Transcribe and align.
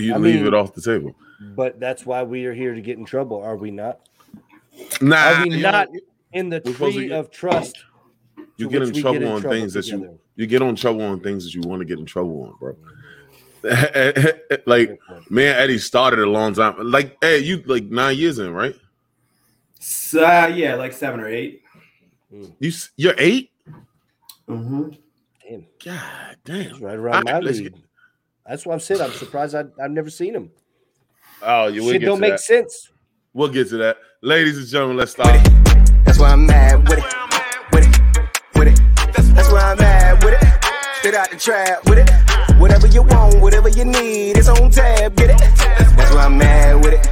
you 0.00 0.14
I 0.14 0.18
leave 0.18 0.36
mean- 0.36 0.46
it 0.46 0.54
off 0.54 0.74
the 0.74 0.82
table. 0.82 1.14
But 1.54 1.78
that's 1.78 2.06
why 2.06 2.22
we 2.22 2.46
are 2.46 2.54
here 2.54 2.74
to 2.74 2.80
get 2.80 2.96
in 2.98 3.04
trouble, 3.04 3.42
are 3.42 3.56
we 3.56 3.70
not? 3.70 4.00
Nah, 5.02 5.16
Are 5.16 5.42
we 5.42 5.60
not 5.60 5.92
know, 5.92 6.00
in 6.32 6.48
the 6.48 6.62
We're 6.64 6.72
supposed 6.72 6.94
to 6.94 7.00
tree 7.00 7.08
get- 7.08 7.18
of 7.18 7.30
trust? 7.30 7.76
you 8.56 8.68
get 8.70 8.82
in 8.82 8.92
we 8.92 9.00
trouble 9.02 9.22
in 9.22 9.28
on 9.28 9.42
things 9.42 9.74
that 9.74 9.86
you 9.86 10.18
you 10.36 10.46
get 10.46 10.62
on 10.62 10.76
trouble 10.76 11.02
on 11.02 11.20
things 11.20 11.44
that 11.44 11.54
you 11.54 11.60
want 11.62 11.80
to 11.80 11.84
get 11.84 11.98
in 11.98 12.06
trouble 12.06 12.42
on, 12.42 12.54
bro. 12.58 12.76
like 14.66 14.98
me 15.30 15.46
and 15.46 15.58
Eddie 15.58 15.78
started 15.78 16.20
a 16.20 16.26
long 16.30 16.54
time. 16.54 16.74
Like, 16.78 17.16
hey, 17.20 17.38
you 17.38 17.62
like 17.66 17.84
nine 17.84 18.16
years 18.16 18.38
in, 18.38 18.52
right? 18.52 18.74
So, 19.78 20.24
uh, 20.24 20.52
yeah, 20.54 20.74
like 20.74 20.92
seven 20.92 21.20
or 21.20 21.28
eight. 21.28 21.62
You 22.30 22.72
you're 22.96 23.14
eight. 23.18 23.50
Mm-hmm. 24.48 24.90
Damn, 25.48 25.66
God 25.84 26.36
it's 26.46 26.72
damn. 26.72 26.80
right 26.80 26.96
around 26.96 27.16
All 27.16 27.22
my 27.24 27.32
right, 27.32 27.44
league. 27.44 27.74
Get- 28.46 28.50
That's 28.50 28.66
what 28.66 28.74
I'm 28.74 28.80
saying. 28.80 29.00
I'm 29.00 29.12
surprised 29.12 29.54
I, 29.54 29.64
I've 29.82 29.90
never 29.90 30.10
seen 30.10 30.34
him. 30.34 30.50
Oh, 31.42 31.66
you 31.66 31.82
will 31.82 31.92
Shit 31.92 32.00
get 32.00 32.06
don't 32.06 32.16
to 32.16 32.20
make 32.22 32.32
that. 32.32 32.40
sense. 32.40 32.90
We'll 33.34 33.48
get 33.48 33.68
to 33.68 33.76
that, 33.78 33.98
ladies 34.22 34.56
and 34.56 34.66
gentlemen. 34.66 34.96
Let's 34.96 35.12
start. 35.12 35.38
That's 36.04 36.18
why 36.18 36.30
I'm 36.30 36.46
mad 36.46 36.88
with 36.88 36.98
it. 36.98 37.04
With 37.72 37.84
it. 37.84 38.00
With 38.58 38.68
it. 38.68 39.34
That's 39.34 39.50
why 39.52 39.60
I'm 39.72 39.76
mad 39.78 40.24
with 40.24 40.34
it. 40.40 40.48
Straight 41.00 41.14
out 41.14 41.30
the 41.30 41.36
trap 41.36 41.84
with 41.84 41.98
it. 41.98 42.10
Whatever 42.58 42.86
you 42.86 43.02
want, 43.02 43.40
whatever 43.42 43.68
you 43.68 43.84
need, 43.84 44.38
it's 44.38 44.48
on 44.48 44.70
tab. 44.70 45.14
Get 45.16 45.28
it. 45.30 45.38
That's 45.38 46.14
why 46.14 46.24
I'm 46.24 46.38
mad 46.38 46.82
with 46.82 46.94
it. 46.94 47.04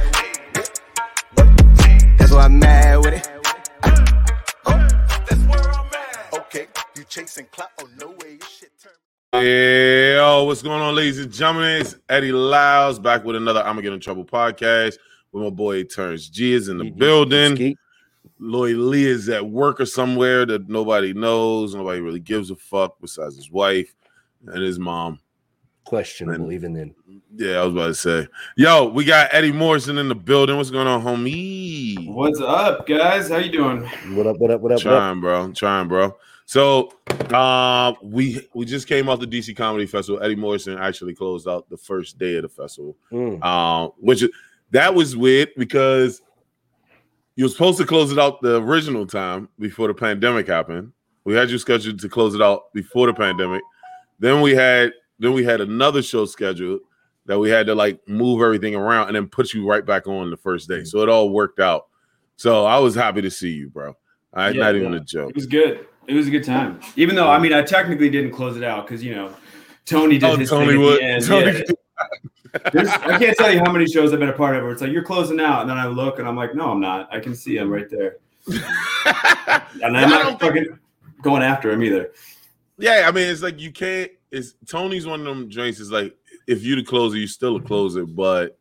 That's 2.17 2.31
why 2.31 2.45
I'm 2.45 2.57
mad 2.57 2.97
with 3.05 3.13
it. 3.13 3.29
Okay, 6.33 6.67
you 6.95 7.03
chasing 7.03 7.45
clout? 7.51 7.69
Oh 7.79 7.87
no 7.99 8.07
way, 8.07 8.39
shit 8.49 8.71
turn. 8.81 8.91
Yeah, 9.41 10.15
yo, 10.15 10.43
what's 10.45 10.61
going 10.61 10.81
on, 10.81 10.95
ladies 10.95 11.19
and 11.19 11.31
gentlemen? 11.31 11.81
It's 11.81 11.97
Eddie 12.07 12.31
Lyles 12.31 12.99
back 12.99 13.25
with 13.25 13.35
another 13.35 13.59
I'm 13.59 13.75
gonna 13.75 13.81
get 13.81 13.91
in 13.91 13.99
trouble 13.99 14.23
podcast 14.23 14.97
with 15.33 15.43
my 15.43 15.49
boy 15.49 15.83
Turns 15.83 16.29
G 16.29 16.53
is 16.53 16.69
in 16.69 16.77
the 16.77 16.89
building. 16.89 17.55
Skeet. 17.55 17.77
Lloyd 18.39 18.77
Lee 18.77 19.05
is 19.05 19.27
at 19.27 19.45
work 19.45 19.81
or 19.81 19.85
somewhere 19.85 20.45
that 20.45 20.69
nobody 20.69 21.13
knows, 21.13 21.75
nobody 21.75 21.99
really 21.99 22.21
gives 22.21 22.49
a 22.49 22.55
fuck 22.55 22.95
besides 23.01 23.35
his 23.35 23.51
wife 23.51 23.93
and 24.47 24.63
his 24.63 24.79
mom. 24.79 25.19
Questionable, 25.83 26.53
even 26.53 26.71
then. 26.73 26.95
Yeah, 27.35 27.57
I 27.57 27.65
was 27.65 27.73
about 27.73 27.87
to 27.87 27.93
say. 27.93 28.27
Yo, 28.55 28.87
we 28.87 29.03
got 29.03 29.33
Eddie 29.33 29.51
Morrison 29.51 29.97
in 29.97 30.07
the 30.07 30.15
building. 30.15 30.55
What's 30.55 30.71
going 30.71 30.87
on, 30.87 31.03
homie? 31.03 32.07
What's 32.07 32.39
up, 32.39 32.87
guys? 32.87 33.29
How 33.29 33.37
you 33.37 33.51
doing? 33.51 33.83
What 34.15 34.27
up? 34.27 34.37
What 34.37 34.51
up? 34.51 34.61
What 34.61 34.71
up? 34.71 34.77
What 34.85 34.93
up? 34.93 34.99
Trying, 35.01 35.19
bro. 35.19 35.51
Trying, 35.51 35.89
bro. 35.89 36.15
So, 36.45 36.91
uh, 37.33 37.93
we 38.01 38.47
we 38.53 38.65
just 38.65 38.87
came 38.87 39.09
off 39.09 39.19
the 39.19 39.27
DC 39.27 39.55
Comedy 39.55 39.85
Festival. 39.85 40.21
Eddie 40.21 40.35
Morrison 40.35 40.77
actually 40.77 41.15
closed 41.15 41.47
out 41.47 41.69
the 41.69 41.77
first 41.77 42.17
day 42.17 42.35
of 42.35 42.43
the 42.43 42.49
festival. 42.49 42.95
Mm. 43.11 43.43
Um, 43.43 43.91
which 43.97 44.23
that 44.71 44.93
was 44.93 45.17
weird 45.17 45.49
because 45.57 46.21
you 47.35 47.45
were 47.45 47.49
supposed 47.49 47.77
to 47.79 47.85
close 47.85 48.11
it 48.11 48.19
out 48.19 48.41
the 48.41 48.61
original 48.61 49.05
time 49.05 49.49
before 49.59 49.87
the 49.87 49.93
pandemic 49.93 50.47
happened. 50.47 50.91
We 51.23 51.33
had 51.33 51.49
you 51.49 51.57
scheduled 51.57 51.99
to 51.99 52.09
close 52.09 52.35
it 52.35 52.41
out 52.41 52.71
before 52.73 53.07
the 53.07 53.13
pandemic. 53.13 53.61
Then 54.19 54.41
we 54.41 54.53
had 54.53 54.93
then 55.19 55.33
we 55.33 55.43
had 55.43 55.61
another 55.61 56.01
show 56.01 56.25
scheduled 56.25 56.81
that 57.25 57.39
we 57.39 57.49
had 57.49 57.65
to 57.65 57.75
like 57.75 57.99
move 58.07 58.41
everything 58.41 58.75
around 58.75 59.07
and 59.07 59.15
then 59.15 59.27
put 59.27 59.53
you 59.53 59.67
right 59.67 59.85
back 59.85 60.07
on 60.07 60.29
the 60.29 60.37
first 60.37 60.69
day. 60.69 60.83
So 60.83 60.99
it 61.01 61.09
all 61.09 61.29
worked 61.29 61.59
out. 61.59 61.87
So 62.37 62.65
I 62.65 62.77
was 62.77 62.93
happy 62.93 63.21
to 63.21 63.31
see 63.31 63.51
you, 63.51 63.69
bro. 63.69 63.95
I 64.33 64.49
Yeah, 64.49 64.61
not 64.61 64.75
even 64.75 64.91
yeah. 64.91 64.99
a 64.99 65.01
joke. 65.01 65.29
It 65.29 65.35
was 65.35 65.47
good. 65.47 65.87
It 66.07 66.13
was 66.13 66.27
a 66.27 66.31
good 66.31 66.43
time. 66.43 66.79
Even 66.95 67.15
though 67.15 67.29
I 67.29 67.39
mean 67.39 67.53
I 67.53 67.61
technically 67.61 68.09
didn't 68.09 68.31
close 68.31 68.57
it 68.57 68.63
out 68.63 68.85
because 68.87 69.03
you 69.03 69.15
know 69.15 69.33
Tony 69.85 70.17
did 70.17 70.23
Oh, 70.29 70.35
his 70.37 70.49
Tony 70.49 70.73
thing 70.73 70.83
at 70.83 70.99
the 70.99 71.03
end. 71.05 71.25
Tony- 71.25 71.63
Yeah. 72.73 72.99
I 73.03 73.19
can't 73.19 73.37
tell 73.37 73.51
you 73.51 73.59
how 73.59 73.71
many 73.71 73.85
shows 73.85 74.13
I've 74.13 74.19
been 74.19 74.29
a 74.29 74.33
part 74.33 74.55
of 74.55 74.63
where 74.63 74.71
it's 74.71 74.81
like 74.81 74.91
you're 74.91 75.03
closing 75.03 75.41
out, 75.41 75.61
and 75.61 75.69
then 75.69 75.77
I 75.77 75.87
look 75.87 76.19
and 76.19 76.27
I'm 76.27 76.37
like, 76.37 76.55
no, 76.55 76.71
I'm 76.71 76.79
not. 76.79 77.13
I 77.13 77.19
can 77.19 77.35
see 77.35 77.57
him 77.57 77.69
right 77.69 77.89
there, 77.89 78.15
and 79.83 79.97
I'm 79.97 80.09
think- 80.09 80.39
fucking 80.39 80.79
going 81.21 81.41
after 81.43 81.71
him 81.71 81.83
either. 81.83 82.11
Yeah, 82.77 83.05
I 83.07 83.11
mean, 83.11 83.27
it's 83.29 83.41
like 83.41 83.59
you 83.59 83.71
can't. 83.71 84.11
It's 84.31 84.55
Tony's 84.67 85.05
one 85.05 85.21
of 85.21 85.25
them 85.25 85.49
drinks. 85.49 85.79
Is 85.79 85.91
like 85.91 86.15
if 86.47 86.63
you 86.63 86.75
the 86.75 86.83
closer, 86.83 87.17
you 87.17 87.27
still 87.27 87.55
a 87.57 87.61
closer, 87.61 88.05
but 88.05 88.57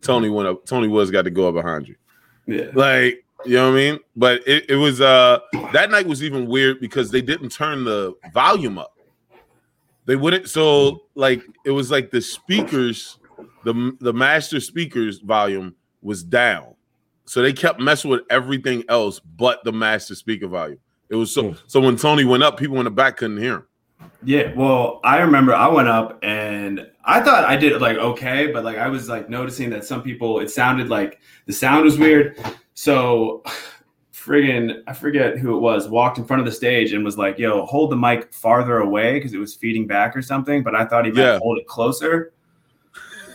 Tony 0.00 0.28
went 0.28 0.48
up. 0.48 0.64
Tony 0.64 0.88
was 0.88 1.10
got 1.10 1.22
to 1.22 1.30
go 1.30 1.48
up 1.48 1.54
behind 1.54 1.88
you. 1.88 1.96
Yeah. 2.46 2.70
Like 2.74 3.21
you 3.44 3.56
know 3.56 3.70
what 3.70 3.78
I 3.78 3.90
mean. 3.90 4.00
But 4.16 4.46
it, 4.46 4.70
it 4.70 4.76
was 4.76 5.00
uh 5.00 5.40
that 5.72 5.90
night 5.90 6.06
was 6.06 6.22
even 6.22 6.46
weird 6.46 6.80
because 6.80 7.10
they 7.10 7.22
didn't 7.22 7.50
turn 7.50 7.84
the 7.84 8.14
volume 8.32 8.78
up. 8.78 8.96
They 10.04 10.16
wouldn't. 10.16 10.48
So 10.48 11.02
like 11.14 11.42
it 11.64 11.70
was 11.70 11.90
like 11.90 12.10
the 12.10 12.20
speakers, 12.20 13.18
the 13.64 13.96
the 14.00 14.12
master 14.12 14.60
speakers 14.60 15.18
volume 15.18 15.74
was 16.02 16.22
down. 16.22 16.74
So 17.24 17.40
they 17.40 17.52
kept 17.52 17.80
messing 17.80 18.10
with 18.10 18.22
everything 18.30 18.84
else 18.88 19.20
but 19.20 19.62
the 19.64 19.72
master 19.72 20.14
speaker 20.14 20.48
volume. 20.48 20.78
It 21.08 21.16
was 21.16 21.32
so 21.32 21.54
so 21.66 21.80
when 21.80 21.96
Tony 21.96 22.24
went 22.24 22.42
up, 22.42 22.58
people 22.58 22.78
in 22.78 22.84
the 22.84 22.90
back 22.90 23.18
couldn't 23.18 23.38
hear 23.38 23.54
him. 23.54 23.66
Yeah, 24.24 24.52
well, 24.54 25.00
I 25.04 25.18
remember 25.18 25.54
I 25.54 25.68
went 25.68 25.88
up 25.88 26.18
and 26.22 26.86
I 27.04 27.20
thought 27.20 27.44
I 27.44 27.56
did 27.56 27.80
like 27.80 27.96
okay, 27.98 28.46
but 28.52 28.64
like 28.64 28.78
I 28.78 28.88
was 28.88 29.08
like 29.08 29.28
noticing 29.28 29.70
that 29.70 29.84
some 29.84 30.02
people 30.02 30.40
it 30.40 30.50
sounded 30.50 30.88
like 30.88 31.20
the 31.46 31.52
sound 31.52 31.84
was 31.84 31.98
weird. 31.98 32.36
So 32.74 33.42
friggin' 34.14 34.82
I 34.86 34.92
forget 34.92 35.36
who 35.36 35.56
it 35.56 35.60
was 35.60 35.88
walked 35.88 36.18
in 36.18 36.24
front 36.24 36.40
of 36.40 36.46
the 36.46 36.52
stage 36.52 36.92
and 36.92 37.04
was 37.04 37.18
like, 37.18 37.38
"Yo, 37.38 37.66
hold 37.66 37.90
the 37.90 37.96
mic 37.96 38.32
farther 38.32 38.78
away 38.78 39.14
because 39.14 39.34
it 39.34 39.38
was 39.38 39.54
feeding 39.54 39.86
back 39.86 40.16
or 40.16 40.22
something." 40.22 40.62
But 40.62 40.74
I 40.76 40.84
thought 40.84 41.04
he 41.04 41.10
meant 41.10 41.26
Yeah. 41.26 41.38
hold 41.38 41.58
it 41.58 41.66
closer. 41.66 42.32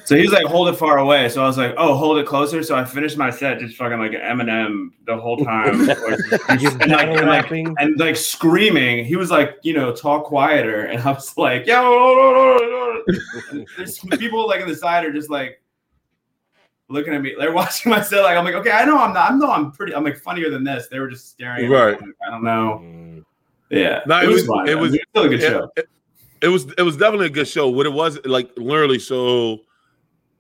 So 0.05 0.15
he 0.15 0.21
was 0.21 0.31
like, 0.31 0.45
"Hold 0.45 0.69
it 0.69 0.77
far 0.77 0.99
away." 0.99 1.27
So 1.27 1.43
I 1.43 1.47
was 1.47 1.57
like, 1.57 1.73
"Oh, 1.77 1.93
hold 1.93 2.17
it 2.17 2.25
closer." 2.25 2.63
So 2.63 2.77
I 2.77 2.85
finished 2.85 3.17
my 3.17 3.29
set 3.29 3.59
just 3.59 3.75
fucking 3.75 3.99
like 3.99 4.11
Eminem 4.13 4.91
the 5.05 5.17
whole 5.17 5.35
time, 5.43 5.81
and 5.89 5.89
like, 5.89 7.09
and 7.09 7.27
like 7.27 7.51
and 7.51 7.99
like 7.99 8.15
screaming. 8.15 9.03
He 9.03 9.17
was 9.17 9.29
like, 9.29 9.57
you 9.63 9.73
know, 9.73 9.93
talk 9.93 10.23
quieter, 10.23 10.85
and 10.85 11.01
I 11.01 11.11
was 11.11 11.37
like, 11.37 11.67
yo. 11.67 12.57
And 13.51 13.67
There's 13.77 13.99
people 14.17 14.47
like 14.47 14.61
on 14.61 14.67
the 14.67 14.75
side 14.75 15.05
are 15.05 15.11
just 15.13 15.29
like 15.29 15.61
looking 16.89 17.13
at 17.13 17.21
me. 17.21 17.35
They're 17.37 17.51
watching 17.63 17.89
my 17.89 18.01
set. 18.01 18.21
Like 18.23 18.37
I'm 18.37 18.45
like, 18.45 18.55
okay, 18.55 18.71
I 18.71 18.85
know 18.85 18.97
I'm 18.97 19.13
not. 19.13 19.31
I 19.31 19.35
know 19.35 19.51
I'm 19.51 19.71
pretty. 19.71 19.93
I'm 19.95 20.03
like 20.03 20.17
funnier 20.17 20.49
than 20.49 20.63
this. 20.63 20.87
They 20.87 20.99
were 20.99 21.09
just 21.09 21.29
staring. 21.29 21.65
At 21.65 21.71
Right. 21.71 22.01
Me. 22.01 22.11
I 22.25 22.31
don't 22.31 22.43
know. 22.43 22.81
Mm. 22.83 23.23
Yeah. 23.69 24.01
No, 24.05 24.21
it 24.21 24.27
was- 24.27 24.45
fun. 24.45 24.67
it 24.67 24.77
was- 24.77 24.91
I 24.91 24.93
mean, 24.93 25.01
still 25.09 25.23
a 25.23 25.29
good 25.29 25.43
it, 25.43 25.47
show. 25.49 25.71
it- 25.75 25.89
it 26.39 26.49
was 26.49 26.71
it 26.77 26.83
was 26.83 26.95
definitely 26.97 27.25
a 27.25 27.31
good 27.31 27.47
show. 27.47 27.67
What 27.67 27.87
it 27.87 27.93
was 27.93 28.19
like 28.23 28.51
literally, 28.57 28.99
so 28.99 29.61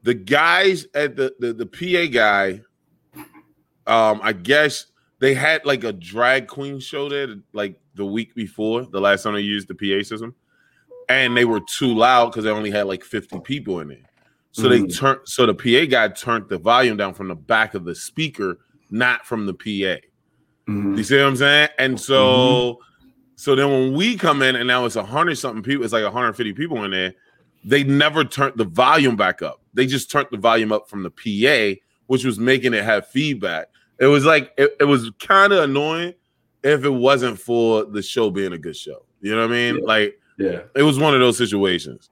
the 0.03 0.13
guys 0.13 0.85
at 0.93 1.15
the 1.15 1.33
the, 1.39 1.53
the 1.53 1.65
PA 1.65 2.05
guy, 2.13 2.61
um, 3.87 4.19
I 4.21 4.33
guess 4.33 4.85
they 5.17 5.33
had 5.33 5.65
like 5.65 5.83
a 5.83 5.91
drag 5.91 6.45
queen 6.47 6.79
show 6.79 7.09
there 7.09 7.35
like 7.53 7.79
the 7.95 8.05
week 8.05 8.35
before 8.35 8.85
the 8.85 9.01
last 9.01 9.23
time 9.23 9.33
they 9.33 9.39
used 9.41 9.67
the 9.67 9.73
PA 9.73 10.03
system, 10.07 10.35
and 11.09 11.35
they 11.37 11.45
were 11.45 11.61
too 11.61 11.93
loud 11.93 12.27
because 12.27 12.43
they 12.43 12.49
only 12.51 12.71
had 12.71 12.87
like 12.87 13.03
50 13.03 13.39
people 13.41 13.79
in 13.79 13.91
it. 13.91 14.03
So 14.51 14.67
they 14.67 14.79
Mm. 14.79 14.97
turned 14.97 15.19
so 15.25 15.45
the 15.45 15.53
PA 15.53 15.85
guy 15.85 16.07
turned 16.09 16.49
the 16.49 16.57
volume 16.57 16.97
down 16.97 17.13
from 17.13 17.27
the 17.27 17.35
back 17.35 17.73
of 17.75 17.85
the 17.85 17.93
speaker, 17.93 18.59
not 18.89 19.25
from 19.25 19.45
the 19.45 19.53
PA. 19.53 19.99
Mhm. 20.67 20.97
You 20.97 21.03
see 21.03 21.17
what 21.17 21.25
I'm 21.27 21.35
saying? 21.35 21.69
And 21.77 21.99
so, 21.99 22.79
so 23.35 23.55
then 23.55 23.69
when 23.69 23.93
we 23.93 24.15
come 24.17 24.41
in 24.41 24.55
and 24.55 24.67
now 24.67 24.85
it's 24.85 24.95
a 24.95 25.03
hundred 25.03 25.35
something 25.37 25.61
people, 25.63 25.83
it's 25.83 25.93
like 25.93 26.03
150 26.03 26.53
people 26.53 26.83
in 26.83 26.91
there. 26.91 27.13
They 27.63 27.83
never 27.83 28.23
turned 28.23 28.57
the 28.57 28.65
volume 28.65 29.15
back 29.15 29.41
up. 29.41 29.61
They 29.73 29.85
just 29.85 30.09
turned 30.09 30.27
the 30.31 30.37
volume 30.37 30.71
up 30.71 30.89
from 30.89 31.03
the 31.03 31.11
PA, 31.11 31.79
which 32.07 32.25
was 32.25 32.39
making 32.39 32.73
it 32.73 32.83
have 32.83 33.07
feedback. 33.07 33.67
It 33.99 34.07
was 34.07 34.25
like 34.25 34.51
it, 34.57 34.75
it 34.79 34.85
was 34.85 35.11
kind 35.19 35.53
of 35.53 35.63
annoying 35.63 36.13
if 36.63 36.83
it 36.83 36.89
wasn't 36.89 37.39
for 37.39 37.83
the 37.85 38.01
show 38.01 38.29
being 38.31 38.53
a 38.53 38.57
good 38.57 38.75
show. 38.75 39.05
You 39.21 39.35
know 39.35 39.41
what 39.41 39.51
I 39.51 39.53
mean? 39.53 39.75
Yeah. 39.75 39.85
Like 39.85 40.19
Yeah. 40.37 40.61
it 40.75 40.83
was 40.83 40.99
one 40.99 41.13
of 41.13 41.19
those 41.19 41.37
situations. 41.37 42.09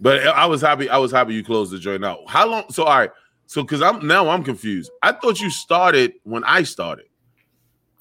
But 0.00 0.26
I 0.26 0.46
was 0.46 0.60
happy. 0.60 0.88
I 0.88 0.98
was 0.98 1.12
happy 1.12 1.34
you 1.34 1.44
closed 1.44 1.72
the 1.72 1.78
joint 1.78 2.04
out. 2.04 2.20
How 2.28 2.46
long? 2.46 2.64
So 2.70 2.84
all 2.84 2.98
right. 2.98 3.10
So 3.46 3.62
because 3.62 3.82
I'm 3.82 4.06
now 4.06 4.28
I'm 4.28 4.42
confused. 4.42 4.90
I 5.02 5.12
thought 5.12 5.40
you 5.40 5.50
started 5.50 6.14
when 6.24 6.44
I 6.44 6.62
started. 6.62 7.06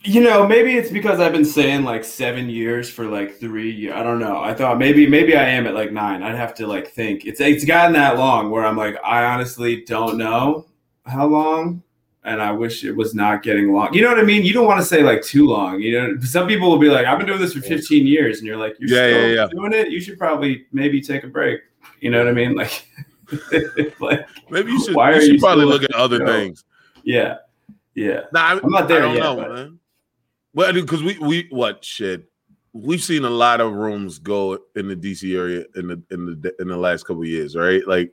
You 0.05 0.21
know, 0.21 0.45
maybe 0.45 0.75
it's 0.75 0.91
because 0.91 1.21
I've 1.21 1.31
been 1.31 1.45
saying 1.45 1.83
like 1.83 2.03
seven 2.03 2.49
years 2.49 2.89
for 2.89 3.05
like 3.05 3.39
three 3.39 3.71
years. 3.71 3.93
I 3.95 4.03
don't 4.03 4.19
know. 4.19 4.41
I 4.41 4.53
thought 4.53 4.77
maybe 4.77 5.07
maybe 5.07 5.35
I 5.35 5.43
am 5.43 5.65
at 5.65 5.73
like 5.73 5.93
nine. 5.93 6.23
I'd 6.23 6.35
have 6.35 6.53
to 6.55 6.67
like 6.67 6.89
think. 6.89 7.25
It's 7.25 7.39
it's 7.39 7.63
gotten 7.63 7.93
that 7.93 8.17
long 8.17 8.49
where 8.49 8.65
I'm 8.65 8.75
like, 8.75 8.97
I 9.03 9.23
honestly 9.25 9.83
don't 9.85 10.17
know 10.17 10.65
how 11.05 11.27
long. 11.27 11.83
And 12.25 12.41
I 12.41 12.51
wish 12.53 12.85
it 12.85 12.93
was 12.93 13.13
not 13.13 13.43
getting 13.43 13.73
long. 13.73 13.93
You 13.93 14.01
know 14.01 14.07
what 14.07 14.19
I 14.19 14.23
mean? 14.23 14.43
You 14.45 14.53
don't 14.53 14.65
want 14.65 14.79
to 14.79 14.85
say 14.85 15.03
like 15.03 15.21
too 15.21 15.45
long. 15.47 15.81
You 15.81 15.91
know, 15.99 16.19
some 16.21 16.47
people 16.47 16.69
will 16.69 16.77
be 16.79 16.87
like, 16.89 17.05
I've 17.05 17.17
been 17.17 17.27
doing 17.27 17.41
this 17.41 17.53
for 17.53 17.59
15 17.61 18.07
years, 18.07 18.37
and 18.37 18.47
you're 18.47 18.55
like, 18.55 18.75
You're 18.79 18.89
Yeah, 18.89 19.17
still 19.17 19.29
yeah, 19.29 19.35
yeah. 19.35 19.47
doing 19.51 19.73
it? 19.73 19.89
You 19.91 19.99
should 19.99 20.17
probably 20.17 20.65
maybe 20.71 21.01
take 21.01 21.23
a 21.25 21.27
break. 21.27 21.61
You 21.99 22.11
know 22.11 22.19
what 22.19 22.27
I 22.27 22.31
mean? 22.31 22.55
Like, 23.31 23.99
like 23.99 24.27
Maybe 24.49 24.71
you 24.71 24.83
should. 24.83 24.95
Why 24.95 25.11
you 25.11 25.17
are 25.17 25.21
should 25.21 25.33
you 25.33 25.39
probably 25.39 25.65
look 25.65 25.83
at 25.83 25.93
other 25.93 26.19
show? 26.19 26.25
things. 26.27 26.63
yeah. 27.03 27.37
Yeah. 27.95 28.21
Nah, 28.31 28.39
I, 28.41 28.59
I'm 28.63 28.71
not 28.71 28.87
there 28.87 28.99
I 28.99 29.05
don't 29.05 29.15
yet, 29.15 29.23
know, 29.23 29.35
but- 29.37 29.51
man. 29.53 29.79
Well, 30.53 30.71
because 30.73 31.01
we 31.03 31.17
we 31.19 31.47
what 31.49 31.83
shit. 31.83 32.25
We've 32.73 33.01
seen 33.03 33.23
a 33.25 33.29
lot 33.29 33.59
of 33.61 33.73
rooms 33.73 34.17
go 34.19 34.57
in 34.75 34.87
the 34.87 34.95
DC 34.95 35.35
area 35.35 35.65
in 35.75 35.87
the 35.87 36.01
in 36.11 36.25
the 36.41 36.53
in 36.59 36.67
the 36.67 36.77
last 36.77 37.03
couple 37.05 37.21
of 37.23 37.27
years, 37.27 37.55
right? 37.55 37.81
Like 37.87 38.11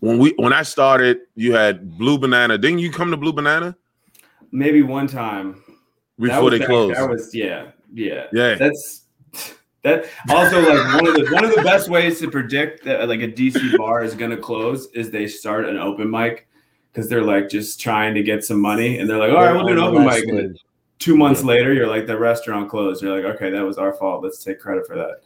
when 0.00 0.18
we 0.18 0.34
when 0.36 0.52
I 0.52 0.62
started, 0.62 1.20
you 1.36 1.52
had 1.52 1.96
Blue 1.98 2.18
Banana. 2.18 2.58
Didn't 2.58 2.80
you 2.80 2.90
come 2.90 3.10
to 3.10 3.16
Blue 3.16 3.32
Banana 3.32 3.76
Maybe 4.52 4.82
one 4.82 5.06
time 5.06 5.62
before 6.18 6.42
was 6.44 6.52
they 6.52 6.58
back- 6.58 6.68
closed? 6.68 6.96
That 6.96 7.08
was 7.08 7.34
yeah, 7.34 7.70
yeah. 7.94 8.26
Yeah. 8.32 8.54
That's 8.56 9.04
that. 9.82 10.06
Also, 10.28 10.60
like 10.60 10.94
one 10.94 11.06
of 11.06 11.14
the 11.14 11.28
one 11.32 11.44
of 11.44 11.54
the 11.54 11.62
best 11.62 11.88
ways 11.88 12.18
to 12.20 12.30
predict 12.30 12.84
that 12.84 13.08
like 13.08 13.20
a 13.20 13.28
DC 13.28 13.76
bar 13.76 14.02
is 14.02 14.14
going 14.14 14.30
to 14.32 14.36
close 14.36 14.88
is 14.92 15.10
they 15.10 15.28
start 15.28 15.66
an 15.66 15.76
open 15.76 16.10
mic 16.10 16.48
because 16.92 17.08
they're 17.08 17.22
like 17.22 17.48
just 17.48 17.80
trying 17.80 18.14
to 18.14 18.22
get 18.22 18.42
some 18.44 18.60
money 18.60 18.98
and 18.98 19.08
they're 19.08 19.18
like, 19.18 19.30
all 19.30 19.36
right, 19.44 19.52
we'll 19.52 19.66
do 19.66 19.72
an 19.74 19.78
open 19.78 20.04
mic. 20.04 20.24
And 20.26 20.58
two 20.98 21.16
months 21.16 21.44
later, 21.44 21.72
you're 21.72 21.86
like, 21.86 22.06
the 22.06 22.18
restaurant 22.18 22.68
closed. 22.68 23.02
You're 23.02 23.16
like, 23.16 23.36
okay, 23.36 23.50
that 23.50 23.64
was 23.64 23.78
our 23.78 23.92
fault. 23.92 24.24
Let's 24.24 24.42
take 24.42 24.58
credit 24.58 24.86
for 24.86 24.96
that. 24.96 25.20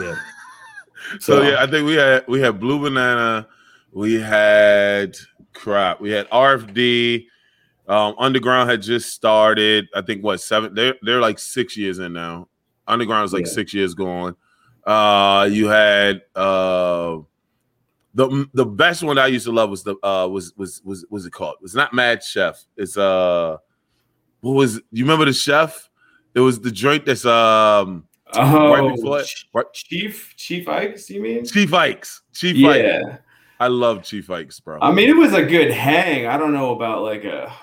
Yeah. 0.00 0.16
So 1.18 1.42
yeah, 1.42 1.60
I 1.60 1.66
think 1.66 1.86
we 1.86 1.94
had 1.94 2.24
we 2.28 2.40
had 2.40 2.60
Blue 2.60 2.78
Banana, 2.78 3.48
we 3.92 4.14
had 4.20 5.16
crap, 5.52 6.00
we 6.00 6.10
had 6.10 6.28
RFD. 6.30 7.26
Um, 7.88 8.14
Underground 8.18 8.70
had 8.70 8.82
just 8.82 9.12
started. 9.12 9.88
I 9.94 10.02
think 10.02 10.22
what 10.22 10.40
seven? 10.40 10.74
They're 10.74 10.94
they're 11.02 11.20
like 11.20 11.38
six 11.38 11.76
years 11.76 11.98
in 11.98 12.12
now. 12.12 12.48
Underground 12.86 13.24
is 13.24 13.32
like 13.32 13.46
Yeah. 13.46 13.52
six 13.52 13.74
years 13.74 13.94
going. 13.94 14.36
Uh, 14.86 15.48
you 15.50 15.66
had 15.68 16.22
uh, 16.36 17.18
the 18.14 18.48
the 18.54 18.64
best 18.64 19.02
one 19.02 19.18
I 19.18 19.26
used 19.26 19.46
to 19.46 19.52
love 19.52 19.70
was 19.70 19.82
the 19.82 19.96
uh 20.04 20.28
was 20.28 20.52
was 20.56 20.80
was 20.84 21.04
was 21.10 21.26
it 21.26 21.32
called? 21.32 21.56
It's 21.62 21.74
not 21.74 21.92
Mad 21.92 22.22
Chef. 22.22 22.62
It's 22.76 22.96
uh, 22.96 23.56
what 24.40 24.52
was 24.52 24.80
you 24.92 25.04
remember 25.04 25.24
the 25.24 25.32
chef? 25.32 25.88
It 26.34 26.40
was 26.40 26.60
the 26.60 26.70
drink 26.70 27.04
that's 27.06 27.24
um 27.24 28.06
Oh, 28.34 28.70
right 28.72 28.94
before 28.94 29.20
it. 29.20 29.28
Right, 29.52 29.66
Chief 29.72 30.32
Chief 30.36 30.68
Ikes, 30.68 31.10
you 31.10 31.20
mean? 31.20 31.44
Chief 31.44 31.74
Ikes. 31.74 32.22
Chief 32.32 32.54
Ikes. 32.56 32.78
Yeah. 32.78 33.18
I 33.60 33.68
love 33.68 34.02
Chief 34.02 34.28
Ikes, 34.30 34.58
bro. 34.60 34.78
I 34.80 34.90
mean, 34.90 35.08
it 35.08 35.16
was 35.16 35.34
a 35.34 35.42
good 35.44 35.70
hang. 35.70 36.26
I 36.26 36.36
don't 36.38 36.52
know 36.54 36.74
about 36.74 37.02
like 37.02 37.24
a 37.24 37.54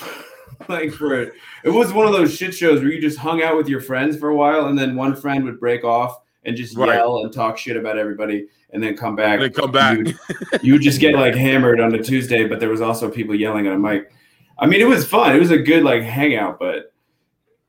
like 0.68 0.90
for 0.92 1.20
it. 1.20 1.34
It 1.64 1.70
was 1.70 1.92
one 1.92 2.06
of 2.06 2.12
those 2.12 2.34
shit 2.34 2.54
shows 2.54 2.80
where 2.80 2.90
you 2.90 3.00
just 3.00 3.18
hung 3.18 3.42
out 3.42 3.56
with 3.56 3.68
your 3.68 3.80
friends 3.80 4.16
for 4.16 4.30
a 4.30 4.34
while, 4.36 4.66
and 4.66 4.78
then 4.78 4.96
one 4.96 5.14
friend 5.14 5.44
would 5.44 5.60
break 5.60 5.84
off 5.84 6.18
and 6.44 6.56
just 6.56 6.76
Right. 6.76 6.94
yell 6.96 7.18
and 7.24 7.32
talk 7.32 7.58
shit 7.58 7.76
about 7.76 7.98
everybody, 7.98 8.46
and 8.70 8.82
then 8.82 8.96
come 8.96 9.16
back. 9.16 9.34
And 9.34 9.42
then 9.42 9.52
come 9.52 9.70
back. 9.70 9.98
You, 9.98 10.14
you 10.62 10.72
would 10.74 10.82
just 10.82 11.00
get 11.00 11.14
like 11.14 11.34
hammered 11.34 11.80
on 11.80 11.94
a 11.94 12.02
Tuesday, 12.02 12.46
but 12.46 12.58
there 12.60 12.70
was 12.70 12.80
also 12.80 13.10
people 13.10 13.34
yelling 13.34 13.66
at 13.66 13.72
a 13.74 13.78
mic. 13.78 14.10
I 14.58 14.66
mean, 14.66 14.80
it 14.80 14.88
was 14.88 15.06
fun. 15.06 15.34
It 15.36 15.38
was 15.40 15.50
a 15.50 15.58
good 15.58 15.84
like 15.84 16.02
hangout, 16.02 16.58
but 16.58 16.92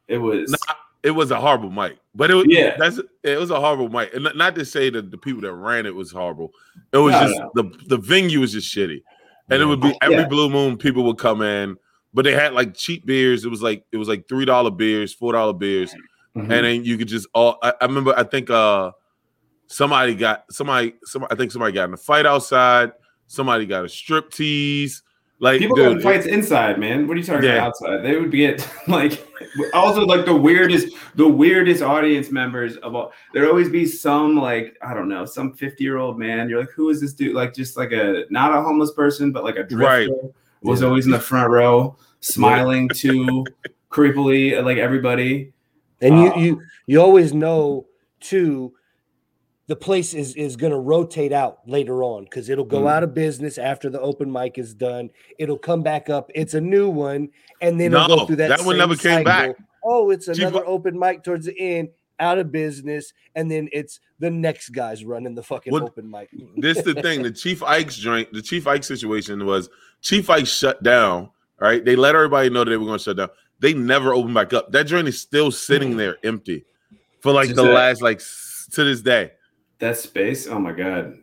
it 0.08 0.18
was 0.18 0.52
Nah, 0.52 0.76
it 1.06 1.12
was 1.12 1.32
a 1.32 1.40
horrible 1.40 1.70
mic, 1.70 1.98
but 2.16 2.30
it 2.32 2.34
was 2.34 2.46
Yeah. 2.50 2.76
That's 2.78 3.00
it 3.24 3.40
was 3.40 3.52
a 3.52 3.60
horrible 3.60 3.90
mic, 3.90 4.14
and 4.14 4.28
not- 4.36 4.56
to 4.56 4.66
say 4.66 4.90
that 4.90 5.12
the 5.12 5.18
people 5.18 5.42
that 5.44 5.54
ran 5.54 5.86
it 5.86 5.96
was 5.96 6.12
horrible. 6.12 6.52
It 6.92 6.98
was 6.98 7.14
No, 7.14 7.22
just 7.22 7.40
no. 7.40 7.52
the 7.56 7.64
the 7.88 7.98
venue 7.98 8.40
was 8.42 8.52
just 8.54 8.74
shitty, 8.76 9.02
and 9.50 9.62
it 9.62 9.66
would 9.66 9.82
be 9.82 9.96
every 10.02 10.18
Yeah. 10.18 10.28
blue 10.28 10.50
moon 10.50 10.78
people 10.78 11.04
would 11.04 11.18
come 11.18 11.42
in, 11.42 11.78
but 12.14 12.26
they 12.26 12.34
had 12.34 12.54
like 12.54 12.76
cheap 12.76 13.06
beers. 13.06 13.46
It 13.46 13.50
was 13.50 13.62
like 13.62 13.86
it 13.92 13.98
was 13.98 14.08
like 14.10 14.28
three 14.28 14.46
dollar 14.46 14.72
beers, 14.72 15.14
four 15.14 15.34
dollar 15.34 15.54
beers, 15.54 15.94
Mhm. 16.36 16.42
and 16.42 16.52
then 16.66 16.84
you 16.86 16.98
could 16.98 17.08
just 17.08 17.28
all. 17.34 17.58
I, 17.62 17.74
I 17.80 17.86
remember 17.86 18.14
I 18.18 18.24
think 18.24 18.50
uh 18.50 18.92
somebody 19.68 20.16
got 20.16 20.46
somebody 20.52 20.96
some 21.04 21.26
I 21.30 21.36
think 21.36 21.52
somebody 21.52 21.74
got 21.74 21.88
in 21.90 21.94
a 21.94 21.98
fight 21.98 22.26
outside. 22.26 22.92
Somebody 23.28 23.66
got 23.66 23.86
a 23.86 23.90
strip 23.90 24.32
tease. 24.32 25.02
Like 25.40 25.60
People 25.60 25.76
dude, 25.76 26.02
got 26.02 26.04
fights 26.04 26.26
inside, 26.28 26.80
man. 26.80 27.08
What 27.08 27.16
are 27.16 27.20
you 27.20 27.26
talking 27.26 27.44
Yeah. 27.44 27.56
about 27.56 27.68
outside? 27.68 28.04
They 28.04 28.16
would 28.16 28.32
get 28.32 28.68
like 28.88 29.28
also 29.74 30.06
like 30.06 30.26
the 30.26 30.36
weirdest, 30.36 30.96
the 31.16 31.28
weirdest 31.28 31.82
audience 31.82 32.32
members 32.32 32.78
of 32.78 32.96
all. 32.96 33.12
There'd 33.34 33.50
always 33.50 33.68
be 33.68 33.86
some 33.86 34.38
like 34.38 34.78
I 34.82 34.94
don't 34.94 35.10
know, 35.10 35.26
some 35.26 35.52
fifty 35.54 35.84
year 35.84 35.98
old 35.98 36.18
man. 36.18 36.48
You're 36.48 36.62
like, 36.62 36.72
who 36.72 36.90
is 36.90 37.02
this 37.02 37.14
dude? 37.14 37.36
Like 37.36 37.54
just 37.54 37.76
like 37.76 37.92
a 37.92 38.24
not 38.30 38.56
a 38.58 38.62
homeless 38.62 38.92
person, 38.94 39.34
but 39.34 39.44
like 39.44 39.58
a 39.58 39.64
drifter. 39.64 39.86
Right. 39.86 40.10
Was 40.62 40.82
always 40.82 41.06
in 41.06 41.12
the 41.12 41.20
front 41.20 41.52
row, 41.52 41.96
smiling 42.22 42.88
too 42.90 43.46
creepily 43.92 44.64
like 44.64 44.78
everybody. 44.78 45.52
And 46.02 46.18
you 46.20 46.32
Uh, 46.34 46.38
you 46.40 46.62
you 46.88 47.02
always 47.02 47.34
know 47.34 47.86
too 48.20 48.74
the 49.68 49.76
place 49.76 50.14
is 50.14 50.36
is 50.36 50.56
going 50.56 50.72
to 50.72 50.78
rotate 50.80 51.32
out 51.32 51.60
later 51.68 52.04
on 52.04 52.24
because 52.26 52.50
it'll 52.50 52.66
go 52.66 52.82
Mhm. 52.84 52.92
out 52.92 53.04
of 53.04 53.14
business 53.14 53.58
after 53.58 53.90
the 53.90 54.00
open 54.00 54.32
mic 54.32 54.58
is 54.58 54.74
done. 54.74 55.10
It'll 55.40 55.58
come 55.58 55.82
back 55.82 56.10
up. 56.10 56.30
It's 56.36 56.54
a 56.54 56.62
new 56.62 56.90
one, 56.90 57.30
and 57.62 57.80
then 57.80 57.94
it'll 57.94 58.08
go 58.08 58.26
through 58.26 58.36
that. 58.38 58.50
that 58.50 58.60
one 58.60 58.74
same 58.74 58.78
never 58.78 58.96
came 58.96 59.24
back. 59.24 59.48
cycle. 59.48 59.66
Oh, 59.84 60.10
it's 60.12 60.28
Chief- 60.28 60.38
another 60.40 60.66
open 60.66 60.98
mic 61.00 61.24
towards 61.24 61.46
the 61.48 61.60
end, 61.60 61.90
out 62.20 62.38
of 62.38 62.52
business, 62.52 63.12
and 63.36 63.50
then 63.52 63.68
it's 63.72 64.00
the 64.20 64.30
next 64.32 64.70
guy's 64.70 65.04
running 65.04 65.36
the 65.36 65.44
fucking 65.44 65.72
What- 65.74 65.84
open 65.84 66.10
mic. 66.10 66.30
this 66.58 66.78
is 66.78 66.84
the 66.84 66.96
thing. 67.02 67.24
The 67.24 67.32
Chief 67.32 67.62
Ike's 67.64 67.96
joint, 67.98 68.32
the 68.34 68.42
Chief 68.42 68.68
Ike 68.68 68.84
situation 68.84 69.46
was 69.46 69.70
Chief 70.02 70.30
Ike 70.30 70.48
shut 70.48 70.82
down. 70.84 71.30
Right, 71.58 71.84
they 71.86 71.96
let 71.96 72.16
everybody 72.16 72.50
know 72.50 72.66
that 72.66 72.70
they 72.70 72.76
were 72.78 72.86
going 72.86 72.98
to 72.98 73.04
shut 73.04 73.16
down. 73.18 73.30
They 73.62 73.74
never 73.74 74.14
opened 74.14 74.34
back 74.34 74.52
up. 74.54 74.74
That 74.74 74.84
joint 74.88 75.08
is 75.08 75.18
still 75.20 75.52
sitting 75.52 75.96
there 75.96 76.18
empty 76.22 76.66
for 77.22 77.32
like 77.32 77.50
Is 77.50 77.56
the 77.56 77.64
that- 77.64 77.74
last 77.74 78.02
like 78.02 78.20
to 78.74 78.84
this 78.84 79.02
day. 79.02 79.32
That 79.80 79.98
space, 79.98 80.48
oh 80.48 80.60
my 80.60 80.72
god. 80.72 81.18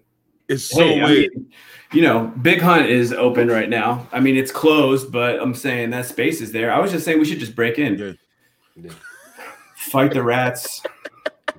It's 0.48 0.64
so 0.64 0.80
Hey, 0.84 1.00
I 1.00 1.08
mean, 1.08 1.50
you 1.92 2.02
know, 2.02 2.32
Big 2.42 2.60
Hunt 2.60 2.86
is 2.86 3.12
open 3.12 3.48
right 3.48 3.68
now. 3.68 4.06
I 4.12 4.20
mean, 4.20 4.36
it's 4.36 4.52
closed, 4.52 5.10
but 5.12 5.40
I'm 5.40 5.54
saying 5.54 5.90
that 5.90 6.06
space 6.06 6.40
is 6.40 6.52
there. 6.52 6.72
I 6.72 6.78
was 6.78 6.90
just 6.90 7.04
saying 7.04 7.18
we 7.18 7.24
should 7.24 7.38
just 7.38 7.54
break 7.56 7.78
in, 7.78 7.98
Yeah. 7.98 8.12
Yeah. 8.76 8.90
fight 9.76 10.12
the 10.12 10.22
rats. 10.22 10.82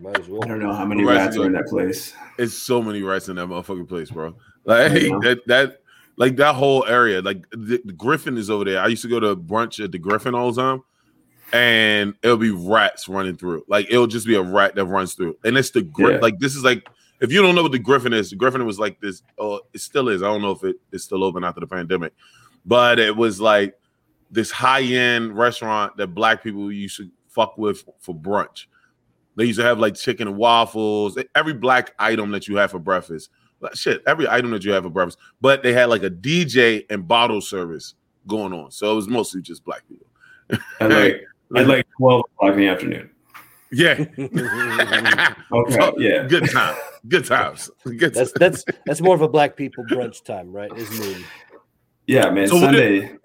Might 0.01 0.19
as 0.19 0.28
well. 0.28 0.44
I 0.44 0.48
don't 0.48 0.60
know 0.60 0.74
how 0.74 0.86
many 0.86 1.04
Rats 1.04 1.18
rats 1.18 1.38
are 1.38 1.44
are 1.44 1.45
in 1.48 1.54
that 1.54 1.68
place. 1.68 2.13
It's 2.38 2.54
so 2.54 2.81
many 2.81 3.01
rats 3.04 3.30
in 3.30 3.36
that 3.38 3.48
motherfucking 3.48 3.88
place, 3.88 4.10
bro. 4.12 4.36
Like 4.66 4.92
Yeah. 5.01 5.19
that 5.22 5.40
that 5.48 5.81
like 6.18 6.36
that 6.38 6.56
whole 6.56 6.86
area. 6.86 7.22
Like 7.22 7.50
the, 7.51 7.81
the 7.86 7.94
Griffin 7.94 8.38
is 8.38 8.50
over 8.50 8.66
there. 8.66 8.80
I 8.81 8.88
used 8.88 9.01
to 9.04 9.07
go 9.07 9.19
to 9.19 9.36
brunch 9.36 9.84
at 9.84 9.92
the 9.92 10.00
Griffin 10.00 10.36
all 10.36 10.51
the 10.51 10.62
time, 10.62 10.84
and 11.54 12.16
it'll 12.24 12.36
be 12.36 12.50
rats 12.50 13.08
running 13.08 13.38
through. 13.38 13.64
Like 13.68 13.86
it'll 13.90 14.08
just 14.08 14.26
be 14.26 14.36
a 14.36 14.42
rat 14.42 14.76
that 14.76 14.86
runs 14.86 15.14
through, 15.14 15.38
and 15.46 15.56
it's 15.58 15.70
the 15.70 15.84
Griffin. 15.84 16.16
Yeah. 16.16 16.22
Like 16.22 16.40
this 16.40 16.56
is 16.56 16.64
like 16.64 16.86
if 17.22 17.32
you 17.32 17.42
don't 17.42 17.56
know 17.56 17.64
what 17.64 17.72
the 17.72 17.80
Griffin 17.80 18.12
is, 18.12 18.32
the 18.32 18.36
Griffin 18.36 18.66
was 18.66 18.80
like 18.80 19.00
this. 19.00 19.22
Oh, 19.38 19.62
it 19.72 19.80
still 19.80 20.10
is. 20.10 20.24
I 20.24 20.26
don't 20.26 20.42
know 20.42 20.52
if 20.52 20.64
it 20.64 20.78
is 20.92 21.04
still 21.04 21.24
open 21.24 21.44
after 21.44 21.62
the 21.62 21.68
pandemic, 21.68 22.14
but 22.66 23.00
it 23.00 23.16
was 23.16 23.40
like 23.40 23.76
this 24.32 24.50
high 24.52 24.82
end 24.82 25.38
restaurant 25.38 25.96
that 25.98 26.08
black 26.08 26.44
people 26.44 26.72
used 26.72 26.98
to 26.98 27.10
fuck 27.30 27.58
with 27.58 27.84
for 28.00 28.16
brunch. 28.16 28.66
They 29.36 29.46
used 29.46 29.60
to 29.60 29.66
have 29.66 29.80
like 29.80 29.96
chicken 29.96 30.28
and 30.28 30.38
waffles, 30.38 31.18
every 31.36 31.54
black 31.54 31.94
item 32.00 32.32
that 32.32 32.48
you 32.48 32.58
have 32.58 32.72
for 32.72 32.80
breakfast. 32.80 33.30
Shit, 33.74 34.04
every 34.06 34.28
item 34.28 34.52
that 34.52 34.66
you 34.66 34.72
have 34.74 34.84
for 34.84 34.90
breakfast. 34.90 35.20
But 35.40 35.64
they 35.64 35.72
had 35.72 35.86
like 35.86 36.04
a 36.04 36.10
DJ 36.10 36.86
and 36.90 37.08
bottle 37.08 37.40
service 37.40 37.94
going 38.28 38.54
on. 38.54 38.72
So 38.72 38.92
it 38.92 38.95
was 38.95 39.07
mostly 39.07 39.42
just 39.42 39.64
black 39.64 39.83
people. 39.88 40.07
At 40.81 40.90
like 40.90 41.24
at 41.56 41.68
like 41.68 41.88
12 42.00 42.22
o'clock 42.36 42.54
in 42.54 42.60
the 42.60 42.68
afternoon. 42.68 43.10
Yeah. 43.72 44.06
Okay, 45.52 45.72
So, 45.74 45.95
yeah. 46.00 46.24
Good 46.28 46.50
time. 46.52 46.76
Good 47.07 47.26
times. 47.26 47.69
Good 47.83 48.14
That's 48.14 48.31
that's 48.33 48.66
that's 48.86 49.02
more 49.02 49.14
of 49.16 49.22
a 49.22 49.28
black 49.28 49.56
people 49.56 49.83
brunch 49.86 50.24
time, 50.24 50.52
right? 50.52 50.72
Is 50.78 51.00
noon. 51.00 51.24
Yeah, 52.07 52.30
man. 52.31 52.48
So 52.48 52.60
Sunday. 52.60 53.18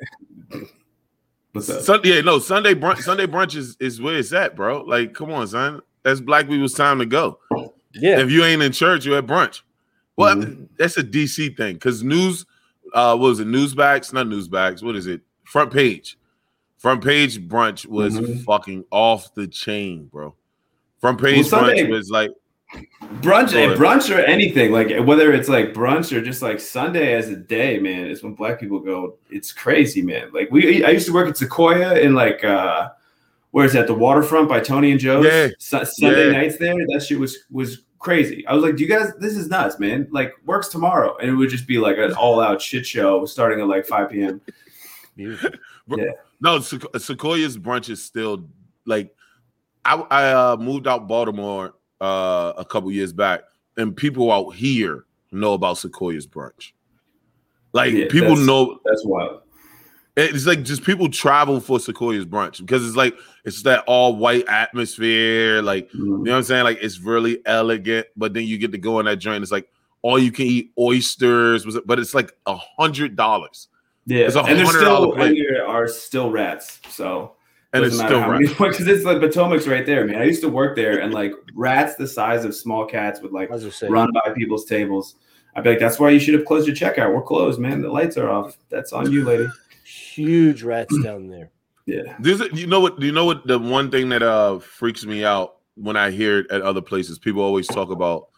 What's 1.53 1.71
up? 1.71 1.83
Sunday, 1.83 2.17
yeah, 2.17 2.21
no, 2.21 2.39
Sunday 2.39 2.75
brunch. 2.75 2.99
Sunday 3.03 3.27
brunch 3.27 3.57
is, 3.57 3.77
is 3.81 4.01
where 4.01 4.17
it's 4.19 4.33
at, 4.33 4.55
bro. 4.57 4.83
Like, 4.83 5.15
come 5.15 5.31
on, 5.33 5.47
son. 5.49 5.81
That's 6.03 6.21
black 6.21 6.49
people's 6.49 6.75
time 6.75 6.99
to 6.99 7.07
go. 7.07 7.39
Yeah, 7.95 8.21
If 8.21 8.31
you 8.31 8.45
ain't 8.45 8.63
in 8.63 8.73
church, 8.73 9.05
you 9.07 9.17
at 9.17 9.27
brunch. 9.27 9.63
Well, 10.17 10.37
Mm-hmm. 10.37 10.65
that's 10.77 10.97
a 10.99 11.03
DC 11.03 11.57
thing 11.57 11.75
because 11.75 12.03
news, 12.03 12.45
uh, 12.93 13.17
what 13.17 13.29
was 13.29 13.41
it? 13.41 13.47
Newsbacks, 13.49 14.13
not 14.13 14.27
newsbacks. 14.27 14.83
What 14.83 14.97
is 14.97 15.07
it? 15.07 15.23
Front 15.45 15.73
page. 15.73 16.18
Front 16.79 17.03
page 17.05 17.41
brunch 17.49 17.87
was 17.87 18.15
Mhm. 18.19 18.45
fucking 18.45 18.85
off 18.91 19.35
the 19.35 19.47
chain, 19.47 20.07
bro. 20.07 20.35
Front 21.01 21.21
page 21.21 21.51
Well, 21.51 21.65
brunch 21.65 21.89
was 21.91 22.11
like, 22.11 22.31
brunch, 23.21 23.53
Go 23.53 23.75
brunch 23.77 24.15
or 24.15 24.21
anything 24.21 24.73
like 24.73 24.97
whether 25.07 25.33
it's 25.33 25.49
like 25.49 25.73
brunch 25.73 26.17
or 26.17 26.21
just 26.21 26.43
like 26.43 26.61
Sunday 26.61 27.15
as 27.15 27.29
a 27.31 27.37
day, 27.37 27.79
man, 27.79 28.07
is 28.07 28.23
when 28.23 28.35
black 28.35 28.61
people 28.61 28.79
go. 28.79 29.17
It's 29.31 29.53
crazy, 29.53 30.03
man. 30.03 30.31
Like 30.33 30.51
we, 30.51 30.85
I 30.85 30.91
used 30.91 31.07
to 31.07 31.13
work 31.13 31.29
at 31.29 31.37
Sequoia 31.37 31.99
in 31.99 32.15
like 32.15 32.45
uh 32.45 32.91
where's 33.51 33.73
that? 33.73 33.87
The 33.87 33.95
waterfront 33.95 34.49
by 34.49 34.61
Tony 34.61 34.91
and 34.93 35.01
Joe's. 35.01 35.25
Yeah. 35.25 35.49
Su- 35.59 35.85
Sunday 35.85 36.27
Yeah. 36.27 36.33
nights 36.33 36.59
there. 36.59 36.75
That 36.93 37.03
shit 37.03 37.19
was 37.19 37.39
was 37.51 37.83
crazy. 37.99 38.47
I 38.47 38.55
was 38.55 38.63
like, 38.63 38.77
do 38.77 38.85
you 38.85 38.89
guys? 38.89 39.13
This 39.19 39.37
is 39.37 39.49
nuts, 39.49 39.81
man. 39.81 40.07
Like 40.13 40.35
works 40.45 40.69
tomorrow, 40.69 41.17
and 41.17 41.29
it 41.31 41.35
would 41.35 41.49
just 41.51 41.67
be 41.67 41.79
like 41.79 41.97
an 41.99 42.13
all 42.13 42.39
out 42.41 42.61
shit 42.63 42.87
show 42.87 43.25
starting 43.25 43.61
at 43.61 43.67
like 43.67 43.87
five 43.87 44.11
p.m. 44.11 44.41
beautiful. 45.17 45.51
No, 46.41 46.59
Sequ- 46.59 47.01
Sequoia's 47.01 47.59
brunch 47.59 47.89
is 47.91 48.05
still 48.05 48.49
like, 48.87 49.15
I, 49.85 49.95
I 50.11 50.33
uh, 50.33 50.57
moved 50.57 50.87
out 50.87 51.09
Baltimore 51.09 51.75
uh, 52.01 52.53
a 52.57 52.65
couple 52.65 52.91
years 52.93 53.13
back, 53.13 53.43
and 53.77 53.97
people 53.97 54.31
out 54.33 54.51
here 54.51 55.05
know 55.33 55.55
about 55.55 55.79
Sequoia's 55.79 56.27
brunch. 56.27 56.73
Like, 57.73 57.93
Yeah, 57.93 58.07
people 58.11 58.31
that's- 58.31 58.47
know 58.47 58.81
That's 58.85 59.05
wild. 59.05 59.43
It's 60.21 60.47
like 60.47 60.65
just 60.65 60.83
people 60.83 61.09
travel 61.09 61.61
for 61.61 61.79
Sequoia's 61.79 62.25
brunch 62.27 62.59
because 62.59 62.85
it's 62.85 62.97
like 62.97 63.17
it's 63.45 63.63
that 63.63 63.85
all 63.87 64.17
white 64.17 64.49
atmosphere. 64.49 65.63
Like, 65.63 65.89
you 65.95 66.05
know 66.05 66.33
what 66.33 66.37
I'm 66.39 66.43
saying? 66.43 66.65
Like, 66.65 66.79
it's 66.83 66.99
really 66.99 67.41
elegant, 67.47 68.09
but 68.17 68.35
then 68.35 68.43
you 68.43 68.59
get 68.59 68.73
to 68.73 68.79
go 68.79 68.99
in 68.99 69.07
that 69.07 69.19
joint. 69.19 69.43
It's 69.45 69.53
like 69.53 69.69
all 70.03 70.19
you 70.19 70.33
can 70.33 70.47
eat 70.47 70.73
oysters. 70.77 71.65
But 71.87 72.01
it's 72.01 72.15
like 72.15 72.33
a 72.47 72.57
hundred 72.57 73.15
dollars, 73.15 73.69
Yeah, 74.09 74.25
and 74.25 74.59
there's 74.59 74.71
still 74.71 75.13
plate. 75.13 75.37
and 75.39 75.39
there 75.39 75.67
are 75.67 75.87
still 75.87 76.31
rats. 76.31 76.81
So 76.89 77.35
and 77.75 77.85
it's 77.85 77.97
still 77.97 78.21
right. 78.21 78.41
because 78.41 78.87
it's 78.89 79.05
like 79.05 79.21
Potomac's 79.21 79.69
right 79.69 79.85
there, 79.85 80.07
man. 80.07 80.23
I 80.23 80.25
used 80.25 80.41
to 80.41 80.49
work 80.49 80.77
there, 80.77 80.99
and 80.99 81.13
like 81.13 81.33
rats 81.55 81.97
the 81.97 82.07
size 82.07 82.45
of 82.47 82.55
small 82.55 82.87
cats 82.87 83.21
would 83.21 83.33
like 83.33 83.51
I 83.51 83.55
was 83.55 83.65
just 83.65 83.79
saying. 83.79 83.93
run 83.93 84.11
by 84.13 84.33
people's 84.35 84.65
tables. 84.65 85.17
I'd 85.55 85.65
be 85.65 85.71
like, 85.71 85.79
"That's 85.79 85.99
why 85.99 86.09
you 86.11 86.19
should 86.21 86.35
have 86.35 86.47
closed 86.47 86.67
your 86.67 86.75
checkout. 86.75 87.15
We're 87.15 87.23
closed, 87.23 87.61
man. 87.61 87.83
The 87.83 87.91
lights 87.91 88.17
are 88.17 88.31
off. 88.31 88.57
That's 88.71 88.93
on 88.95 89.13
you, 89.13 89.25
lady." 89.25 89.47
Huge 89.85 90.63
rats 90.63 90.97
down 91.03 91.29
there. 91.29 91.51
Yeah, 91.87 92.17
This 92.19 92.41
is- 92.41 92.59
you 92.59 92.67
know 92.67 92.81
what? 92.81 93.01
You 93.01 93.13
know 93.13 93.25
what? 93.27 93.47
The 93.47 93.59
one 93.59 93.91
thing 93.91 94.09
that 94.11 94.23
uh 94.23 94.59
freaks 94.59 95.05
me 95.05 95.25
out 95.25 95.57
when 95.75 95.97
I 95.97 96.11
hear 96.11 96.41
it 96.41 96.51
at 96.51 96.63
other 96.63 96.81
places, 96.83 97.19
people 97.19 97.43
always 97.43 97.67
talk 97.67 97.91
about 97.91 98.29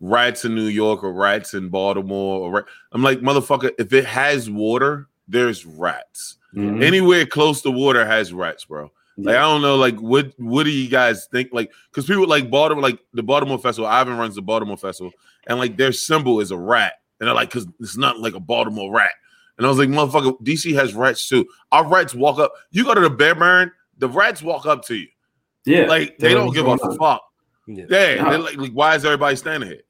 rats 0.00 0.44
in 0.44 0.54
New 0.54 0.66
York 0.66 1.02
or 1.02 1.12
rats 1.12 1.54
in 1.54 1.68
Baltimore. 1.68 2.40
Or 2.40 2.50
ra- 2.52 2.62
I'm 2.92 3.02
like, 3.02 3.20
motherfucker, 3.20 3.72
if 3.78 3.92
it 3.92 4.04
has 4.04 4.48
water, 4.50 5.08
there's 5.26 5.66
rats. 5.66 6.36
Mhm. 6.54 6.82
Anywhere 6.82 7.26
close 7.26 7.60
to 7.62 7.70
water 7.70 8.06
has 8.06 8.32
rats, 8.32 8.64
bro. 8.64 8.90
Like 9.20 9.34
I 9.34 9.40
don't 9.40 9.62
know, 9.62 9.74
like 9.76 9.96
what 9.98 10.32
what 10.38 10.62
do 10.62 10.70
you 10.70 10.88
guys 10.88 11.26
think? 11.26 11.48
Like, 11.52 11.72
because 11.90 12.06
people 12.06 12.28
like 12.28 12.48
Baltimore, 12.50 12.82
like 12.82 13.00
the 13.12 13.22
Baltimore 13.24 13.58
Festival. 13.58 13.88
Ivan 13.90 14.16
runs 14.16 14.36
the 14.36 14.42
Baltimore 14.42 14.76
Festival, 14.76 15.12
and 15.48 15.58
like 15.58 15.76
their 15.76 15.90
symbol 15.90 16.38
is 16.40 16.52
a 16.52 16.56
rat, 16.56 16.92
and 17.18 17.26
they're 17.26 17.34
like, 17.34 17.48
because 17.50 17.66
it's 17.80 17.96
not 17.96 18.20
like 18.20 18.34
a 18.34 18.40
Baltimore 18.40 18.92
rat. 18.94 19.10
And 19.56 19.66
I 19.66 19.68
was 19.70 19.78
like, 19.78 19.88
motherfucker, 19.88 20.40
DC 20.44 20.72
has 20.76 20.94
rats 20.94 21.28
too. 21.28 21.44
Our 21.72 21.84
rats 21.88 22.14
walk 22.14 22.38
up. 22.38 22.52
You 22.70 22.84
go 22.84 22.94
to 22.94 23.00
the 23.00 23.10
Bear 23.10 23.34
Barn, 23.34 23.72
the 23.98 24.08
rats 24.08 24.40
walk 24.40 24.66
up 24.66 24.84
to 24.84 24.94
you. 24.94 25.08
yeah. 25.66 25.86
Like 25.88 26.16
they 26.18 26.28
They're 26.28 26.36
don't 26.36 26.54
give 26.54 26.68
a 26.68 26.78
fuck. 26.96 27.22
Yeah. 27.66 27.84
Yeah, 27.90 28.22
No. 28.22 28.30
they're 28.30 28.38
like, 28.38 28.56
like, 28.56 28.72
why 28.72 28.94
is 28.94 29.04
everybody 29.04 29.34
standing 29.34 29.68
here? 29.68 29.82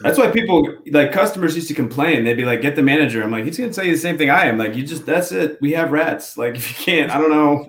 That's 0.00 0.18
why 0.18 0.30
people 0.30 0.76
like 0.86 1.12
customers 1.12 1.54
used 1.56 1.68
to 1.68 1.74
complain. 1.74 2.24
They'd 2.24 2.34
be 2.34 2.44
like, 2.44 2.62
"Get 2.62 2.76
the 2.76 2.82
manager." 2.82 3.22
I'm 3.22 3.30
like, 3.30 3.44
"He's 3.44 3.58
gonna 3.58 3.72
tell 3.72 3.84
you 3.84 3.92
the 3.92 3.98
same 3.98 4.16
thing 4.18 4.30
I 4.30 4.44
am." 4.46 4.58
Like, 4.58 4.74
you 4.76 4.82
just 4.84 5.04
that's 5.06 5.32
it. 5.32 5.58
We 5.60 5.72
have 5.72 5.92
rats. 5.92 6.36
Like, 6.38 6.54
if 6.56 6.68
you 6.70 6.84
can't, 6.84 7.10
I 7.10 7.18
don't 7.18 7.30
know 7.30 7.66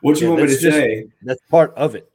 what 0.00 0.20
you 0.20 0.26
Yeah, 0.28 0.32
want 0.34 0.42
me 0.42 0.48
to 0.48 0.60
just- 0.60 0.76
say. 0.76 1.06
That's 1.22 1.40
part 1.50 1.74
of 1.76 1.94
it. 1.94 2.10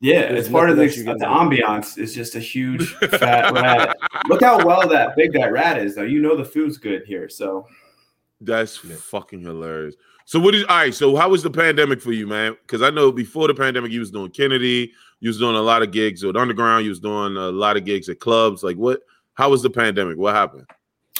Yeah, 0.00 0.28
There's 0.32 0.40
it's 0.40 0.48
part 0.50 0.68
of 0.68 0.76
the, 0.76 0.84
nothing 0.86 1.08
else 1.08 1.18
the 1.18 1.24
ambiance. 1.26 1.98
It's 1.98 2.12
just 2.12 2.34
a 2.34 2.40
huge 2.40 2.92
fat 3.10 3.52
rat. 3.54 3.96
Look 4.28 4.42
how 4.42 4.62
well 4.64 4.86
that 4.88 5.16
big 5.16 5.32
that 5.32 5.50
rat 5.52 5.78
is, 5.78 5.94
though. 5.94 6.02
You 6.02 6.20
know 6.20 6.36
the 6.36 6.44
food's 6.44 6.76
good 6.76 7.04
here. 7.06 7.28
So 7.30 7.66
That's 8.40 8.76
fucking 8.76 9.40
hilarious. 9.40 9.94
So 10.26 10.40
what 10.40 10.54
is 10.54 10.64
all 10.64 10.76
right? 10.76 10.94
So 10.94 11.16
how 11.16 11.28
was 11.30 11.42
the 11.42 11.50
pandemic 11.50 12.02
for 12.02 12.12
you, 12.12 12.26
man? 12.26 12.56
Because 12.62 12.82
I 12.82 12.90
know 12.90 13.12
before 13.12 13.46
the 13.48 13.54
pandemic, 13.54 13.92
you 13.92 14.00
was 14.00 14.10
doing 14.10 14.30
Kennedy, 14.30 14.92
you 15.24 15.30
was 15.30 15.38
doing 15.38 15.56
a 15.56 15.62
lot 15.62 15.80
of 15.82 15.90
gigs 15.90 16.22
with 16.22 16.36
Underground, 16.36 16.84
you 16.84 16.90
was 16.90 17.00
doing 17.00 17.34
a 17.38 17.48
lot 17.48 17.78
of 17.78 17.86
gigs 17.86 18.10
at 18.10 18.20
clubs. 18.20 18.62
Like 18.62 18.76
what? 18.76 19.00
How 19.32 19.48
was 19.48 19.62
the 19.62 19.70
pandemic? 19.70 20.18
What 20.18 20.34
happened? 20.34 20.66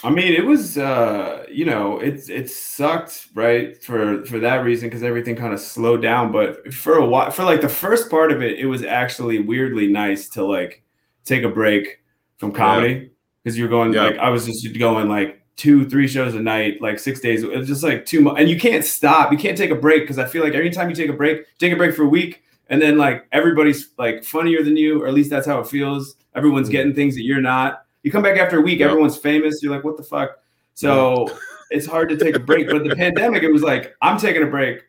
I 0.02 0.10
mean, 0.10 0.34
it 0.34 0.44
was 0.44 0.76
uh, 0.76 1.46
you 1.50 1.64
know, 1.64 2.00
it's 2.00 2.28
it 2.28 2.50
sucked, 2.50 3.28
right? 3.34 3.82
For 3.82 4.22
for 4.26 4.38
that 4.40 4.56
reason, 4.56 4.90
because 4.90 5.02
everything 5.02 5.36
kind 5.36 5.54
of 5.54 5.58
slowed 5.60 6.02
down. 6.02 6.32
But 6.32 6.74
for 6.74 6.98
a 6.98 7.06
while, 7.06 7.30
for 7.30 7.44
like 7.44 7.62
the 7.62 7.68
first 7.70 8.10
part 8.10 8.30
of 8.30 8.42
it, 8.42 8.58
it 8.58 8.66
was 8.66 8.84
actually 8.84 9.38
weirdly 9.38 9.86
nice 9.86 10.28
to 10.30 10.44
like 10.44 10.82
take 11.24 11.42
a 11.42 11.48
break 11.48 12.00
from 12.36 12.52
comedy 12.52 13.10
because 13.42 13.56
you're 13.56 13.68
going 13.68 13.94
Yeah. 13.94 14.02
like 14.02 14.18
I 14.18 14.28
was 14.28 14.44
just 14.44 14.78
going 14.78 15.08
like 15.08 15.40
two, 15.56 15.88
three 15.88 16.08
shows 16.08 16.34
a 16.34 16.40
night, 16.40 16.82
like 16.82 16.98
six 16.98 17.20
days. 17.20 17.42
It 17.42 17.56
was 17.56 17.68
just 17.68 17.82
like 17.82 18.04
too 18.04 18.20
much, 18.20 18.38
and 18.38 18.50
you 18.50 18.60
can't 18.60 18.84
stop. 18.84 19.32
You 19.32 19.38
can't 19.38 19.56
take 19.56 19.70
a 19.70 19.74
break 19.86 20.02
because 20.02 20.18
I 20.18 20.26
feel 20.26 20.44
like 20.44 20.52
every 20.52 20.68
time 20.68 20.90
you 20.90 20.94
take 20.94 21.08
a 21.08 21.14
break, 21.14 21.46
take 21.58 21.72
a 21.72 21.76
break 21.76 21.94
for 21.96 22.02
a 22.02 22.08
week, 22.08 22.42
and 22.68 22.80
then 22.80 22.96
like 22.98 23.26
everybody's 23.32 23.90
like 23.98 24.24
funnier 24.24 24.62
than 24.62 24.76
you, 24.76 25.02
or 25.02 25.06
at 25.08 25.14
least 25.14 25.30
that's 25.30 25.46
how 25.46 25.60
it 25.60 25.66
feels. 25.66 26.16
Everyone's 26.34 26.68
Mhm. 26.68 26.72
getting 26.72 26.94
things 26.94 27.14
that 27.16 27.22
you're 27.24 27.40
not. 27.40 27.84
You 28.02 28.10
come 28.10 28.22
back 28.22 28.38
after 28.38 28.58
a 28.58 28.60
week, 28.60 28.80
Yeah. 28.80 28.86
everyone's 28.86 29.16
famous. 29.16 29.62
You're 29.62 29.74
like, 29.74 29.84
what 29.84 29.96
the 29.96 30.02
fuck? 30.02 30.38
So 30.74 31.28
it's 31.70 31.86
hard 31.86 32.08
to 32.10 32.16
take 32.16 32.34
a 32.36 32.40
break. 32.40 32.68
But 32.68 32.84
the 32.84 32.94
pandemic, 32.96 33.42
it 33.42 33.52
was 33.52 33.62
like, 33.62 33.94
I'm 34.02 34.18
taking 34.18 34.42
a 34.42 34.46
break, 34.46 34.82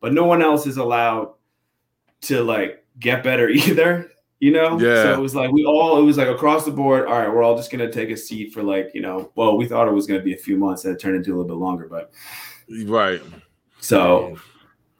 but 0.00 0.12
no 0.12 0.24
one 0.24 0.42
else 0.42 0.66
is 0.66 0.76
allowed 0.76 1.32
to 2.22 2.42
like 2.42 2.84
get 2.98 3.22
better 3.22 3.48
either. 3.50 4.10
You 4.40 4.52
know? 4.52 4.78
Yeah. 4.78 5.02
So 5.02 5.12
it 5.14 5.18
was 5.20 5.34
like 5.34 5.50
we 5.50 5.64
all 5.64 5.98
it 5.98 6.02
was 6.04 6.16
like 6.16 6.28
across 6.28 6.64
the 6.64 6.70
board, 6.70 7.06
all 7.06 7.18
right, 7.18 7.28
we're 7.28 7.42
all 7.42 7.56
just 7.56 7.70
gonna 7.72 7.90
take 7.90 8.10
a 8.10 8.16
seat 8.16 8.52
for 8.52 8.62
like, 8.62 8.90
you 8.94 9.00
know, 9.00 9.32
well, 9.34 9.56
we 9.56 9.66
thought 9.66 9.88
it 9.88 9.92
was 9.94 10.06
gonna 10.06 10.22
be 10.22 10.32
a 10.32 10.36
few 10.36 10.56
months 10.56 10.84
and 10.84 10.94
it 10.94 11.00
turned 11.00 11.16
into 11.16 11.30
a 11.30 11.34
little 11.36 11.48
bit 11.48 11.56
longer, 11.60 11.88
but 11.90 12.12
Right. 12.84 13.20
so 13.80 14.36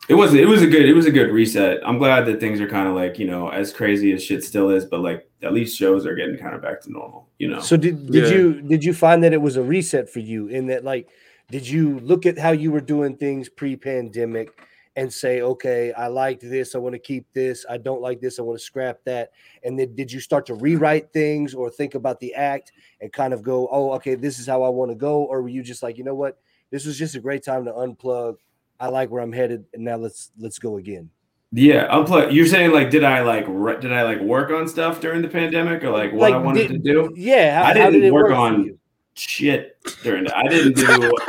it 0.08 0.14
was 0.14 0.34
it 0.34 0.48
was 0.48 0.62
a 0.62 0.66
good 0.66 0.88
it 0.88 0.94
was 0.94 1.06
a 1.06 1.10
good 1.10 1.30
reset. 1.30 1.80
I'm 1.86 1.98
glad 1.98 2.24
that 2.26 2.40
things 2.40 2.60
are 2.60 2.68
kind 2.68 2.88
of 2.88 2.94
like, 2.94 3.18
you 3.18 3.26
know, 3.26 3.48
as 3.48 3.72
crazy 3.72 4.12
as 4.12 4.22
shit 4.24 4.42
still 4.42 4.70
is, 4.70 4.84
but 4.86 5.00
like 5.00 5.28
at 5.42 5.52
least 5.52 5.76
shows 5.76 6.06
are 6.06 6.14
getting 6.14 6.38
kind 6.38 6.54
of 6.54 6.62
back 6.62 6.80
to 6.82 6.90
normal, 6.92 7.28
you 7.38 7.48
know. 7.48 7.60
So 7.60 7.76
did 7.76 8.10
did 8.10 8.24
Yeah. 8.28 8.34
you 8.36 8.62
did 8.62 8.84
you 8.84 8.94
find 8.94 9.22
that 9.24 9.32
it 9.32 9.40
was 9.42 9.56
a 9.56 9.62
reset 9.62 10.08
for 10.08 10.20
you 10.20 10.48
in 10.48 10.66
that 10.68 10.84
like 10.84 11.08
did 11.50 11.68
you 11.68 11.98
look 12.00 12.26
at 12.26 12.38
how 12.38 12.50
you 12.50 12.70
were 12.72 12.80
doing 12.80 13.16
things 13.16 13.48
pre-pandemic 13.48 14.50
and 14.96 15.12
say 15.12 15.40
okay 15.42 15.92
I 15.92 16.08
liked 16.08 16.42
this 16.42 16.74
I 16.74 16.78
want 16.78 16.94
to 16.94 16.98
keep 16.98 17.26
this 17.32 17.64
I 17.68 17.76
don't 17.78 18.00
like 18.02 18.20
this 18.20 18.38
I 18.38 18.42
want 18.42 18.58
to 18.58 18.64
scrap 18.64 18.98
that 19.04 19.30
and 19.62 19.78
then 19.78 19.94
did 19.94 20.10
you 20.10 20.20
start 20.20 20.44
to 20.46 20.54
rewrite 20.54 21.12
things 21.12 21.54
or 21.54 21.70
think 21.70 21.94
about 21.94 22.18
the 22.20 22.34
act 22.34 22.72
and 23.00 23.12
kind 23.12 23.32
of 23.32 23.42
go 23.42 23.68
oh 23.70 23.92
okay 23.92 24.14
this 24.16 24.38
is 24.38 24.46
how 24.46 24.62
I 24.62 24.68
want 24.70 24.90
to 24.90 24.96
go 24.96 25.24
or 25.24 25.42
were 25.42 25.48
you 25.48 25.62
just 25.62 25.82
like 25.82 25.98
you 25.98 26.04
know 26.04 26.14
what 26.14 26.38
this 26.70 26.84
was 26.84 26.98
just 26.98 27.14
a 27.14 27.20
great 27.20 27.44
time 27.44 27.64
to 27.66 27.72
unplug 27.72 28.36
I 28.80 28.88
like 28.88 29.10
where 29.10 29.22
I'm 29.22 29.32
headed 29.32 29.64
and 29.74 29.84
now 29.84 29.96
let's 29.96 30.30
let's 30.38 30.58
go 30.58 30.76
again 30.76 31.10
Yeah, 31.52 31.88
unplug. 31.88 32.32
You're 32.32 32.46
saying 32.46 32.72
like, 32.72 32.90
did 32.90 33.04
I 33.04 33.22
like, 33.22 33.44
re- 33.48 33.80
did 33.80 33.92
I 33.92 34.02
like 34.02 34.20
work 34.20 34.50
on 34.50 34.68
stuff 34.68 35.00
during 35.00 35.22
the 35.22 35.28
pandemic, 35.28 35.82
or 35.84 35.90
like 35.90 36.12
what 36.12 36.32
I 36.32 36.36
wanted 36.38 36.68
did- 36.68 36.84
to 36.84 36.92
do? 36.92 37.12
yeah 37.16 37.62
how, 37.62 37.70
I 37.70 37.72
didn't 37.74 37.92
did 37.94 38.04
it 38.04 38.12
work 38.12 38.28
work 38.28 38.36
on- 38.38 38.78
Shit 39.14 39.76
during 40.04 40.24
that. 40.24 40.36
I 40.36 40.48
didn't 40.48 40.76
do. 40.76 41.12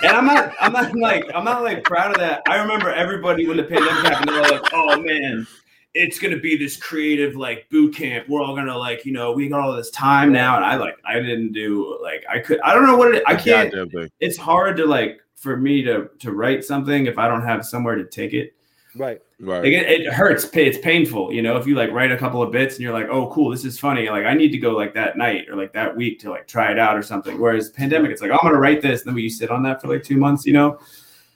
And 0.00 0.16
I'm 0.16 0.26
not, 0.26 0.54
I'm 0.60 0.72
not 0.72 0.94
like, 0.94 1.24
I'm 1.34 1.42
not 1.44 1.64
like 1.64 1.82
proud 1.82 2.12
of 2.12 2.18
that. 2.20 2.42
I 2.46 2.58
remember 2.58 2.92
everybody 2.92 3.48
when 3.48 3.56
the 3.56 3.64
pandemic 3.64 4.04
happened, 4.04 4.28
they 4.28 4.34
were 4.40 4.42
like, 4.46 4.72
"Oh 4.72 5.00
man, 5.02 5.44
it's 5.94 6.20
gonna 6.20 6.36
be 6.38 6.56
this 6.56 6.76
creative 6.76 7.34
like 7.34 7.68
boot 7.68 7.96
camp. 7.96 8.28
We're 8.28 8.40
all 8.40 8.54
gonna 8.54 8.78
like, 8.78 9.04
you 9.04 9.10
know, 9.12 9.32
we 9.32 9.48
got 9.48 9.58
all 9.58 9.74
this 9.74 9.90
time 9.90 10.30
now." 10.32 10.54
And 10.54 10.64
I 10.64 10.76
like, 10.76 10.94
I 11.04 11.14
didn't 11.14 11.50
do 11.50 11.98
like, 12.00 12.22
I 12.30 12.38
could, 12.38 12.60
I 12.60 12.74
don't 12.74 12.86
know 12.86 12.96
what 12.96 13.12
it. 13.12 13.24
I 13.26 13.34
can't. 13.34 13.74
It's 14.20 14.36
hard 14.36 14.76
to 14.76 14.86
like 14.86 15.18
for 15.40 15.56
me 15.56 15.82
to 15.82 16.08
to 16.18 16.32
write 16.32 16.64
something 16.64 17.06
if 17.06 17.18
I 17.18 17.28
don't 17.28 17.44
have 17.44 17.64
somewhere 17.64 17.94
to 17.96 18.04
take 18.04 18.32
it. 18.34 18.54
right 18.96 19.20
Right. 19.40 19.62
Like 19.62 19.72
it, 19.72 20.00
it 20.00 20.12
hurts. 20.12 20.50
It's 20.52 20.78
painful, 20.78 21.32
you 21.32 21.42
know. 21.42 21.56
If 21.56 21.64
you 21.64 21.76
like 21.76 21.92
write 21.92 22.10
a 22.10 22.16
couple 22.16 22.42
of 22.42 22.50
bits 22.50 22.74
and 22.74 22.82
you're 22.82 22.92
like, 22.92 23.06
"Oh, 23.08 23.30
cool, 23.30 23.50
this 23.50 23.64
is 23.64 23.78
funny." 23.78 24.08
Like 24.10 24.24
I 24.24 24.34
need 24.34 24.48
to 24.48 24.58
go 24.58 24.70
like 24.72 24.94
that 24.94 25.16
night 25.16 25.48
or 25.48 25.54
like 25.54 25.72
that 25.74 25.96
week 25.96 26.18
to 26.20 26.30
like 26.30 26.48
try 26.48 26.72
it 26.72 26.78
out 26.78 26.96
or 26.98 27.02
something. 27.04 27.38
Whereas 27.38 27.70
pandemic, 27.70 28.10
it's 28.10 28.20
like 28.20 28.32
I'm 28.32 28.40
gonna 28.42 28.58
write 28.58 28.82
this, 28.82 29.06
and 29.06 29.14
then 29.14 29.22
you 29.22 29.30
sit 29.30 29.50
on 29.52 29.62
that 29.62 29.80
for 29.80 29.86
like 29.86 30.02
two 30.02 30.16
months, 30.16 30.44
you 30.44 30.54
know. 30.54 30.80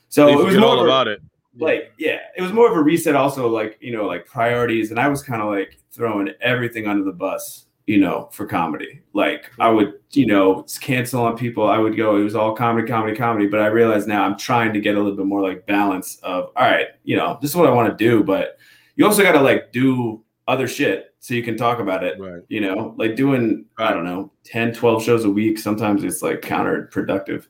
So 0.08 0.26
it 0.28 0.44
was 0.44 0.56
more 0.56 0.70
all 0.70 0.72
of 0.74 0.80
a- 0.80 0.88
about 0.88 1.06
it. 1.06 1.22
like 1.60 1.92
yeah, 1.96 2.18
it 2.36 2.42
was 2.42 2.52
more 2.52 2.68
of 2.68 2.76
a 2.76 2.82
reset. 2.82 3.14
Also, 3.14 3.48
like 3.48 3.78
you 3.80 3.92
know, 3.92 4.04
like 4.04 4.26
priorities, 4.26 4.90
and 4.90 4.98
I 4.98 5.06
was 5.06 5.22
kind 5.22 5.40
of 5.40 5.48
like 5.48 5.78
throwing 5.92 6.28
everything 6.40 6.88
under 6.88 7.04
the 7.04 7.12
bus, 7.12 7.66
you 7.86 7.98
know, 7.98 8.28
for 8.32 8.46
comedy. 8.46 9.02
Like 9.12 9.50
I 9.58 9.68
would, 9.68 9.94
you 10.12 10.26
know, 10.26 10.64
cancel 10.80 11.24
on 11.24 11.36
people. 11.36 11.68
I 11.68 11.78
would 11.78 11.96
go. 11.96 12.16
It 12.16 12.24
was 12.24 12.34
all 12.34 12.54
comedy, 12.54 12.86
comedy, 12.86 13.16
comedy. 13.16 13.46
But 13.46 13.60
I 13.60 13.66
realize 13.66 14.06
now 14.06 14.24
I'm 14.24 14.38
trying 14.38 14.72
to 14.74 14.80
get 14.80 14.94
a 14.94 14.98
little 14.98 15.16
bit 15.16 15.26
more 15.26 15.42
like 15.42 15.66
balance 15.66 16.18
of 16.22 16.50
all 16.56 16.64
right, 16.64 16.88
you 17.04 17.16
know, 17.16 17.38
this 17.40 17.50
is 17.50 17.56
what 17.56 17.66
I 17.66 17.72
want 17.72 17.96
to 17.96 18.04
do, 18.04 18.22
but 18.22 18.58
you 18.96 19.06
also 19.06 19.22
got 19.22 19.32
to 19.32 19.40
like 19.40 19.72
do 19.72 20.22
other 20.48 20.68
shit 20.68 21.14
so 21.20 21.34
you 21.34 21.42
can 21.42 21.56
talk 21.56 21.78
about 21.78 22.04
it. 22.04 22.18
Right. 22.18 22.42
You 22.48 22.60
know, 22.60 22.94
like 22.98 23.16
doing 23.16 23.64
I 23.78 23.92
don't 23.92 24.04
know 24.04 24.32
10, 24.44 24.74
12 24.74 25.02
shows 25.02 25.24
a 25.24 25.30
week. 25.30 25.58
Sometimes 25.58 26.04
it's 26.04 26.22
like 26.22 26.40
counterproductive. 26.40 27.46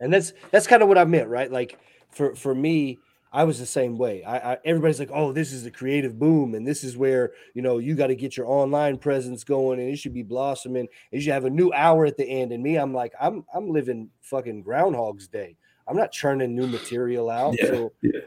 and 0.00 0.12
that's 0.12 0.32
that's 0.50 0.66
kind 0.66 0.82
of 0.82 0.88
what 0.88 0.98
I 0.98 1.04
meant, 1.04 1.28
right? 1.28 1.50
Like 1.50 1.78
for 2.10 2.34
for 2.34 2.54
me, 2.54 2.98
I 3.32 3.44
was 3.44 3.58
the 3.58 3.66
same 3.66 3.96
way. 3.96 4.22
I, 4.24 4.52
I 4.52 4.58
everybody's 4.64 4.98
like, 4.98 5.10
"Oh, 5.12 5.32
this 5.32 5.52
is 5.52 5.64
the 5.64 5.70
creative 5.70 6.18
boom, 6.18 6.54
and 6.54 6.66
this 6.66 6.84
is 6.84 6.96
where 6.98 7.32
you 7.54 7.62
know 7.62 7.78
you 7.78 7.94
got 7.94 8.08
to 8.08 8.14
get 8.14 8.36
your 8.36 8.46
online 8.46 8.98
presence 8.98 9.42
going, 9.42 9.80
and 9.80 9.88
it 9.88 9.96
should 9.96 10.12
be 10.12 10.22
blossoming. 10.22 10.86
You 11.10 11.20
should 11.20 11.32
have 11.32 11.46
a 11.46 11.50
new 11.50 11.72
hour 11.72 12.04
at 12.04 12.18
the 12.18 12.28
end." 12.28 12.52
And 12.52 12.62
me, 12.62 12.76
I'm 12.76 12.92
like, 12.92 13.14
I'm 13.18 13.44
I'm 13.54 13.70
living 13.70 14.10
fucking 14.20 14.62
Groundhog's 14.62 15.28
Day. 15.28 15.56
I'm 15.88 15.96
not 15.96 16.12
churning 16.12 16.54
new 16.54 16.66
material 16.66 17.30
out. 17.30 17.54
Yeah, 17.58 17.66
so, 17.66 17.92
yeah. 18.02 18.20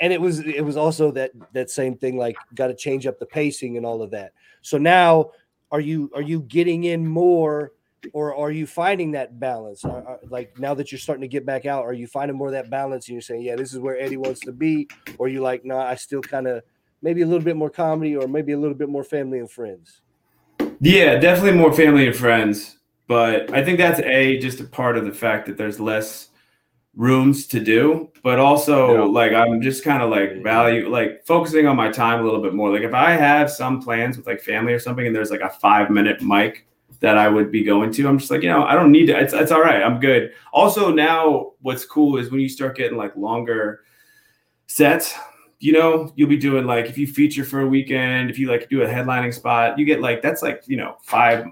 and 0.00 0.12
it 0.12 0.20
was 0.20 0.40
it 0.40 0.64
was 0.64 0.76
also 0.76 1.10
that 1.12 1.30
that 1.52 1.70
same 1.70 1.96
thing, 1.96 2.18
like 2.18 2.36
got 2.54 2.66
to 2.66 2.74
change 2.74 3.06
up 3.06 3.18
the 3.18 3.26
pacing 3.26 3.78
and 3.78 3.86
all 3.86 4.02
of 4.02 4.10
that. 4.10 4.32
So 4.60 4.76
now, 4.76 5.30
are 5.70 5.80
you 5.80 6.10
are 6.14 6.22
you 6.22 6.42
getting 6.42 6.84
in 6.84 7.06
more? 7.06 7.72
Or 8.12 8.34
are 8.34 8.50
you 8.50 8.66
finding 8.66 9.12
that 9.12 9.38
balance 9.38 9.84
Are- 9.84 10.02
are- 10.06 10.20
like 10.28 10.58
now 10.58 10.72
that 10.74 10.90
you're 10.90 10.98
starting 10.98 11.22
to 11.22 11.28
get 11.28 11.44
back 11.44 11.66
out 11.66 11.84
are 11.84 11.92
you 11.92 12.06
finding 12.06 12.36
more 12.36 12.46
of 12.48 12.52
that 12.54 12.70
balance 12.70 13.06
and 13.08 13.14
you're 13.14 13.22
saying 13.22 13.42
yeah 13.42 13.56
this 13.56 13.72
is 13.74 13.78
where 13.78 13.98
eddie 13.98 14.16
wants 14.16 14.40
to 14.40 14.52
be 14.52 14.88
or 15.18 15.28
you 15.28 15.40
like 15.40 15.64
no 15.64 15.76
i 15.78 15.94
still 15.94 16.22
kind 16.22 16.46
of 16.46 16.62
maybe 17.02 17.22
a 17.22 17.26
little 17.26 17.44
bit 17.44 17.56
more 17.56 17.70
comedy 17.70 18.16
or 18.16 18.26
maybe 18.26 18.52
a 18.52 18.58
little 18.58 18.76
bit 18.76 18.88
more 18.88 19.04
family 19.04 19.38
and 19.38 19.50
friends 19.50 20.00
Yeah, 20.80 21.16
definitely 21.18 21.58
more 21.58 21.72
family 21.72 22.06
and 22.06 22.16
friends. 22.16 22.78
But 23.06 23.52
I 23.52 23.62
think 23.64 23.76
that's 23.78 24.00
a 24.00 24.38
just 24.38 24.60
a 24.60 24.64
part 24.64 24.96
of 24.96 25.04
the 25.04 25.12
fact 25.12 25.46
that 25.46 25.56
there's 25.58 25.78
less 25.80 26.28
rooms 26.94 27.46
to 27.48 27.60
do. 27.60 28.08
But 28.22 28.38
also 28.38 28.94
Yeah. 28.94 29.00
like 29.20 29.32
I'm 29.32 29.60
just 29.60 29.84
kind 29.84 30.02
of 30.02 30.10
like 30.10 30.42
value 30.42 30.88
like 30.88 31.24
focusing 31.26 31.66
on 31.66 31.76
my 31.76 31.90
time 31.90 32.20
a 32.20 32.22
little 32.24 32.40
bit 32.42 32.54
more. 32.54 32.70
Like 32.72 32.82
if 32.82 32.94
I 32.94 33.10
have 33.12 33.50
some 33.50 33.80
plans 33.82 34.16
with 34.16 34.26
like 34.26 34.40
family 34.40 34.72
or 34.72 34.78
something 34.78 35.06
and 35.06 35.14
there's 35.14 35.30
like 35.30 35.40
a 35.42 35.50
five 35.50 35.90
minute 35.90 36.22
mic, 36.22 36.66
that 37.00 37.18
I 37.18 37.28
would 37.28 37.50
be 37.50 37.62
going 37.64 37.92
to. 37.94 38.06
I'm 38.08 38.18
just 38.18 38.30
like, 38.30 38.42
you 38.42 38.48
know, 38.48 38.62
I 38.64 38.74
don't 38.74 38.92
need 38.92 39.06
to. 39.06 39.18
It's, 39.18 39.32
it's 39.32 39.50
all 39.50 39.60
right. 39.62 39.82
I'm 39.82 39.98
good. 40.00 40.32
Also, 40.52 40.92
now 40.92 41.52
what's 41.62 41.84
cool 41.84 42.18
is 42.18 42.30
when 42.30 42.40
you 42.40 42.48
start 42.48 42.76
getting 42.76 42.96
like 42.98 43.16
longer 43.16 43.80
sets, 44.66 45.14
you 45.58 45.72
know, 45.72 46.12
you'll 46.14 46.28
be 46.28 46.36
doing 46.36 46.64
like 46.66 46.86
if 46.86 46.96
you 46.96 47.06
feature 47.06 47.44
for 47.44 47.60
a 47.60 47.66
weekend, 47.66 48.30
if 48.30 48.38
you 48.38 48.48
like 48.48 48.68
do 48.68 48.82
a 48.82 48.86
headlining 48.86 49.32
spot, 49.34 49.78
you 49.78 49.84
get 49.84 50.00
like 50.00 50.22
that's 50.22 50.42
like, 50.42 50.62
you 50.66 50.76
know, 50.76 50.96
five 51.02 51.46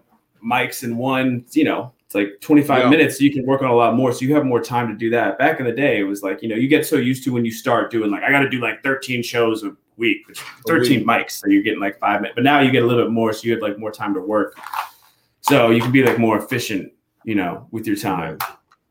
mics 0.44 0.84
in 0.84 0.96
one, 0.96 1.44
you 1.52 1.64
know, 1.64 1.92
it's 2.06 2.14
like 2.14 2.40
25 2.40 2.78
Yeah. 2.84 2.88
minutes. 2.88 3.18
So 3.18 3.24
you 3.24 3.32
can 3.32 3.44
work 3.44 3.60
on 3.60 3.68
a 3.68 3.74
lot 3.74 3.94
more. 3.94 4.12
So 4.12 4.24
you 4.24 4.34
have 4.34 4.44
more 4.46 4.62
time 4.62 4.88
to 4.88 4.94
do 4.94 5.10
that. 5.10 5.38
Back 5.38 5.60
in 5.60 5.66
the 5.66 5.72
day, 5.72 6.00
it 6.00 6.04
was 6.04 6.22
like, 6.22 6.42
you 6.42 6.48
know, 6.48 6.56
you 6.56 6.68
get 6.68 6.86
so 6.86 6.96
used 6.96 7.22
to 7.24 7.32
when 7.32 7.44
you 7.44 7.50
start 7.52 7.90
doing 7.90 8.10
like, 8.10 8.22
I 8.22 8.30
got 8.30 8.40
to 8.40 8.48
do 8.48 8.60
like 8.60 8.82
13 8.82 9.22
shows 9.22 9.62
a 9.64 9.76
week, 9.98 10.26
which 10.26 10.40
13 10.66 11.04
mics. 11.04 11.32
So 11.32 11.48
you're 11.48 11.62
getting 11.62 11.80
like 11.80 11.98
five 11.98 12.22
minutes. 12.22 12.34
But 12.34 12.44
now 12.44 12.60
you 12.60 12.70
get 12.70 12.82
a 12.82 12.86
little 12.86 13.04
bit 13.04 13.12
more. 13.12 13.32
So 13.34 13.46
you 13.46 13.52
have 13.52 13.62
like 13.62 13.78
more 13.78 13.90
time 13.90 14.14
to 14.14 14.20
work. 14.20 14.58
So 15.48 15.70
you 15.70 15.80
can 15.80 15.92
be 15.92 16.02
like 16.02 16.18
more 16.18 16.38
efficient, 16.38 16.92
you 17.24 17.34
know, 17.34 17.66
with 17.70 17.86
your 17.86 17.96
time. 17.96 18.38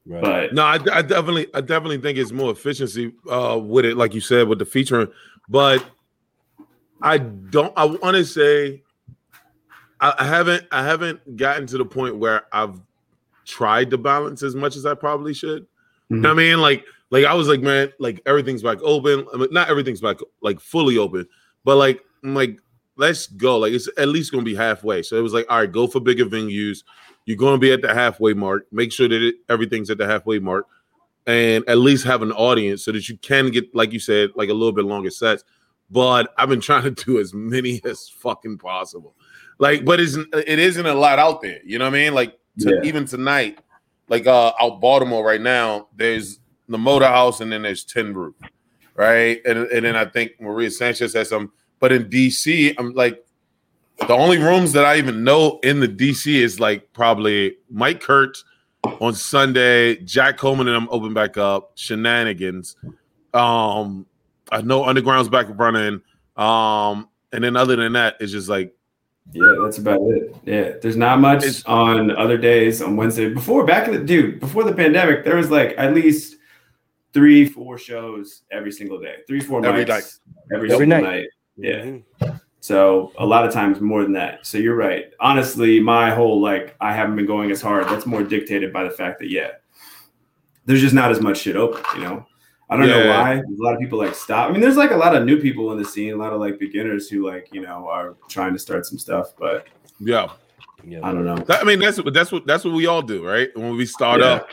Right. 0.05 0.21
But 0.21 0.53
No, 0.53 0.63
I, 0.63 0.79
I 0.91 1.01
definitely, 1.01 1.47
I 1.53 1.61
definitely 1.61 1.99
think 1.99 2.17
it's 2.17 2.31
more 2.31 2.51
efficiency 2.51 3.13
uh, 3.29 3.59
with 3.61 3.85
it, 3.85 3.97
like 3.97 4.13
you 4.13 4.21
said, 4.21 4.47
with 4.47 4.59
the 4.59 4.65
featuring. 4.65 5.09
But 5.49 5.85
I 7.01 7.17
don't. 7.17 7.73
I 7.77 7.85
want 7.85 8.15
to 8.15 8.25
say, 8.25 8.83
I, 9.99 10.13
I 10.19 10.25
haven't, 10.25 10.65
I 10.71 10.83
haven't 10.83 11.37
gotten 11.37 11.67
to 11.67 11.77
the 11.77 11.85
point 11.85 12.17
where 12.17 12.43
I've 12.51 12.79
tried 13.45 13.89
to 13.91 13.97
balance 13.97 14.43
as 14.43 14.55
much 14.55 14.75
as 14.75 14.85
I 14.85 14.93
probably 14.93 15.33
should. 15.33 15.67
You 16.09 16.17
know 16.17 16.31
I 16.31 16.33
mean? 16.35 16.59
Like, 16.59 16.85
like 17.09 17.25
I 17.25 17.33
was 17.33 17.47
like, 17.49 17.61
man, 17.61 17.91
like 17.99 18.21
everything's 18.25 18.63
back 18.63 18.79
open. 18.81 19.27
I 19.33 19.37
mean, 19.37 19.49
not 19.51 19.69
everything's 19.69 20.01
back 20.01 20.17
like 20.41 20.59
fully 20.59 20.97
open, 20.97 21.27
but 21.65 21.75
like, 21.75 22.03
I'm 22.23 22.33
like, 22.33 22.59
let's 22.98 23.27
go. 23.27 23.58
Like, 23.60 23.74
it's 23.74 23.88
at 23.98 24.08
least 24.08 24.32
gonna 24.32 24.44
be 24.44 24.56
halfway. 24.56 25.01
So 25.04 25.18
it 25.18 25.22
was 25.22 25.34
like, 25.34 25.46
all 25.50 25.60
right, 25.60 25.72
go 25.72 25.88
for 25.88 26.00
bigger 26.00 26.25
venues. 26.25 26.84
You're 27.25 27.38
gonna 27.38 27.58
be 27.58 27.72
at 27.72 27.82
the 27.82 27.94
halfway 27.94 28.34
mark. 28.34 28.68
Make 28.72 28.92
sure 28.92 29.08
that 29.08 29.22
it, 29.22 29.36
everything's 29.50 29.89
at 29.89 29.98
the 29.98 30.08
halfway 30.08 30.39
mark, 30.39 30.66
and 31.25 31.63
at 31.68 31.77
least 31.77 32.06
have 32.06 32.22
an 32.22 32.32
audience 32.32 32.86
so 32.86 32.92
that 32.92 33.08
you 33.10 33.18
can 33.18 33.50
get, 33.51 33.74
like 33.75 33.92
you 33.92 34.00
said, 34.00 34.32
like 34.36 34.50
a 34.50 34.54
little 34.54 34.72
bit 34.72 34.86
longer 34.86 35.10
sets. 35.10 35.44
But 35.89 36.34
I've 36.38 36.50
been 36.50 36.62
trying 36.70 36.84
to 36.84 36.92
do 36.92 37.20
as 37.20 37.34
many 37.34 37.82
as 37.86 38.10
fucking 38.10 38.58
possible. 38.60 39.16
Like, 39.60 39.84
but 39.86 40.00
it's 40.00 40.16
it 40.16 40.60
isn't 40.60 40.86
a 40.86 40.94
lot 40.94 41.20
out 41.20 41.42
there. 41.42 41.60
You 41.66 41.80
know 41.80 41.86
what 41.86 41.96
I 41.96 41.98
mean? 42.04 42.13
Like 42.13 42.38
to, 42.60 42.75
Yeah. 42.75 42.88
even 42.88 43.06
tonight, 43.06 43.60
like 44.10 44.27
uh 44.27 44.54
out 44.60 44.80
Baltimore 44.82 45.25
right 45.25 45.42
now, 45.42 45.88
there's 45.96 46.39
the 46.70 46.77
Motor 46.77 47.08
House 47.08 47.42
and 47.42 47.51
then 47.51 47.62
there's 47.63 47.84
Tin 47.84 48.13
Roof, 48.13 48.36
right? 48.96 49.42
And 49.46 49.60
and 49.60 49.86
then 49.86 49.96
I 49.96 50.06
think 50.06 50.39
Maria 50.39 50.70
Sanchez 50.72 51.13
has 51.13 51.30
some. 51.30 51.51
But 51.79 51.91
in 51.91 52.05
DC, 52.05 52.74
I'm 52.77 52.93
like 52.93 53.24
the 54.00 54.13
only 54.13 54.38
rooms 54.38 54.74
that 54.74 54.86
I 54.86 54.98
even 54.98 55.24
know 55.24 55.60
in 55.63 55.79
the 55.79 55.88
DC 55.88 56.34
is 56.36 56.60
like 56.60 56.91
probably 56.93 57.57
Mike 57.69 58.01
Kurtz 58.01 58.43
on 58.84 59.13
Sunday, 59.13 59.96
Jack 59.98 60.38
Coleman 60.38 60.67
and 60.67 60.75
I'm 60.77 60.88
open 60.89 61.13
back 61.13 61.38
up, 61.38 61.72
shenanigans. 61.75 62.75
Um, 63.34 64.05
I 64.51 64.62
know 64.62 64.86
Underground's 64.86 65.29
back 65.29 65.48
running. 65.50 66.01
Um, 66.36 67.10
and 67.34 67.43
then 67.43 67.55
other 67.55 67.75
than 67.75 67.93
that, 67.93 68.15
it's 68.19 68.31
just 68.31 68.48
like 68.50 68.74
Yeah, 69.34 69.55
that's 69.62 69.77
about 69.79 70.00
it. 70.03 70.36
Yeah, 70.46 70.72
there's 70.81 70.96
not 70.96 71.19
much 71.19 71.39
It's- 71.39 71.63
on 71.65 72.15
other 72.15 72.38
days 72.38 72.81
on 72.81 72.96
Wednesday. 72.96 73.29
Before 73.34 73.65
back 73.65 73.88
in 73.88 73.93
the 73.93 74.03
dude, 74.03 74.39
before 74.39 74.63
the 74.63 74.74
pandemic, 74.74 75.25
there 75.25 75.36
was 75.36 75.51
like 75.51 75.74
at 75.77 75.93
least 75.93 76.38
three, 77.13 77.46
four 77.46 77.77
shows 77.77 78.43
every 78.51 78.72
single 78.72 79.00
day. 79.00 79.15
Three, 79.27 79.39
four 79.41 79.65
Every 79.65 79.84
mics 79.86 79.88
night. 79.89 80.03
every, 80.53 80.72
Every 80.72 80.86
single 80.86 80.88
night. 81.01 81.03
night. 81.03 81.25
Yeah. 81.57 81.83
Mhm. 81.85 82.03
So 82.59 83.13
a 83.17 83.25
lot 83.25 83.45
of 83.45 83.53
times 83.53 83.79
more 83.79 84.03
than 84.03 84.13
that. 84.13 84.45
So 84.45 84.57
you're 84.57 84.75
right. 84.75 85.05
Honestly, 85.19 85.79
my 85.79 86.11
whole 86.11 86.41
like 86.41 86.75
I 86.81 86.93
haven't 86.93 87.15
been 87.15 87.25
going 87.25 87.51
as 87.51 87.61
hard. 87.61 87.85
That's 87.87 88.05
more 88.05 88.23
dictated 88.23 88.73
by 88.73 88.83
the 88.83 88.89
fact 88.89 89.19
that 89.19 89.29
yeah, 89.29 89.51
there's 90.65 90.81
just 90.81 90.93
not 90.95 91.11
as 91.11 91.21
much 91.21 91.37
shit 91.37 91.55
open. 91.55 91.81
You 91.95 92.01
know, 92.03 92.25
I 92.69 92.75
don't 92.77 92.87
know 92.87 93.07
why. 93.09 93.35
A 93.35 93.43
lot 93.57 93.73
of 93.73 93.79
people 93.79 93.99
like 93.99 94.15
stop. 94.15 94.50
I 94.50 94.51
mean, 94.51 94.61
there's 94.61 94.75
like 94.77 94.91
a 94.91 94.98
lot 94.98 95.15
of 95.15 95.24
new 95.25 95.39
people 95.39 95.72
in 95.72 95.77
the 95.77 95.85
scene, 95.85 96.13
a 96.13 96.17
lot 96.17 96.33
of 96.33 96.39
like 96.41 96.59
beginners 96.59 97.07
who 97.09 97.25
like 97.25 97.48
you 97.53 97.61
know 97.61 97.87
are 97.87 98.15
trying 98.27 98.53
to 98.53 98.59
start 98.59 98.85
some 98.85 98.98
stuff, 98.98 99.33
but 99.39 99.67
yeah. 100.00 100.27
Yeah. 100.83 101.00
I 101.03 101.11
don't 101.11 101.25
know. 101.25 101.37
That, 101.37 101.61
I 101.61 101.63
mean, 101.63 101.79
that's 101.79 101.98
what 102.01 102.13
that's 102.13 102.31
what 102.31 102.46
that's 102.46 102.63
what 102.65 102.74
we 102.74 102.85
all 102.85 103.01
do, 103.01 103.25
right? 103.25 103.50
When 103.55 103.75
we 103.75 103.85
start 103.85 104.22
Yeah. 104.22 104.27
up, 104.27 104.50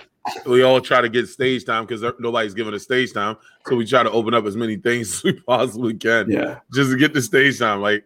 we 0.47 0.63
all 0.63 0.81
try 0.81 1.01
to 1.01 1.09
get 1.09 1.29
stage 1.29 1.65
time 1.65 1.87
because 1.87 2.03
nobody's 2.19 2.55
giving 2.55 2.75
us 2.75 2.85
stage 2.85 3.13
time. 3.13 3.37
So 3.67 3.77
we 3.77 3.87
try 3.87 4.03
to 4.03 4.11
open 4.11 4.35
up 4.35 4.45
as 4.45 4.57
many 4.57 4.77
things 4.77 5.15
as 5.17 5.25
we 5.25 5.33
possibly 5.33 5.95
can. 5.95 6.31
Yeah, 6.31 6.61
just 6.73 6.91
to 6.91 6.97
get 6.97 7.13
the 7.13 7.23
stage 7.23 7.59
time. 7.59 7.81
Like, 7.81 8.05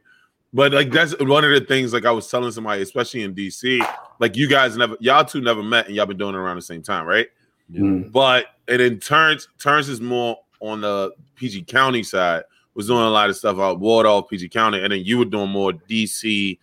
but 0.52 0.72
like 0.72 0.90
that's 0.90 1.18
one 1.20 1.44
of 1.44 1.50
the 1.50 1.60
things. 1.60 1.92
Like 1.92 2.06
I 2.06 2.10
was 2.10 2.28
telling 2.28 2.50
somebody, 2.50 2.82
especially 2.82 3.22
in 3.22 3.34
DC, 3.34 3.86
like 4.18 4.36
you 4.36 4.48
guys 4.48 4.76
never, 4.76 4.96
y'all 5.00 5.24
two 5.24 5.40
never 5.40 5.62
met, 5.62 5.86
and 5.86 5.94
y'all 5.94 6.06
been 6.06 6.18
doing 6.18 6.34
it 6.34 6.38
around 6.38 6.56
the 6.56 6.62
same 6.62 6.82
time, 6.82 7.06
right? 7.06 7.28
Mm. 7.72 8.10
But 8.10 8.46
and 8.66 8.80
then 8.80 8.98
turns 8.98 9.48
turns 9.58 9.88
is 9.88 10.00
more 10.00 10.38
on 10.60 10.80
the 10.80 11.12
PG 11.36 11.64
County 11.64 12.02
side. 12.02 12.44
Was 12.74 12.86
doing 12.86 13.02
a 13.02 13.10
lot 13.10 13.28
of 13.28 13.36
stuff 13.36 13.58
out 13.58 13.80
Waldorf, 13.80 14.28
PG 14.28 14.50
County, 14.50 14.80
and 14.80 14.92
then 14.92 15.04
you 15.04 15.18
were 15.18 15.24
doing 15.24 15.50
more 15.50 15.72
DC, 15.72 16.58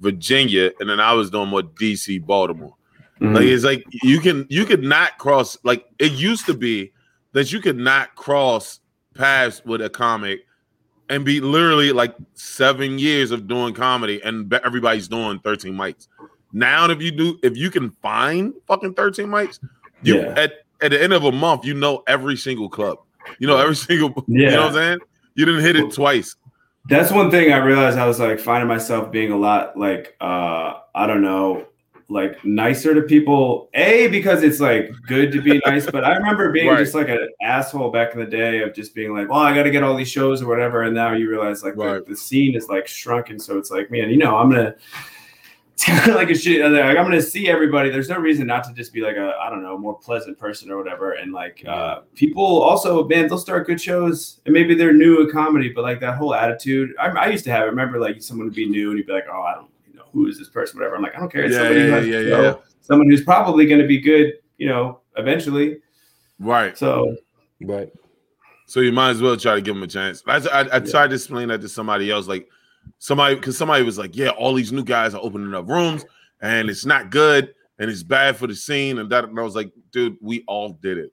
Virginia, 0.00 0.72
and 0.80 0.90
then 0.90 0.98
I 0.98 1.12
was 1.12 1.30
doing 1.30 1.48
more 1.48 1.62
DC, 1.62 2.24
Baltimore. 2.26 2.74
Mhm. 3.20 3.34
Like 3.34 3.44
it's 3.44 3.64
like 3.64 3.84
you 4.02 4.18
can 4.20 4.46
you 4.48 4.64
could 4.64 4.82
not 4.82 5.18
cross 5.18 5.56
like 5.64 5.84
it 5.98 6.12
used 6.12 6.46
to 6.46 6.54
be 6.54 6.92
that 7.32 7.52
you 7.52 7.60
could 7.60 7.76
not 7.76 8.14
cross 8.16 8.80
paths 9.14 9.62
with 9.64 9.82
a 9.82 9.90
comic 9.90 10.40
and 11.08 11.24
be 11.24 11.40
literally 11.40 11.92
like 11.92 12.14
seven 12.34 12.98
years 12.98 13.30
of 13.30 13.46
doing 13.46 13.74
comedy 13.74 14.22
and 14.22 14.52
everybody's 14.64 15.08
doing 15.08 15.38
13 15.40 15.74
mics. 15.74 16.08
Now 16.52 16.88
if 16.90 17.02
you 17.02 17.10
do 17.10 17.38
if 17.42 17.56
you 17.56 17.70
can 17.70 17.90
find 18.02 18.54
fucking 18.66 18.94
13 18.94 19.26
mics, 19.26 19.58
you 20.02 20.16
Yeah. 20.16 20.34
at 20.36 20.52
at 20.80 20.92
the 20.92 21.02
end 21.02 21.12
of 21.12 21.24
a 21.24 21.32
month 21.32 21.64
you 21.64 21.74
know 21.74 22.02
every 22.06 22.36
single 22.36 22.68
club. 22.70 22.98
You 23.38 23.46
know 23.48 23.58
every 23.58 23.76
single 23.88 24.14
yeah. 24.28 24.50
you 24.50 24.56
know 24.56 24.60
what 24.62 24.68
I'm 24.68 24.74
saying? 24.74 24.98
You 25.34 25.44
didn't 25.44 25.60
hit 25.60 25.76
it 25.76 25.92
twice. 25.92 26.36
That's 26.88 27.12
one 27.12 27.30
thing 27.30 27.52
I 27.52 27.58
realized. 27.58 27.98
I 27.98 28.06
was 28.06 28.18
like 28.18 28.40
finding 28.40 28.66
myself 28.66 29.12
being 29.12 29.30
a 29.30 29.36
lot 29.36 29.76
like 29.76 30.16
uh 30.22 30.74
I 30.94 31.06
don't 31.06 31.22
know, 31.22 31.66
like 32.10 32.44
nicer 32.44 32.94
to 32.94 33.02
people. 33.02 33.70
A 33.74 34.08
because 34.08 34.42
it's 34.42 34.60
like 34.60 34.90
good 35.06 35.30
to 35.32 35.40
be 35.40 35.60
nice, 35.64 35.88
but 35.90 36.04
I 36.04 36.16
remember 36.16 36.50
being 36.50 36.66
Right. 36.68 36.78
just 36.80 36.94
like 36.94 37.08
an 37.08 37.28
asshole 37.40 37.90
back 37.90 38.12
in 38.14 38.20
the 38.20 38.26
day 38.26 38.62
of 38.62 38.74
just 38.74 38.94
being 38.94 39.14
like, 39.14 39.28
well, 39.30 39.38
I 39.38 39.54
got 39.54 39.62
to 39.62 39.70
get 39.70 39.82
all 39.82 39.96
these 39.96 40.10
shows 40.10 40.42
or 40.42 40.48
whatever. 40.48 40.82
And 40.82 40.94
now 40.94 41.12
you 41.12 41.30
realize 41.30 41.62
like 41.62 41.76
the- 41.76 41.84
Right. 41.86 42.04
the, 42.06 42.16
scene 42.16 42.54
is 42.56 42.68
like 42.68 42.86
shrunken, 42.88 43.38
so 43.38 43.56
it's 43.58 43.70
like, 43.70 43.90
man, 43.90 44.10
you 44.10 44.16
know, 44.18 44.36
I'm 44.36 44.50
gonna. 44.50 44.74
It's 45.72 45.86
kind 45.86 46.10
of 46.10 46.16
like 46.16 46.28
a 46.28 46.34
shit. 46.34 46.60
Like 46.70 46.84
I'm 46.98 47.04
gonna 47.04 47.22
see 47.22 47.48
everybody. 47.48 47.88
There's 47.88 48.10
no 48.10 48.18
reason 48.18 48.46
not 48.46 48.64
to 48.64 48.74
just 48.74 48.92
be 48.92 49.00
like 49.00 49.16
a 49.16 49.32
I 49.40 49.48
don't 49.48 49.62
know 49.62 49.78
more 49.78 49.98
pleasant 49.98 50.38
person 50.38 50.70
or 50.70 50.76
whatever. 50.76 51.12
And 51.12 51.32
like 51.32 51.64
uh, 51.66 52.00
people 52.14 52.44
also, 52.44 53.08
man, 53.08 53.28
they'll 53.28 53.38
start 53.38 53.66
good 53.66 53.80
shows 53.80 54.42
and 54.44 54.52
maybe 54.52 54.74
they're 54.74 54.92
new 54.92 55.26
at 55.26 55.32
comedy, 55.32 55.70
but 55.70 55.80
like 55.82 55.98
that 56.00 56.16
whole 56.18 56.34
attitude. 56.34 56.90
I, 57.00 57.08
I 57.08 57.26
used 57.28 57.44
to 57.44 57.50
have. 57.50 57.62
I 57.62 57.64
remember 57.64 57.98
like 57.98 58.20
someone 58.22 58.46
would 58.46 58.54
be 58.54 58.68
new 58.68 58.90
and 58.90 58.98
you'd 58.98 59.06
be 59.06 59.14
like, 59.14 59.24
oh, 59.32 59.40
I 59.40 59.54
don't, 59.54 59.70
who 60.12 60.26
is 60.26 60.38
this 60.38 60.48
person? 60.48 60.78
Whatever. 60.78 60.96
I'm 60.96 61.02
like, 61.02 61.14
I 61.16 61.20
don't 61.20 61.32
care. 61.32 61.44
It's 61.44 61.52
Yeah, 61.54 61.58
somebody 61.60 61.80
who 61.80 61.86
yeah, 61.88 61.94
has 61.96 62.04
a 62.06 62.08
yeah, 62.08 62.20
show, 62.22 62.42
yeah. 62.42 62.54
Someone 62.80 63.10
who's 63.10 63.22
probably 63.24 63.66
going 63.66 63.80
to 63.80 63.86
be 63.86 63.98
good, 64.00 64.34
you 64.58 64.68
know, 64.68 65.00
eventually. 65.16 65.78
Right. 66.38 66.76
So 66.76 67.16
Right. 67.62 67.90
So 68.66 68.80
you 68.80 68.92
might 68.92 69.10
as 69.10 69.20
well 69.20 69.36
try 69.36 69.54
to 69.56 69.60
give 69.60 69.74
them 69.74 69.82
a 69.82 69.86
chance. 69.88 70.22
I, 70.26 70.36
I, 70.36 70.76
I 70.76 70.80
tried 70.80 71.08
to 71.08 71.14
explain 71.16 71.48
that 71.48 71.60
to 71.60 71.68
somebody 71.68 72.10
else, 72.10 72.28
like 72.28 72.48
somebody, 72.98 73.34
because 73.34 73.58
somebody 73.58 73.82
was 73.82 73.98
like, 73.98 74.16
"Yeah, 74.16 74.28
all 74.30 74.54
these 74.54 74.70
new 74.72 74.84
guys 74.84 75.12
are 75.12 75.20
opening 75.20 75.52
up 75.54 75.68
rooms, 75.68 76.04
and 76.40 76.70
it's 76.70 76.86
not 76.86 77.10
good, 77.10 77.52
and 77.80 77.90
it's 77.90 78.04
bad 78.04 78.36
for 78.36 78.46
the 78.46 78.54
scene." 78.54 78.98
And 78.98 79.10
that, 79.10 79.24
and 79.24 79.38
I 79.38 79.42
was 79.42 79.56
like, 79.56 79.72
"Dude, 79.90 80.16
we 80.20 80.44
all 80.46 80.70
did 80.80 80.98
it. 80.98 81.12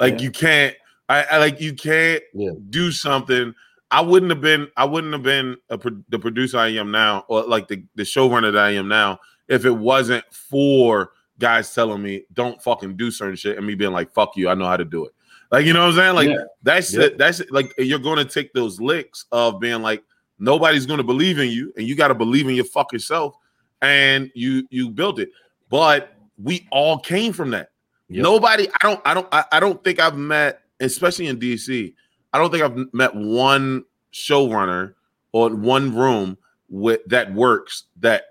Like 0.00 0.14
Yeah. 0.14 0.22
you 0.22 0.30
can't, 0.32 0.76
I, 1.08 1.22
I 1.30 1.38
like 1.38 1.60
you 1.60 1.72
can't 1.72 2.22
Yeah. 2.34 2.50
do 2.68 2.90
something. 2.90 3.54
I 3.90 4.00
wouldn't 4.02 4.30
have 4.30 4.40
been, 4.40 4.68
I 4.76 4.84
wouldn't 4.84 5.12
have 5.12 5.22
been 5.22 5.56
a, 5.70 5.78
the 6.08 6.18
producer 6.18 6.58
I 6.58 6.68
am 6.68 6.90
now, 6.90 7.24
or 7.28 7.42
like 7.44 7.68
the 7.68 7.82
the 7.94 8.02
showrunner 8.02 8.52
that 8.52 8.62
I 8.62 8.70
am 8.70 8.88
now, 8.88 9.18
if 9.48 9.64
it 9.64 9.70
wasn't 9.70 10.24
for 10.30 11.12
guys 11.38 11.72
telling 11.74 12.02
me 12.02 12.24
don't 12.32 12.60
fucking 12.62 12.96
do 12.96 13.10
certain 13.10 13.36
shit, 13.36 13.56
and 13.56 13.66
me 13.66 13.74
being 13.74 13.92
like, 13.92 14.12
"Fuck 14.12 14.36
you, 14.36 14.48
I 14.48 14.54
know 14.54 14.66
how 14.66 14.76
to 14.76 14.84
do 14.84 15.06
it." 15.06 15.12
Like 15.50 15.64
you 15.64 15.72
know 15.72 15.80
what 15.86 15.90
I'm 15.90 15.96
saying? 15.96 16.14
Like 16.14 16.28
Yeah. 16.28 16.44
that's 16.62 16.92
it. 16.94 17.16
That's 17.16 17.40
it. 17.40 17.50
like 17.50 17.72
you're 17.78 17.98
going 17.98 18.18
to 18.18 18.24
take 18.24 18.52
those 18.52 18.80
licks 18.80 19.24
of 19.32 19.60
being 19.60 19.80
like 19.80 20.02
nobody's 20.38 20.86
going 20.86 20.98
to 20.98 21.04
believe 21.04 21.38
in 21.38 21.50
you, 21.50 21.72
and 21.76 21.86
you 21.86 21.94
got 21.96 22.08
to 22.08 22.14
believe 22.14 22.48
in 22.48 22.54
your 22.54 22.64
fucking 22.66 23.00
self, 23.00 23.36
and 23.80 24.30
you 24.34 24.66
you 24.70 24.90
built 24.90 25.18
it. 25.18 25.30
But 25.70 26.12
we 26.42 26.66
all 26.70 26.98
came 26.98 27.32
from 27.32 27.50
that. 27.50 27.70
Yep. 28.10 28.22
Nobody. 28.22 28.68
I 28.68 28.78
don't. 28.82 29.00
I 29.04 29.14
don't. 29.14 29.28
I, 29.32 29.44
I 29.52 29.60
don't 29.60 29.82
think 29.82 30.00
I've 30.00 30.16
met, 30.16 30.60
especially 30.80 31.28
in 31.28 31.38
DC. 31.38 31.94
I 32.32 32.38
don't 32.38 32.50
think 32.50 32.62
I've 32.62 32.92
met 32.92 33.14
one 33.14 33.84
showrunner 34.12 34.94
or 35.32 35.54
one 35.54 35.94
room 35.94 36.36
with 36.68 37.00
that 37.06 37.32
works 37.32 37.84
that 38.00 38.24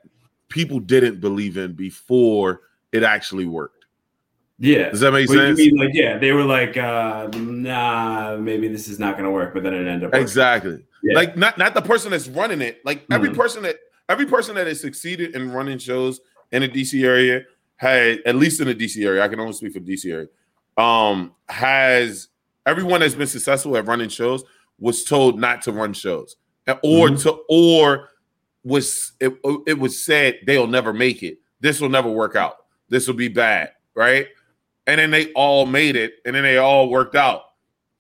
people 0.49 0.79
didn't 0.79 1.19
believe 1.19 1.57
in 1.57 1.73
before 1.73 2.61
it 2.91 3.03
actually 3.03 3.45
worked. 3.45 3.85
yeah. 4.59 4.89
Does 4.89 5.01
that 5.01 5.11
make 5.11 5.29
you 5.29 5.35
sense? 5.35 5.57
mean, 5.57 5.75
like, 5.75 5.89
yeah, 5.93 6.17
they 6.17 6.31
were 6.31 6.43
like, 6.43 6.77
uh, 6.77 7.27
nah, 7.35 8.37
maybe 8.37 8.67
this 8.67 8.87
is 8.87 8.97
not 8.99 9.13
going 9.13 9.25
to 9.25 9.31
work, 9.31 9.53
but 9.53 9.63
then 9.63 9.73
it 9.73 9.79
ended 9.79 10.05
up 10.05 10.11
working. 10.13 10.21
Exactly. 10.21 10.85
Yeah. 11.03 11.15
Like 11.15 11.37
not 11.37 11.57
not 11.57 11.73
the 11.75 11.81
person 11.81 12.11
that's 12.11 12.27
running 12.27 12.61
it. 12.61 12.83
Like 12.83 13.05
every 13.11 13.29
Mhm. 13.29 13.35
person 13.35 13.63
that 13.63 13.75
every 14.09 14.25
person 14.25 14.55
that 14.55 14.65
has 14.67 14.81
succeeded 14.81 15.35
in 15.35 15.51
running 15.51 15.77
shows 15.77 16.21
in 16.51 16.61
the 16.63 16.67
DC 16.69 17.03
area 17.03 17.43
had 17.75 18.19
at 18.25 18.35
least 18.35 18.59
in 18.61 18.67
the 18.67 18.73
DC 18.73 19.05
area. 19.05 19.23
I 19.23 19.27
can 19.27 19.39
only 19.39 19.53
speak 19.53 19.73
for 19.73 19.79
DC 19.79 20.11
area. 20.11 20.27
Um, 20.77 21.33
has 21.49 22.29
everyone 22.67 22.99
that's 22.99 23.15
been 23.15 23.25
successful 23.27 23.75
at 23.77 23.85
running 23.87 24.09
shows 24.09 24.43
was 24.79 25.03
told 25.03 25.39
not 25.39 25.63
to 25.63 25.71
run 25.71 25.93
shows, 25.93 26.35
or 26.83 27.09
Mhm. 27.09 27.21
to 27.23 27.39
or 27.49 28.09
was 28.63 29.13
it, 29.19 29.33
it 29.65 29.79
was 29.79 30.03
said 30.03 30.37
they'll 30.45 30.67
never 30.67 30.93
make 30.93 31.23
it. 31.23 31.39
This 31.61 31.81
will 31.81 31.89
never 31.89 32.09
work 32.11 32.35
out. 32.35 32.57
This 32.89 33.07
will 33.07 33.15
be 33.15 33.29
bad, 33.29 33.71
right? 33.95 34.27
And 34.85 34.99
then 34.99 35.09
they 35.11 35.31
all 35.33 35.65
made 35.65 35.95
it, 35.95 36.15
and 36.25 36.35
then 36.35 36.43
they 36.43 36.57
all 36.57 36.89
worked 36.89 37.15
out. 37.15 37.41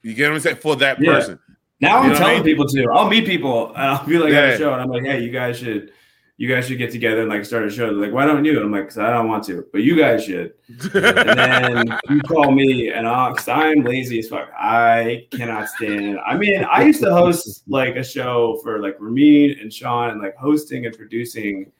You 0.03 0.13
get 0.13 0.29
what 0.29 0.35
I'm 0.35 0.39
saying 0.41 0.55
for 0.57 0.75
that 0.77 1.01
Yeah. 1.01 1.13
person. 1.13 1.39
Now 1.79 1.89
You 1.89 1.95
I'm 2.03 2.09
what 2.09 2.15
I 2.15 2.19
telling 2.19 2.35
mean? 2.35 2.43
people 2.43 2.65
to. 2.67 2.87
I'll 2.93 3.09
meet 3.09 3.25
people 3.25 3.67
and 3.73 3.77
I'll 3.83 4.05
be 4.05 4.17
like 4.17 4.33
at 4.33 4.49
Yeah. 4.49 4.53
a 4.55 4.57
show 4.57 4.73
and 4.73 4.81
I'm 4.81 4.89
like, 4.89 5.03
hey, 5.03 5.21
you 5.21 5.31
guys 5.31 5.59
should, 5.59 5.91
you 6.39 6.47
guys 6.47 6.67
should 6.67 6.77
get 6.77 6.91
together 6.91 7.21
and 7.21 7.29
like 7.29 7.43
start 7.43 7.65
a 7.65 7.69
show. 7.69 7.87
They're 7.87 7.93
like, 7.93 8.13
why 8.13 8.25
don't 8.25 8.45
you? 8.45 8.57
And 8.57 8.65
I'm 8.65 8.71
like, 8.71 8.83
because 8.83 8.99
I 8.99 9.09
don't 9.09 9.27
want 9.27 9.43
to, 9.45 9.65
but 9.71 9.81
you 9.81 9.95
guys 9.97 10.23
should. 10.23 10.53
And 10.93 11.39
then 11.39 11.99
you 12.09 12.21
call 12.21 12.51
me 12.51 12.89
and 12.89 13.07
I'll, 13.07 13.31
because 13.31 13.47
I'm 13.47 13.81
lazy 13.83 14.19
as 14.19 14.27
fuck. 14.29 14.49
I 14.55 15.25
cannot 15.31 15.67
stand. 15.67 16.19
I 16.25 16.37
mean, 16.37 16.63
I 16.63 16.83
used 16.83 17.01
to 17.01 17.11
host 17.11 17.63
like 17.67 17.95
a 17.95 18.03
show 18.03 18.59
for 18.63 18.79
like 18.79 18.97
Ramin 18.99 19.57
and 19.59 19.73
Sean 19.73 20.11
and 20.11 20.21
like 20.21 20.35
hosting 20.35 20.85
and 20.85 20.95
producing 20.95 21.71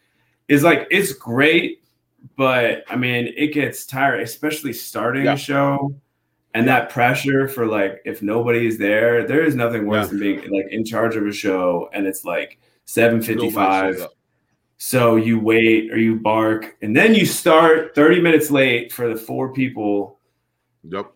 is 0.47 0.63
like 0.63 0.87
it's 0.89 1.13
great, 1.13 1.83
but 2.35 2.83
I 2.89 2.95
mean, 2.95 3.31
it 3.37 3.53
gets 3.53 3.85
tired, 3.85 4.21
especially 4.21 4.73
starting 4.73 5.25
Yeah. 5.25 5.33
a 5.33 5.37
show 5.37 5.93
and 6.55 6.67
that 6.67 6.89
pressure 6.89 7.47
for 7.47 7.67
like 7.67 8.01
if 8.05 8.23
nobody 8.23 8.65
is 8.65 8.79
there 8.79 9.27
there 9.27 9.43
is 9.43 9.53
nothing 9.53 9.85
worse 9.85 10.05
Yeah. 10.05 10.09
than 10.09 10.19
being 10.19 10.39
like 10.49 10.65
in 10.71 10.83
charge 10.83 11.15
of 11.15 11.27
a 11.27 11.31
show 11.31 11.89
and 11.93 12.07
it's 12.07 12.25
like 12.25 12.57
755 12.85 13.95
shows 13.95 14.01
up. 14.03 14.13
So 14.77 15.15
you 15.15 15.39
wait 15.39 15.91
or 15.91 15.97
you 15.97 16.15
bark 16.15 16.75
and 16.81 16.95
then 16.95 17.15
you 17.15 17.25
start 17.25 17.95
30 17.95 18.21
minutes 18.21 18.51
late 18.51 18.91
for 18.91 19.09
the 19.09 19.15
four 19.19 19.51
people 19.53 20.19
Yep. 20.83 21.11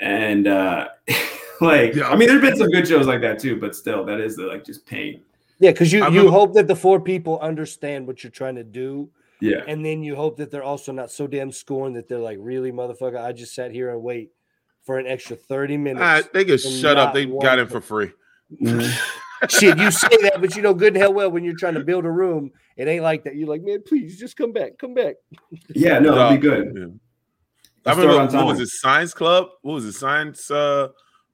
and 0.00 0.48
uh 0.48 0.88
like 1.60 1.94
Yeah. 1.94 2.08
i 2.08 2.16
mean 2.16 2.28
there's 2.28 2.40
been 2.40 2.56
some 2.56 2.70
good 2.70 2.88
shows 2.88 3.06
like 3.06 3.20
that 3.20 3.38
too 3.38 3.56
but 3.60 3.76
still 3.76 4.04
that 4.06 4.18
is 4.20 4.38
like 4.38 4.64
just 4.64 4.86
pain 4.86 5.20
Yeah, 5.60 5.72
because 5.72 5.92
you 5.92 6.02
I 6.02 6.08
you 6.08 6.20
remember- 6.20 6.32
hope 6.32 6.54
that 6.54 6.66
the 6.68 6.74
four 6.76 6.98
people 7.00 7.38
understand 7.40 8.06
what 8.06 8.24
you're 8.24 8.30
trying 8.30 8.56
to 8.56 8.64
do, 8.64 9.10
yeah 9.40 9.62
and 9.68 9.84
then 9.84 10.02
you 10.02 10.16
hope 10.16 10.36
that 10.38 10.50
they're 10.50 10.64
also 10.64 10.90
not 10.92 11.10
so 11.10 11.26
damn 11.26 11.52
scorned 11.52 11.94
that 11.96 12.08
they're 12.08 12.18
like, 12.30 12.38
really, 12.40 12.72
motherfucker, 12.72 13.20
I 13.20 13.32
just 13.32 13.54
sat 13.54 13.70
here 13.72 13.90
and 13.90 14.02
wait 14.02 14.30
for 14.82 14.98
an 14.98 15.06
extra 15.06 15.36
30 15.36 15.76
minutes. 15.76 16.02
Ah, 16.02 16.20
they 16.32 16.44
can 16.44 16.58
shut 16.58 16.96
up. 16.96 17.12
They 17.14 17.26
got 17.26 17.58
it 17.60 17.70
for 17.70 17.80
free. 17.80 18.10
Shit, 19.48 19.78
you 19.78 19.90
say 19.90 20.08
that, 20.22 20.40
but 20.40 20.54
you 20.56 20.62
know 20.62 20.74
good 20.74 20.94
and 20.94 21.02
hell 21.02 21.12
well 21.12 21.30
when 21.30 21.44
you're 21.44 21.56
trying 21.56 21.74
to 21.74 21.84
build 21.84 22.04
a 22.04 22.10
room, 22.10 22.50
it 22.76 22.88
ain't 22.88 23.02
like 23.02 23.24
that. 23.24 23.36
You're 23.36 23.48
like, 23.48 23.62
man, 23.62 23.82
please 23.86 24.18
just 24.18 24.36
come 24.36 24.52
back, 24.52 24.78
come 24.78 24.94
back. 24.94 25.16
yeah 25.74 25.98
no 25.98 26.12
it'll 26.14 26.30
be 26.30 26.38
good 26.38 26.72
Yeah. 26.76 26.86
I 27.92 27.94
remember 27.96 28.20
on 28.20 28.32
what 28.32 28.46
was 28.46 28.60
it? 28.60 28.68
Science 28.68 29.12
Club. 29.12 29.48
What 29.62 29.74
was 29.74 29.84
it? 29.84 29.92
Science. 29.94 30.50
Uh, 30.50 30.88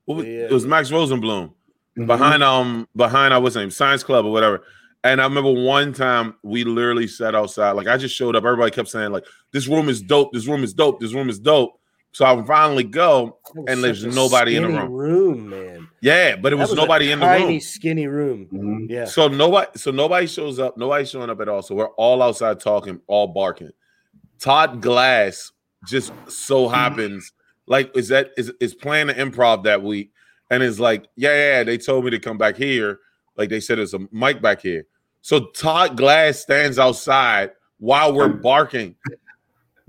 what 0.07 0.17
was, 0.17 0.27
Yeah. 0.27 0.45
It 0.45 0.53
was 0.53 0.67
Max 0.67 0.91
Rosenblum 0.91 1.53
Mhm. 1.99 2.07
behind 2.07 2.43
um 2.43 2.89
behind 2.97 3.35
I 3.35 3.39
was 3.39 3.55
name 3.57 3.71
Science 3.71 4.03
Club 4.03 4.25
or 4.25 4.33
whatever. 4.33 4.65
And 5.05 5.21
I 5.21 5.25
remember 5.25 5.53
one 5.53 5.93
time 5.93 6.35
we 6.43 6.65
literally 6.65 7.07
sat 7.07 7.35
outside. 7.35 7.73
Like 7.73 7.87
I 7.87 7.97
just 7.99 8.15
showed 8.17 8.35
up. 8.35 8.45
Everybody 8.45 8.71
kept 8.71 8.89
saying 8.89 9.13
like, 9.13 9.25
"This 9.53 9.69
room 9.69 9.89
is 9.89 10.01
dope. 10.03 10.33
This 10.33 10.47
room 10.47 10.65
is 10.65 10.73
dope. 10.75 11.01
This 11.01 11.13
room 11.13 11.29
is 11.29 11.39
dope." 11.39 11.79
So 12.19 12.25
I 12.25 12.45
finally 12.45 12.83
go. 12.83 13.39
And 13.69 13.85
there's 13.85 14.05
nobody 14.05 14.57
in 14.57 14.65
the 14.65 14.69
room. 14.71 14.93
room, 14.93 15.51
man. 15.51 15.89
Yeah, 16.01 16.35
but 16.35 16.53
it 16.53 16.57
That 16.57 16.63
was, 16.63 16.73
a 16.73 16.75
nobody 16.75 17.13
in 17.13 17.21
the 17.21 17.27
room. 17.27 17.43
tiny, 17.43 17.61
skinny 17.61 18.09
room. 18.09 18.49
Mhm. 18.53 18.91
Yeah. 18.91 19.05
So 19.05 19.29
nobody, 19.29 19.69
so 19.79 19.93
nobody 19.93 20.27
shows 20.27 20.59
up. 20.59 20.77
Nobody's 20.77 21.11
showing 21.11 21.31
up 21.31 21.41
at 21.41 21.49
all. 21.49 21.63
So 21.63 21.77
we're 21.77 21.91
all 21.91 22.21
outside 22.21 22.59
talking, 22.59 23.01
all 23.07 23.29
barking. 23.29 23.71
Todd 24.41 24.83
Glass 24.83 25.53
just 25.87 26.13
so 26.27 26.67
happens 26.67 27.33
like 27.69 27.97
is 27.97 28.09
that 28.09 28.33
is 28.37 28.51
is 28.59 28.75
playing 28.75 29.07
the 29.07 29.15
improv 29.15 29.63
that 29.63 29.85
week, 29.85 30.11
and 30.51 30.61
is 30.61 30.81
like, 30.81 31.07
yeah, 31.15 31.31
yeah, 31.31 31.59
yeah, 31.59 31.63
they 31.63 31.79
told 31.79 32.05
me 32.05 32.11
to 32.11 32.19
come 32.19 32.37
back 32.37 32.57
here. 32.57 32.99
Like 33.37 33.49
they 33.49 33.61
said, 33.61 33.79
there's 33.79 33.95
a 33.95 34.01
mic 34.11 34.43
back 34.43 34.61
here. 34.61 34.87
So 35.21 35.47
Todd 35.55 35.97
Glass 35.97 36.41
stands 36.41 36.81
outside 36.81 37.53
while 37.79 38.13
we're 38.13 38.27
barking, 38.27 38.97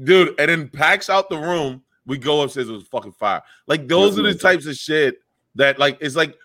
dude, 0.04 0.39
and 0.39 0.48
then 0.52 0.70
packs 0.70 1.10
out 1.10 1.28
the 1.32 1.39
room. 1.39 1.82
We 2.10 2.17
go 2.17 2.41
upstairs. 2.41 2.67
It 2.67 2.74
was 2.74 2.84
fucking 2.88 3.13
fire. 3.13 3.41
Like 3.67 3.88
those 3.88 4.19
are 4.19 4.24
the 4.24 4.34
types 4.34 4.65
of 4.65 4.76
shit 4.76 5.22
that 5.56 5.80
like 5.80 5.98
it's 6.02 6.15
like 6.15 6.36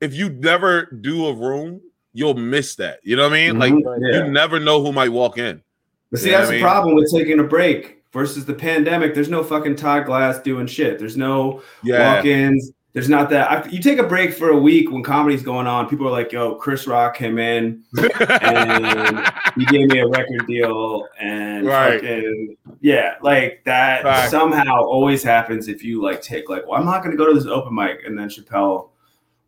if 0.00 0.14
you 0.14 0.30
never 0.30 0.86
do 0.86 1.26
a 1.26 1.32
room, 1.34 1.80
you'll 2.12 2.34
miss 2.34 2.74
that. 2.76 2.98
You 3.04 3.14
know 3.16 3.24
what 3.28 3.32
I 3.34 3.46
mean? 3.46 3.58
Like 3.58 3.72
Mhm. 3.74 3.98
yeah 4.12 4.24
you 4.24 4.32
never 4.32 4.58
know 4.58 4.82
who 4.82 4.90
might 4.92 5.10
walk 5.10 5.38
in. 5.38 5.62
But 6.10 6.20
see, 6.20 6.30
Yeah, 6.30 6.38
that's 6.38 6.48
I 6.48 6.52
the 6.52 6.56
mean- 6.56 6.62
problem 6.64 6.94
with 6.96 7.10
taking 7.12 7.38
a 7.38 7.44
break 7.44 8.02
versus 8.12 8.44
the 8.44 8.52
pandemic. 8.54 9.14
There's 9.14 9.28
no 9.30 9.42
fucking 9.44 9.76
Todd 9.76 10.06
Glass 10.06 10.40
doing 10.40 10.66
shit. 10.66 10.98
There's 10.98 11.16
no 11.16 11.62
Yeah. 11.82 12.16
walk-ins. 12.16 12.72
There's 12.94 13.08
not 13.08 13.30
that. 13.30 13.50
I, 13.50 13.68
you 13.70 13.80
take 13.80 13.98
a 13.98 14.02
break 14.06 14.34
for 14.34 14.50
a 14.50 14.56
week 14.56 14.90
when 14.90 15.02
comedy's 15.02 15.42
going 15.42 15.66
on. 15.66 15.88
People 15.88 16.06
are 16.06 16.10
like, 16.10 16.30
"Yo, 16.30 16.56
Chris 16.56 16.86
Rock 16.86 17.16
came 17.16 17.38
in. 17.38 17.84
And- 18.42 19.32
He 19.56 19.64
gave 19.66 19.88
me 19.88 19.98
a 20.00 20.06
record 20.08 20.46
deal, 20.46 21.06
and 21.20 21.66
Right. 21.66 22.00
fucking 22.00 22.56
yeah, 22.80 23.16
like 23.22 23.62
that 23.64 24.04
Right. 24.04 24.30
somehow 24.30 24.82
always 24.82 25.22
happens 25.22 25.68
if 25.68 25.82
you 25.84 26.02
like 26.02 26.22
take 26.22 26.48
like, 26.48 26.66
well, 26.66 26.78
I'm 26.78 26.86
not 26.86 27.02
going 27.02 27.10
to 27.12 27.16
go 27.16 27.26
to 27.26 27.34
this 27.34 27.46
open 27.46 27.74
mic, 27.74 28.00
and 28.06 28.18
then 28.18 28.28
Chappelle 28.28 28.88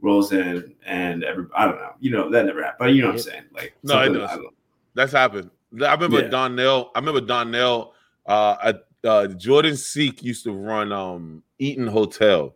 rolls 0.01 0.33
in, 0.33 0.75
and 0.87 1.25
every 1.25 1.47
I 1.57 1.65
don't 1.67 1.77
know, 1.77 1.93
you 2.01 2.11
know, 2.11 2.31
that 2.31 2.45
never 2.47 2.63
happened. 2.63 2.79
But 2.79 2.93
you 2.95 3.01
know 3.03 3.09
what 3.09 3.15
I'm 3.15 3.21
saying? 3.21 3.43
Like, 3.55 3.75
No, 3.83 4.01
it 4.03 4.11
does. 4.11 4.31
I. 4.31 4.39
That's 4.95 5.13
happened. 5.13 5.51
I 5.83 5.93
remember 5.95 6.21
Yeah. 6.21 6.29
Donnell. 6.29 6.91
I 6.95 6.99
remember 6.99 7.21
Donnell. 7.21 7.95
Uh, 8.27 8.73
uh, 9.05 9.27
Jordan 9.29 9.77
Seek 9.77 10.23
used 10.23 10.45
to 10.45 10.53
run 10.53 10.93
um 10.93 11.43
Eaton 11.59 11.87
Hotel, 11.87 12.55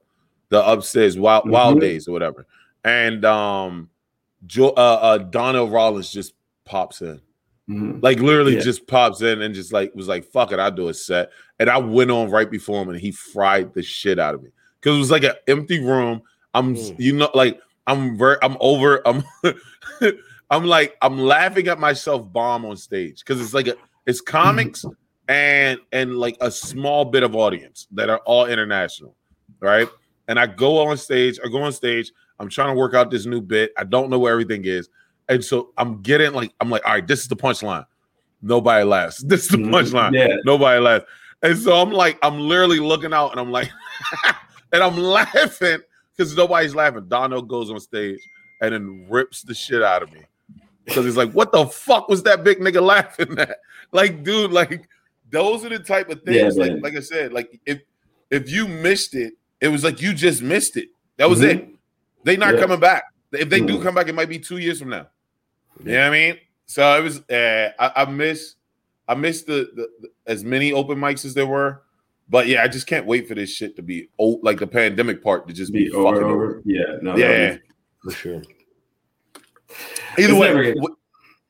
the 0.50 0.66
upstairs 0.66 1.18
Wild 1.18 1.48
Wild 1.48 1.76
Mhm. 1.76 1.80
Days 1.80 2.08
or 2.08 2.12
whatever, 2.12 2.46
and 2.84 3.24
um, 3.24 3.90
jo- 4.46 4.70
uh, 4.76 4.98
uh, 5.02 5.18
Donnell 5.18 5.68
Rawlings 5.68 6.11
just 6.11 6.34
pops 6.64 7.02
in. 7.02 7.20
Mhm. 7.68 8.02
Like 8.02 8.20
literally 8.20 8.54
Yeah. 8.54 8.61
just 8.62 8.87
pops 8.87 9.20
in 9.20 9.42
and 9.42 9.54
just 9.54 9.72
like 9.72 9.94
was 9.94 10.08
like, 10.08 10.24
fuck 10.24 10.52
it, 10.52 10.58
I'll 10.58 10.70
do 10.70 10.88
a 10.88 10.94
set. 10.94 11.30
And 11.58 11.68
I 11.68 11.76
went 11.78 12.11
on 12.11 12.30
right 12.30 12.50
before 12.50 12.80
him 12.82 12.88
and 12.88 12.98
he 12.98 13.11
fried 13.11 13.74
the 13.74 13.82
shit 13.82 14.18
out 14.18 14.34
of 14.34 14.42
me. 14.42 14.50
Cause 14.80 14.94
it 14.96 14.98
was 14.98 15.11
like 15.11 15.24
an 15.24 15.32
empty 15.48 15.82
room. 15.84 16.22
I'm 16.54 16.74
Mm. 16.76 16.96
you 16.98 17.12
know, 17.14 17.30
like 17.34 17.61
I'm 17.87 18.16
very 18.16 18.37
I'm 18.42 18.56
over, 18.61 19.02
I'm 19.06 19.22
I'm 20.50 20.64
like 20.64 20.96
I'm 21.02 21.18
laughing 21.18 21.68
at 21.68 21.78
myself 21.78 22.32
bomb 22.32 22.64
on 22.64 22.76
stage 22.76 23.18
because 23.18 23.40
it's 23.40 23.52
like 23.54 23.68
a 23.68 23.74
it's 24.06 24.20
comics 24.22 24.84
and 25.28 25.78
and 25.92 26.16
like 26.16 26.37
a 26.40 26.50
small 26.50 27.04
bit 27.04 27.22
of 27.22 27.34
audience 27.37 27.87
that 27.92 28.08
are 28.08 28.20
all 28.24 28.46
international, 28.46 29.14
right? 29.61 29.88
And 30.29 30.38
I 30.38 30.47
go 30.47 30.87
on 30.87 30.97
stage, 30.97 31.38
I 31.45 31.49
go 31.49 31.62
on 31.62 31.73
stage, 31.73 32.12
I'm 32.38 32.49
trying 32.49 32.69
to 32.69 32.79
work 32.79 32.95
out 32.95 33.11
this 33.11 33.27
new 33.27 33.41
bit. 33.41 33.73
I 33.77 33.85
don't 33.85 34.11
know 34.11 34.19
where 34.19 34.33
everything 34.33 34.64
is. 34.64 34.88
And 35.29 35.45
so 35.45 35.71
I'm 35.77 36.01
getting 36.03 36.33
like, 36.33 36.53
I'm 36.61 36.71
like, 36.71 36.87
all 36.87 36.93
right, 36.93 37.07
this 37.07 37.21
is 37.23 37.29
the 37.29 37.37
punchline. 37.37 37.87
Nobody 38.41 38.85
laughs. 38.85 39.23
This 39.27 39.45
is 39.45 39.49
the 39.49 39.57
Mhm. 39.59 39.71
punchline. 39.71 40.12
Yeah. 40.14 40.37
Nobody 40.45 40.81
laughs. 40.81 41.07
And 41.43 41.59
so 41.59 41.75
I'm 41.81 41.91
like, 41.91 42.19
I'm 42.23 42.38
literally 42.41 42.79
looking 42.79 43.12
out 43.12 43.33
and 43.33 43.41
I'm 43.41 43.51
like, 43.51 43.71
and 44.73 44.83
I'm 44.83 44.97
laughing 44.97 45.79
because 46.17 46.37
nobody's 46.37 46.75
laughing. 46.75 47.07
Dono 47.09 47.43
goes 47.43 47.71
on 47.71 47.81
stage 47.81 48.19
and 48.61 48.73
then 48.75 49.07
rips 49.09 49.43
the 49.43 49.55
shit 49.55 49.83
out 49.83 50.03
of 50.03 50.12
me. 50.12 50.21
Because 50.85 51.05
he's 51.05 51.17
like, 51.17 51.33
what 51.33 51.53
the 51.53 51.67
fuck 51.67 52.09
was 52.09 52.23
that 52.25 52.45
big 52.45 52.59
nigga 52.61 52.83
laughing 52.83 53.38
at? 53.38 53.59
Like, 53.93 54.23
dude, 54.23 54.53
like 54.53 54.87
those 55.31 55.64
are 55.64 55.71
the 55.71 55.79
type 55.79 56.11
of 56.11 56.21
Yeah, 56.27 56.43
things. 56.43 56.59
like, 56.59 56.73
like 56.83 56.95
I 56.97 57.01
said, 57.01 57.33
like 57.33 57.59
if 57.64 57.81
if 58.31 58.51
you 58.51 58.69
missed 58.69 59.14
it, 59.14 59.33
it 59.61 59.68
was 59.68 59.85
like 59.85 60.01
you 60.01 60.12
just 60.14 60.42
missed 60.42 60.77
it. 60.77 60.88
That 61.16 61.29
was 61.29 61.40
Mhm. 61.40 61.49
it. 61.51 61.68
They 62.25 62.37
not 62.37 62.55
Yeah. 62.55 62.61
coming 62.61 62.81
back. 62.81 63.05
If 63.33 63.49
they 63.49 63.61
do 63.61 63.79
Mhm. 63.79 63.83
come 63.83 63.94
back, 63.94 64.09
it 64.09 64.14
might 64.14 64.29
be 64.29 64.38
two 64.38 64.59
years 64.59 64.79
from 64.81 64.90
now. 64.90 65.09
You 65.85 65.92
know 65.92 65.99
what 66.01 66.07
I 66.07 66.11
mean? 66.11 66.38
So 66.66 66.99
it 66.99 67.03
was. 67.03 67.21
Uh, 67.29 67.71
I, 67.79 68.03
I 68.03 68.11
miss. 68.11 68.55
I 69.07 69.14
miss 69.14 69.42
the, 69.42 69.71
the, 69.75 69.88
the 70.01 70.09
as 70.27 70.44
many 70.44 70.73
open 70.73 70.99
mics 70.99 71.25
as 71.25 71.33
there 71.35 71.47
were, 71.47 71.83
but 72.29 72.47
yeah, 72.47 72.62
I 72.62 72.68
just 72.68 72.87
can't 72.87 73.07
wait 73.07 73.27
for 73.27 73.35
this 73.35 73.49
shit 73.55 73.75
to 73.77 73.83
be 73.83 74.09
old, 74.18 74.42
like 74.44 74.59
the 74.59 74.66
pandemic 74.66 75.23
part 75.23 75.49
to 75.49 75.55
just 75.55 75.73
be, 75.73 75.85
Be 75.85 75.90
over, 75.92 76.14
fucking 76.16 76.29
over. 76.29 76.44
over. 76.44 76.62
Yeah, 76.66 76.83
no, 77.01 77.16
Yeah. 77.16 77.57
For 78.03 78.11
sure. 78.11 78.42
Either 80.18 80.33
It's 80.33 80.33
way, 80.35 80.75
what- 80.75 80.92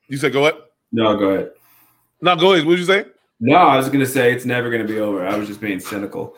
you 0.08 0.16
said 0.18 0.32
go 0.32 0.40
what? 0.42 0.72
no, 0.92 1.16
go 1.16 1.30
ahead. 1.30 1.50
No, 2.20 2.36
go 2.36 2.52
ahead. 2.52 2.64
What 2.66 2.72
did 2.72 2.80
you 2.80 2.86
say? 2.86 3.04
No, 3.40 3.56
I 3.56 3.76
was 3.76 3.88
gonna 3.88 4.06
say 4.06 4.32
it's 4.32 4.44
never 4.44 4.70
gonna 4.70 4.84
be 4.84 4.98
over. 4.98 5.26
I 5.26 5.36
was 5.36 5.48
just 5.48 5.60
being 5.60 5.80
cynical. 5.80 6.36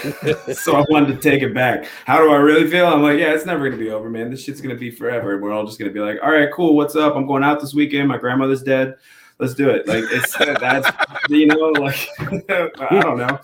so 0.54 0.76
I 0.76 0.84
wanted 0.88 1.08
to 1.08 1.30
take 1.30 1.42
it 1.42 1.54
back. 1.54 1.86
How 2.04 2.18
do 2.18 2.30
I 2.30 2.36
really 2.36 2.70
feel? 2.70 2.86
I'm 2.86 3.02
like, 3.02 3.18
yeah, 3.18 3.32
it's 3.32 3.46
never 3.46 3.68
gonna 3.68 3.80
be 3.80 3.90
over, 3.90 4.10
man. 4.10 4.30
This 4.30 4.42
shit's 4.42 4.60
gonna 4.60 4.74
be 4.74 4.90
forever. 4.90 5.38
We're 5.38 5.52
all 5.52 5.66
just 5.66 5.78
gonna 5.78 5.90
be 5.90 6.00
like, 6.00 6.18
all 6.22 6.30
right, 6.30 6.50
cool. 6.52 6.74
What's 6.76 6.96
up? 6.96 7.16
I'm 7.16 7.26
going 7.26 7.44
out 7.44 7.60
this 7.60 7.74
weekend. 7.74 8.08
My 8.08 8.18
grandmother's 8.18 8.62
dead. 8.62 8.96
Let's 9.38 9.54
do 9.54 9.70
it. 9.70 9.86
Like 9.86 10.04
it's 10.08 10.36
that's 10.36 10.90
you 11.28 11.46
know, 11.46 11.56
like 11.56 12.08
I 12.20 13.00
don't 13.00 13.18
know. 13.18 13.40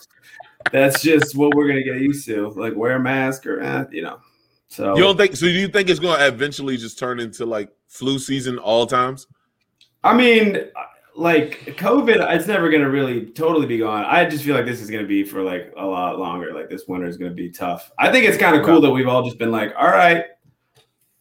That's 0.73 1.03
just 1.03 1.37
what 1.37 1.55
we're 1.55 1.69
gonna 1.69 1.83
get 1.83 2.01
used 2.01 2.27
to. 2.27 2.51
Like 2.51 2.75
wear 2.75 2.97
a 2.97 3.01
mask 3.01 3.47
or 3.47 3.61
eh, 3.61 3.85
you 3.91 4.03
know. 4.03 4.21
So 4.69 4.97
You 4.97 5.03
don't 5.03 5.17
think? 5.17 5.37
So 5.37 5.47
do 5.47 5.53
you 5.53 5.69
think 5.69 5.89
it's 5.89 6.01
going 6.01 6.19
to 6.19 6.27
eventually 6.27 6.77
just 6.77 6.99
turn 6.99 7.21
into 7.21 7.47
like 7.47 7.71
flu 7.89 8.19
season 8.19 8.59
all 8.59 8.87
times? 8.87 9.27
I 10.05 10.17
mean, 10.17 10.59
like 11.17 11.61
COVID, 11.79 12.35
it's 12.35 12.47
never 12.47 12.69
gonna 12.71 12.91
really 12.91 13.27
totally 13.27 13.67
be 13.67 13.79
gone. 13.79 14.05
I 14.05 14.25
just 14.27 14.45
feel 14.45 14.55
like 14.55 14.67
this 14.67 14.81
is 14.81 14.91
gonna 14.91 15.07
be 15.07 15.25
for 15.25 15.43
like 15.43 15.73
a 15.77 15.85
lot 15.87 16.19
longer. 16.19 16.53
Like 16.53 16.69
this 16.69 16.87
winter 16.87 17.07
is 17.07 17.17
gonna 17.17 17.31
be 17.31 17.51
tough. 17.51 17.91
I 17.99 18.13
think 18.13 18.27
it's 18.27 18.37
kind 18.39 18.57
of 18.57 18.65
cool 18.65 18.81
that 18.83 18.91
we've 18.91 19.09
all 19.09 19.23
just 19.25 19.39
been 19.39 19.51
like, 19.51 19.73
all 19.79 19.89
right, 19.89 20.25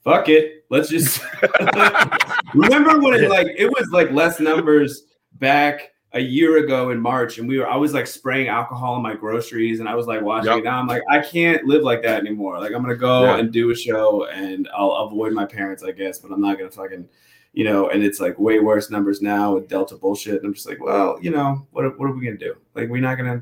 fuck 0.03 0.29
it, 0.29 0.65
let's 0.69 0.89
just 0.89 1.21
remember 2.53 2.99
when 2.99 3.13
it 3.15 3.29
like 3.29 3.47
it 3.57 3.67
was 3.67 3.89
like 3.91 4.11
less 4.11 4.39
numbers 4.39 5.03
back 5.33 5.91
a 6.13 6.19
year 6.19 6.63
ago 6.63 6.91
in 6.91 6.99
March, 6.99 7.39
and 7.39 7.47
we 7.47 7.59
were 7.59 7.67
I 7.69 7.75
was 7.75 7.93
like 7.93 8.07
spraying 8.07 8.47
alcohol 8.47 8.95
in 8.95 9.01
my 9.01 9.15
groceries, 9.15 9.79
and 9.79 9.89
I 9.89 9.95
was 9.95 10.07
like 10.07 10.21
watching 10.21 10.49
Yep. 10.51 10.59
it 10.59 10.63
down. 10.63 10.79
I'm 10.79 10.87
like, 10.87 11.03
I 11.09 11.19
can't 11.19 11.65
live 11.65 11.83
like 11.83 12.03
that 12.03 12.21
anymore. 12.21 12.59
Like 12.59 12.71
I'm 12.73 12.81
gonna 12.81 12.95
go 12.95 13.23
Yeah. 13.23 13.37
and 13.37 13.51
do 13.51 13.69
a 13.71 13.75
show, 13.75 14.25
and 14.27 14.69
I'll 14.75 14.91
avoid 14.91 15.33
my 15.33 15.45
parents, 15.45 15.83
I 15.83 15.91
guess, 15.91 16.19
but 16.19 16.31
I'm 16.31 16.39
not 16.41 16.57
gonna 16.57 16.71
fucking, 16.71 17.07
you 17.55 17.63
know. 17.63 17.89
And 17.89 18.03
it's 18.03 18.19
like 18.19 18.37
way 18.37 18.59
worse 18.59 18.91
numbers 18.91 19.21
now 19.21 19.55
with 19.55 19.67
Delta 19.67 19.95
bullshit. 19.95 20.35
And 20.35 20.45
I'm 20.45 20.53
just 20.53 20.67
like, 20.67 20.79
well, 20.79 21.17
you 21.21 21.31
know, 21.31 21.65
what 21.71 21.97
what 21.97 22.09
are 22.09 22.13
we 22.13 22.23
gonna 22.25 22.37
do? 22.37 22.55
Like 22.75 22.89
we're 22.89 23.01
not 23.01 23.15
gonna. 23.15 23.41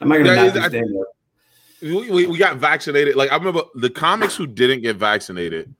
I'm 0.00 0.08
not 0.08 0.16
gonna 0.18 0.34
Yeah, 0.34 0.44
not 0.46 0.54
do 0.54 0.60
I- 0.60 0.68
stand 0.68 0.96
up. 1.00 1.06
we, 1.80 2.10
we, 2.10 2.26
we 2.26 2.38
got 2.38 2.56
vaccinated. 2.56 3.14
Like 3.14 3.30
I 3.30 3.36
remember 3.36 3.62
the 3.76 3.90
comics 3.90 4.34
who 4.34 4.46
didn't 4.48 4.82
get 4.82 4.96
vaccinated, 4.96 5.72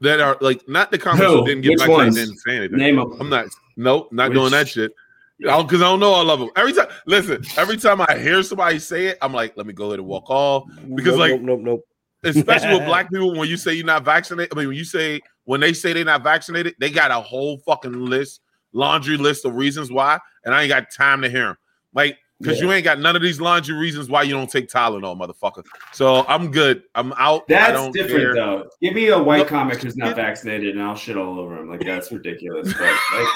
that 0.00 0.20
are 0.20 0.38
like 0.40 0.66
not 0.68 0.90
the 0.90 0.98
comics 0.98 1.26
who, 1.26 1.40
Who? 1.40 1.46
didn't 1.46 1.62
get 1.62 1.70
Which 1.72 1.80
vaccinated 1.80 2.04
ones? 2.04 2.16
didn't 2.16 2.38
say 2.38 2.56
anything. 2.56 2.78
Name 2.78 2.96
them. 2.96 3.16
I'm 3.20 3.28
not. 3.28 3.46
Nope, 3.76 4.12
not 4.12 4.30
Which- 4.30 4.36
doing 4.38 4.50
that 4.52 4.68
shit. 4.68 4.92
Because 5.38 5.82
I 5.82 5.86
don't 5.86 5.98
know 5.98 6.12
all 6.12 6.30
of 6.30 6.38
them. 6.38 6.48
Every 6.54 6.72
time, 6.72 6.86
listen. 7.06 7.44
Every 7.56 7.76
time 7.76 8.00
I 8.00 8.16
hear 8.16 8.40
somebody 8.44 8.78
say 8.78 9.06
it, 9.06 9.18
I'm 9.20 9.32
like, 9.34 9.56
let 9.56 9.66
me 9.66 9.72
go 9.72 9.86
ahead 9.86 9.98
and 9.98 10.06
walk 10.06 10.30
off. 10.30 10.64
Because, 10.94 11.16
nope, 11.16 11.18
like- 11.18 11.32
nope, 11.42 11.42
nope, 11.42 11.60
nope. 11.60 11.84
Especially 12.22 12.72
with 12.78 12.84
black 12.86 13.10
people, 13.10 13.36
when 13.36 13.48
you 13.48 13.56
say 13.56 13.74
you're 13.74 13.84
not 13.84 14.04
vaccinated. 14.04 14.52
I 14.56 14.60
mean, 14.60 14.68
when 14.68 14.76
you 14.76 14.84
say 14.84 15.20
when 15.44 15.60
they 15.60 15.72
say 15.72 15.92
they're 15.92 16.04
not 16.04 16.22
vaccinated, 16.22 16.74
they 16.78 16.90
got 16.90 17.10
a 17.10 17.20
whole 17.20 17.58
fucking 17.58 18.06
list, 18.06 18.40
laundry 18.72 19.16
list 19.16 19.44
of 19.44 19.54
reasons 19.54 19.90
why, 19.92 20.18
and 20.44 20.54
I 20.54 20.62
ain't 20.62 20.68
got 20.70 20.90
time 20.90 21.22
to 21.22 21.28
hear 21.30 21.46
them. 21.46 21.58
Like, 21.94 22.18
because 22.40 22.60
you 22.60 22.70
ain't 22.72 22.84
got 22.84 22.98
none 22.98 23.14
of 23.16 23.22
these 23.22 23.40
laundry 23.40 23.76
reasons 23.76 24.08
why 24.10 24.22
you 24.22 24.34
don't 24.34 24.50
take 24.50 24.68
Tylenol, 24.68 25.16
motherfucker. 25.16 25.62
So 25.92 26.26
I'm 26.26 26.50
good. 26.50 26.82
I'm 26.94 27.12
out. 27.12 27.42
I 27.42 27.44
That's 27.48 27.88
different 27.92 28.20
care. 28.20 28.34
though. 28.34 28.68
Give 28.82 28.92
me 28.92 29.06
a 29.08 29.18
white 29.22 29.46
comic 29.46 29.80
who's 29.80 29.96
not 29.96 30.16
vaccinated, 30.16 30.74
and 30.74 30.82
I'll 30.82 30.96
shit 30.96 31.16
all 31.16 31.38
over 31.38 31.56
him. 31.56 31.70
Like 31.70 31.80
that's 31.84 32.10
ridiculous. 32.10 32.72
But 32.74 32.82
like 33.16 33.28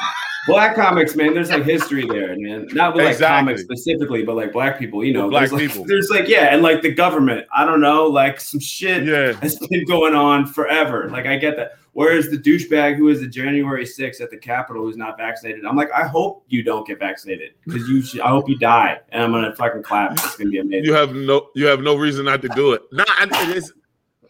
black 0.49 0.75
comics, 0.75 1.15
man, 1.15 1.33
there's 1.33 1.49
like 1.51 1.63
history 1.65 2.07
there, 2.07 2.37
man. 2.37 2.67
Not 2.73 2.95
with 2.97 3.05
like 3.05 3.13
Exactly. 3.13 3.39
comics 3.55 3.63
specifically, 3.63 4.25
but 4.25 4.35
like 4.37 4.53
black 4.53 4.79
people. 4.79 5.05
You 5.05 5.13
know, 5.15 5.23
With 5.23 5.31
black 5.31 5.41
there's, 5.49 5.53
like, 5.53 5.71
people. 5.71 5.85
There's 5.87 6.11
like 6.11 6.29
yeah, 6.29 6.53
and 6.53 6.61
like 6.63 6.83
the 6.83 6.93
government. 6.93 7.47
I 7.55 7.65
don't 7.65 7.81
know, 7.81 8.05
like 8.09 8.41
some 8.41 8.61
shit 8.61 9.05
Yeah. 9.07 9.33
has 9.41 9.57
been 9.59 9.87
going 9.87 10.15
on 10.15 10.45
forever. 10.45 11.09
Like 11.09 11.25
I 11.27 11.37
get 11.37 11.57
that. 11.57 11.77
Whereas 11.99 12.31
the 12.31 12.39
douchebag 12.39 12.95
who 12.95 13.09
is 13.09 13.19
the 13.21 13.27
January 13.27 13.85
6th 13.85 14.21
at 14.21 14.31
the 14.31 14.37
Capitol 14.37 14.83
who's 14.85 14.97
not 14.97 15.19
vaccinated, 15.19 15.65
I'm 15.65 15.75
like, 15.75 15.91
I 15.91 16.07
hope 16.07 16.45
you 16.47 16.63
don't 16.63 16.87
get 16.87 17.01
vaccinated 17.01 17.55
because 17.67 17.89
you. 17.89 18.03
Should, 18.03 18.21
I 18.21 18.29
hope 18.29 18.49
you 18.49 18.57
die, 18.57 19.01
and 19.09 19.21
I'm 19.21 19.33
gonna 19.33 19.53
fucking 19.57 19.83
clap. 19.83 20.13
It's 20.13 20.37
gonna 20.37 20.49
be 20.49 20.59
amazing. 20.59 20.85
You 20.85 20.93
have 20.95 21.13
no 21.17 21.49
you 21.57 21.67
have 21.67 21.81
no 21.81 21.97
reason 21.97 22.27
not 22.27 22.41
to 22.43 22.49
do 22.51 22.73
it. 22.73 22.83
Nah, 22.93 23.03
I- 23.09 23.53
it's 23.53 23.73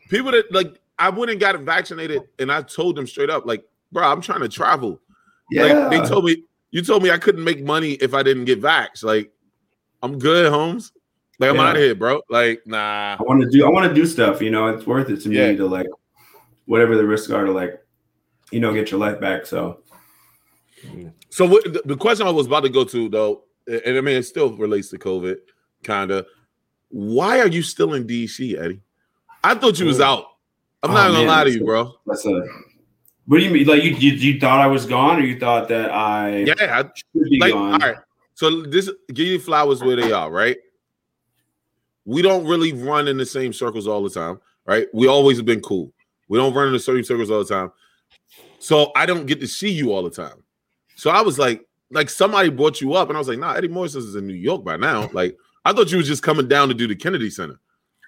people 0.08 0.32
that 0.32 0.50
like 0.50 0.80
I 0.98 1.10
went 1.10 1.30
and 1.30 1.38
got 1.38 1.60
vaccinated 1.60 2.22
and 2.38 2.50
I 2.50 2.62
told 2.62 2.96
them 2.96 3.06
straight 3.06 3.28
up, 3.28 3.44
like, 3.44 3.62
bro, 3.92 4.02
I'm 4.02 4.22
trying 4.22 4.40
to 4.40 4.48
travel. 4.48 4.98
Like 5.52 5.90
they 5.90 6.00
told 6.08 6.24
me, 6.24 6.44
you 6.70 6.80
told 6.80 7.02
me 7.02 7.10
I 7.10 7.18
couldn't 7.18 7.44
make 7.44 7.62
money 7.62 7.92
if 8.00 8.14
I 8.14 8.22
didn't 8.22 8.46
get 8.46 8.62
vax. 8.62 9.04
Like, 9.04 9.30
I'm 10.02 10.18
good, 10.18 10.50
Holmes. 10.50 10.90
Like, 11.38 11.50
I'm 11.50 11.56
Yeah. 11.56 11.62
out 11.68 11.76
of 11.76 11.82
here, 11.82 11.94
bro. 11.94 12.22
Like, 12.30 12.62
nah. 12.66 13.18
I 13.20 13.22
want 13.24 13.42
to 13.42 13.50
do 13.50 13.66
I 13.66 13.68
want 13.68 13.86
to 13.86 13.94
do 13.94 14.06
stuff, 14.06 14.40
you 14.40 14.48
know, 14.50 14.68
it's 14.68 14.86
worth 14.86 15.10
it 15.10 15.20
to 15.24 15.28
me 15.28 15.36
Yeah. 15.36 15.52
to 15.54 15.66
like 15.66 15.86
whatever 16.68 16.96
the 16.96 17.04
risks 17.04 17.30
are 17.32 17.44
to 17.44 17.52
like, 17.52 17.82
you 18.52 18.60
know, 18.60 18.72
get 18.72 18.90
your 18.90 19.00
life 19.00 19.18
back. 19.20 19.46
So 19.46 19.80
So 21.30 21.46
what, 21.46 21.64
the, 21.86 21.96
question 21.96 22.26
I 22.26 22.30
was 22.30 22.46
about 22.46 22.60
to 22.60 22.68
go 22.68 22.84
to 22.84 23.08
though, 23.08 23.42
and 23.66 23.96
I 23.96 24.00
mean 24.00 24.16
it 24.16 24.22
still 24.24 24.56
relates 24.56 24.88
to 24.90 24.98
COVID, 24.98 25.36
kind 25.82 26.10
of. 26.10 26.26
Why 26.90 27.40
are 27.40 27.48
you 27.48 27.62
still 27.62 27.94
in 27.94 28.06
DC, 28.06 28.58
Eddie? 28.58 28.80
I 29.44 29.54
thought 29.54 29.78
you 29.78 29.86
was 29.86 30.00
Oh. 30.00 30.04
out. 30.04 30.24
I'm 30.82 30.90
Oh, 30.90 30.94
not 30.94 31.06
gonna 31.08 31.18
man, 31.18 31.26
lie 31.26 31.44
to 31.44 31.50
you, 31.50 31.64
bro. 31.64 31.92
that's 32.06 32.24
a 32.26 32.42
what 33.26 33.38
do 33.38 33.44
you 33.44 33.50
mean? 33.50 33.66
Like 33.66 33.82
you, 33.82 33.90
you 33.90 34.12
you 34.12 34.40
thought 34.40 34.60
I 34.60 34.66
was 34.68 34.86
gone 34.86 35.18
or 35.18 35.24
you 35.24 35.38
thought 35.38 35.68
that 35.68 35.90
I 35.90 36.44
Yeah, 36.44 36.54
I, 36.60 36.82
should 36.94 37.28
be 37.30 37.38
like 37.40 37.52
gone? 37.52 37.72
all 37.82 37.88
right 37.90 37.96
so 38.34 38.62
this 38.62 38.88
give 39.12 39.26
you 39.26 39.38
flowers 39.40 39.82
where 39.82 39.96
they 39.96 40.12
are 40.12 40.30
right 40.30 40.56
we 42.06 42.22
don't 42.22 42.46
really 42.46 42.72
run 42.72 43.06
in 43.08 43.16
the 43.18 43.26
same 43.26 43.52
circles 43.52 43.86
all 43.86 44.02
the 44.02 44.08
time 44.10 44.40
right 44.66 44.86
we 44.94 45.08
always 45.08 45.36
have 45.36 45.44
been 45.46 45.60
cool 45.60 45.92
we 46.28 46.38
don't 46.38 46.54
run 46.54 46.68
in 46.68 46.72
the 46.72 46.80
same 46.80 47.02
circles 47.02 47.30
all 47.30 47.42
the 47.42 47.54
time 47.54 47.70
so 48.58 48.92
i 48.96 49.06
don't 49.06 49.26
get 49.26 49.40
to 49.40 49.46
see 49.46 49.70
you 49.70 49.92
all 49.92 50.02
the 50.02 50.10
time 50.10 50.42
so 50.96 51.10
i 51.10 51.20
was 51.20 51.38
like 51.38 51.66
like 51.90 52.10
somebody 52.10 52.50
brought 52.50 52.80
you 52.80 52.94
up 52.94 53.08
and 53.08 53.16
i 53.16 53.18
was 53.18 53.28
like 53.28 53.38
nah 53.38 53.52
eddie 53.52 53.68
morrison 53.68 54.00
is 54.00 54.14
in 54.14 54.26
new 54.26 54.34
york 54.34 54.64
by 54.64 54.76
now 54.76 55.08
like 55.12 55.36
i 55.64 55.72
thought 55.72 55.90
you 55.90 55.98
was 55.98 56.06
just 56.06 56.22
coming 56.22 56.48
down 56.48 56.68
to 56.68 56.74
do 56.74 56.86
the 56.86 56.96
kennedy 56.96 57.30
center 57.30 57.58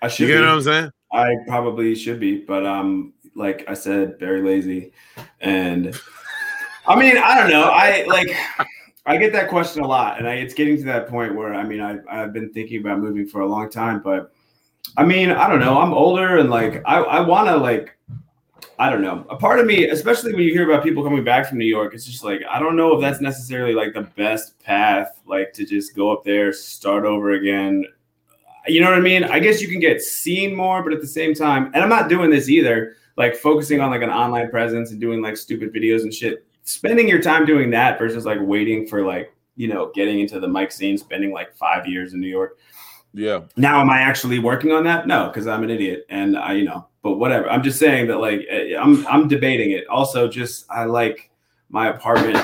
I 0.03 0.07
you 0.07 0.11
should 0.11 0.27
get 0.29 0.39
be. 0.39 0.41
what 0.41 0.49
i'm 0.51 0.63
saying 0.63 0.93
I 1.13 1.37
probably 1.47 1.95
should 1.95 2.21
be, 2.21 2.39
but 2.39 2.65
um 2.65 3.13
like 3.35 3.65
I 3.69 3.75
said, 3.75 4.19
very 4.19 4.43
lazy. 4.43 4.93
And 5.41 5.99
I 6.87 6.97
mean, 6.97 7.17
I 7.17 7.39
don't 7.39 7.51
know. 7.51 7.71
I 7.71 8.05
like 8.07 8.29
I 9.07 9.17
get 9.17 9.33
that 9.33 9.49
question 9.49 9.83
a 9.83 9.87
lot, 9.87 10.19
and 10.19 10.29
I, 10.29 10.35
it's 10.35 10.55
getting 10.55 10.77
to 10.79 10.85
that 10.85 11.09
point 11.09 11.35
where 11.35 11.55
I 11.55 11.65
mean, 11.65 11.81
I 11.81 11.99
I've 12.09 12.33
been 12.33 12.53
thinking 12.53 12.81
about 12.81 13.01
moving 13.01 13.27
for 13.27 13.41
a 13.41 13.47
long 13.47 13.71
time, 13.71 14.01
but 14.03 14.33
I 14.97 15.05
mean, 15.05 15.31
I 15.31 15.49
don't 15.49 15.61
know. 15.61 15.81
I'm 15.81 15.93
older, 15.93 16.39
and 16.39 16.51
like 16.51 16.83
I 16.87 16.99
I 16.99 17.21
want 17.21 17.49
to 17.49 17.57
like 17.57 17.97
I 18.79 18.91
don't 18.91 19.03
know. 19.03 19.27
A 19.29 19.37
part 19.37 19.61
of 19.61 19.67
me, 19.67 19.89
especially 19.89 20.33
when 20.33 20.43
you 20.43 20.53
hear 20.53 20.71
about 20.71 20.83
people 20.83 21.03
coming 21.03 21.25
back 21.25 21.47
from 21.47 21.59
New 21.59 21.67
York, 21.67 21.95
it's 21.95 22.05
just 22.05 22.25
like 22.25 22.43
I 22.51 22.59
don't 22.59 22.77
know 22.77 22.95
if 22.95 23.01
that's 23.01 23.21
necessarily 23.21 23.75
like 23.75 23.93
the 23.93 24.03
best 24.03 24.59
path, 24.61 25.21
like 25.27 25.53
to 25.55 25.65
just 25.65 25.95
go 25.95 26.11
up 26.13 26.25
there, 26.25 26.53
start 26.53 27.05
over 27.05 27.33
again. 27.33 27.85
You 28.67 28.81
know 28.81 28.91
what 28.91 28.99
I 28.99 29.03
mean? 29.03 29.25
I 29.25 29.39
guess 29.39 29.61
you 29.61 29.69
can 29.69 29.81
get 29.81 30.03
seen 30.03 30.55
more, 30.55 30.83
but 30.83 30.93
at 30.93 31.01
the 31.01 31.07
same 31.07 31.35
time, 31.35 31.67
and 31.75 31.83
I'm 31.83 31.89
not 31.89 32.09
doing 32.09 32.31
this 32.31 32.49
either. 32.49 32.97
Like 33.17 33.37
focusing 33.37 33.81
on 33.81 33.91
like 33.91 34.03
an 34.03 34.11
online 34.11 34.51
presence 34.51 34.93
and 34.93 35.01
doing 35.01 35.21
like 35.21 35.37
stupid 35.37 35.75
videos 35.75 36.03
and 36.03 36.13
shit. 36.13 36.47
Spending 36.65 37.09
your 37.09 37.21
time 37.21 37.45
doing 37.45 37.71
that 37.71 37.99
versus 37.99 38.25
like 38.25 38.39
waiting 38.41 38.87
for 38.87 39.05
like 39.05 39.35
you 39.57 39.69
know 39.69 39.91
getting 39.95 40.21
into 40.21 40.41
the 40.41 40.49
mic 40.49 40.73
scene, 40.73 40.97
spending 40.97 41.33
like 41.33 41.55
five 41.55 41.87
years 41.87 42.15
in 42.15 42.21
New 42.21 42.29
York 42.29 42.59
yeah. 43.13 43.41
Now 43.57 43.81
am 43.81 43.91
i 43.91 44.01
actually 44.01 44.39
working 44.39 44.73
on 44.73 44.85
that? 44.85 45.07
No 45.07 45.29
because 45.29 45.47
i'm 45.47 45.63
an 45.63 45.71
idiot 45.71 46.07
and 46.09 46.37
i 46.37 46.53
you 46.53 46.65
know 46.65 46.87
but 47.03 47.17
whatever. 47.17 47.49
I'm 47.51 47.63
just 47.63 47.79
saying 47.79 48.09
that 48.09 48.19
like 48.19 48.47
eh, 48.49 48.75
i'm 48.79 49.07
i'm 49.07 49.29
debating 49.29 49.73
it. 49.73 49.87
Also 49.89 50.29
just 50.29 50.67
i 50.71 50.85
like 50.85 51.31
my 51.69 51.89
apartment 51.89 52.39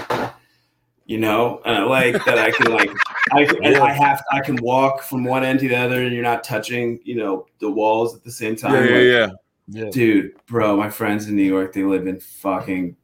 you 1.04 1.18
know 1.18 1.60
and 1.64 1.76
i 1.76 1.82
like 1.84 2.24
that 2.24 2.36
i 2.38 2.50
can 2.50 2.72
like 2.72 2.90
i 3.32 3.42
and 3.62 3.76
i 3.76 3.92
have 3.92 4.20
i 4.32 4.40
can 4.40 4.56
walk 4.56 5.02
from 5.02 5.22
one 5.24 5.44
end 5.44 5.60
to 5.60 5.68
the 5.68 5.76
other 5.76 6.02
and 6.02 6.12
you're 6.12 6.22
not 6.22 6.42
touching 6.42 6.98
you 7.04 7.14
know 7.14 7.46
the 7.60 7.70
walls 7.70 8.14
at 8.16 8.24
the 8.24 8.30
same 8.30 8.56
time. 8.56 8.72
yeah 8.74 8.98
yeah 8.98 9.20
Like, 9.26 9.30
yeah. 9.68 9.82
Yeah. 9.84 9.90
dude 9.90 10.32
bro 10.46 10.76
my 10.76 10.90
friends 10.90 11.28
in 11.28 11.36
new 11.36 11.44
york 11.44 11.72
they 11.72 11.84
live 11.84 12.06
in 12.08 12.18
fucking 12.18 12.96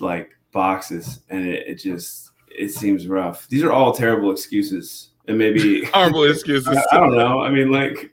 like 0.00 0.30
boxes 0.52 1.20
and 1.28 1.46
it, 1.46 1.66
it 1.66 1.74
just 1.76 2.30
it 2.50 2.70
seems 2.72 3.06
rough. 3.06 3.48
These 3.48 3.62
are 3.62 3.72
all 3.72 3.92
terrible 3.92 4.30
excuses 4.30 5.09
and 5.28 5.38
maybe 5.38 5.84
horrible 5.94 6.24
excuses 6.24 6.76
I, 6.92 6.96
I 6.96 7.00
don't 7.00 7.16
know. 7.16 7.40
I 7.40 7.50
mean, 7.50 7.70
like 7.70 8.10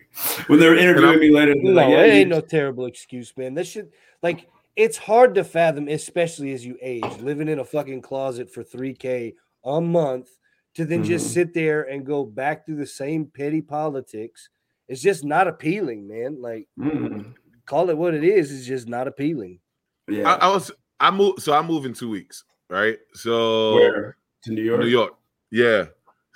when 0.48 0.60
they're 0.60 0.76
interviewing 0.78 1.20
me 1.20 1.32
later, 1.32 1.56
No, 1.56 1.72
like, 1.74 1.90
yeah, 1.90 2.04
it 2.04 2.14
you- 2.14 2.20
ain't 2.22 2.30
no 2.30 2.42
terrible 2.42 2.86
excuse, 2.86 3.34
man. 3.38 3.54
This 3.54 3.68
should 3.70 3.92
like 4.24 4.48
it's 4.76 4.98
hard 4.98 5.34
to 5.36 5.44
fathom, 5.44 5.88
especially 5.88 6.54
as 6.54 6.64
you 6.66 6.78
age, 6.82 7.20
living 7.22 7.48
in 7.48 7.60
a 7.60 7.66
fucking 7.66 8.02
closet 8.02 8.52
for 8.54 8.64
3K 8.64 9.34
a 9.66 9.82
month 9.82 10.30
to 10.76 10.86
then 10.86 11.04
just 11.04 11.28
Mhm. 11.28 11.34
sit 11.34 11.54
there 11.54 11.84
and 11.84 12.06
go 12.06 12.24
back 12.24 12.66
through 12.66 12.76
the 12.76 12.86
same 12.86 13.26
petty 13.26 13.62
politics. 13.62 14.50
It's 14.88 15.02
just 15.02 15.26
not 15.26 15.48
appealing, 15.48 16.08
man. 16.08 16.40
Like 16.42 16.68
Mm, 16.78 17.34
call 17.66 17.90
it 17.90 17.98
what 17.98 18.14
it 18.14 18.24
is, 18.24 18.52
it's 18.52 18.68
just 18.68 18.88
not 18.88 19.08
appealing. 19.08 19.60
yeah. 20.08 20.30
I, 20.36 20.48
I 20.48 20.54
was 20.54 20.72
i 21.00 21.12
moved 21.12 21.42
so 21.44 21.54
i 21.54 21.62
move 21.62 21.86
in 21.86 21.94
two 21.94 22.10
weeks 22.10 22.44
right 22.72 22.98
so 23.14 23.76
Where 23.76 24.18
to 24.44 24.52
New 24.52 24.64
York? 24.64 24.80
new 24.82 24.88
york 24.88 25.14
yeah 25.52 25.86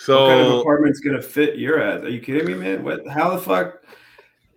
so 0.04 0.24
What 0.24 0.30
kind 0.30 0.42
of 0.42 0.60
apartment's 0.62 1.00
gonna 1.00 1.22
fit 1.22 1.58
your 1.58 1.82
ass? 1.82 2.02
Are 2.04 2.10
you 2.10 2.20
kidding 2.22 2.46
me, 2.46 2.54
man? 2.56 2.84
What? 2.84 3.08
How 3.08 3.30
the 3.36 3.42
fuck? 3.42 3.76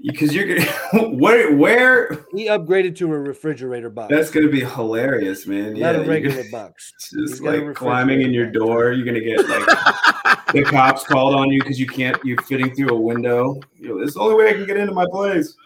Because 0.03 0.35
you're 0.35 0.47
gonna 0.47 1.09
where? 1.17 1.55
Where? 1.57 2.27
He 2.33 2.47
upgraded 2.47 2.97
to 2.97 3.07
a 3.13 3.19
refrigerator 3.19 3.89
box. 3.91 4.13
That's 4.15 4.31
gonna 4.31 4.49
be 4.49 4.61
hilarious, 4.61 5.47
man. 5.47 5.77
Yeah, 5.77 5.93
not 5.93 6.05
a 6.05 6.09
regular 6.09 6.37
gonna- 6.39 6.51
box. 6.51 6.93
Just 7.13 7.43
like 7.43 7.75
climbing 7.75 8.23
in 8.23 8.33
your 8.35 8.47
door. 8.51 8.93
You're 8.93 9.07
gonna 9.07 9.21
get 9.21 9.49
like 9.49 10.47
the 10.53 10.63
cops 10.65 11.05
called 11.05 11.35
on 11.35 11.51
you 11.51 11.61
because 11.63 11.81
you 11.81 11.87
can't. 11.87 12.19
You're 12.25 12.43
fitting 12.43 12.75
through 12.75 12.91
a 12.91 13.01
window. 13.01 13.61
You 13.79 13.89
know, 13.91 13.99
it's 14.03 14.15
the 14.15 14.21
only 14.21 14.35
way 14.35 14.51
I 14.51 14.53
can 14.55 14.67
get 14.67 14.77
into 14.77 14.93
my 14.93 15.07
place. 15.11 15.57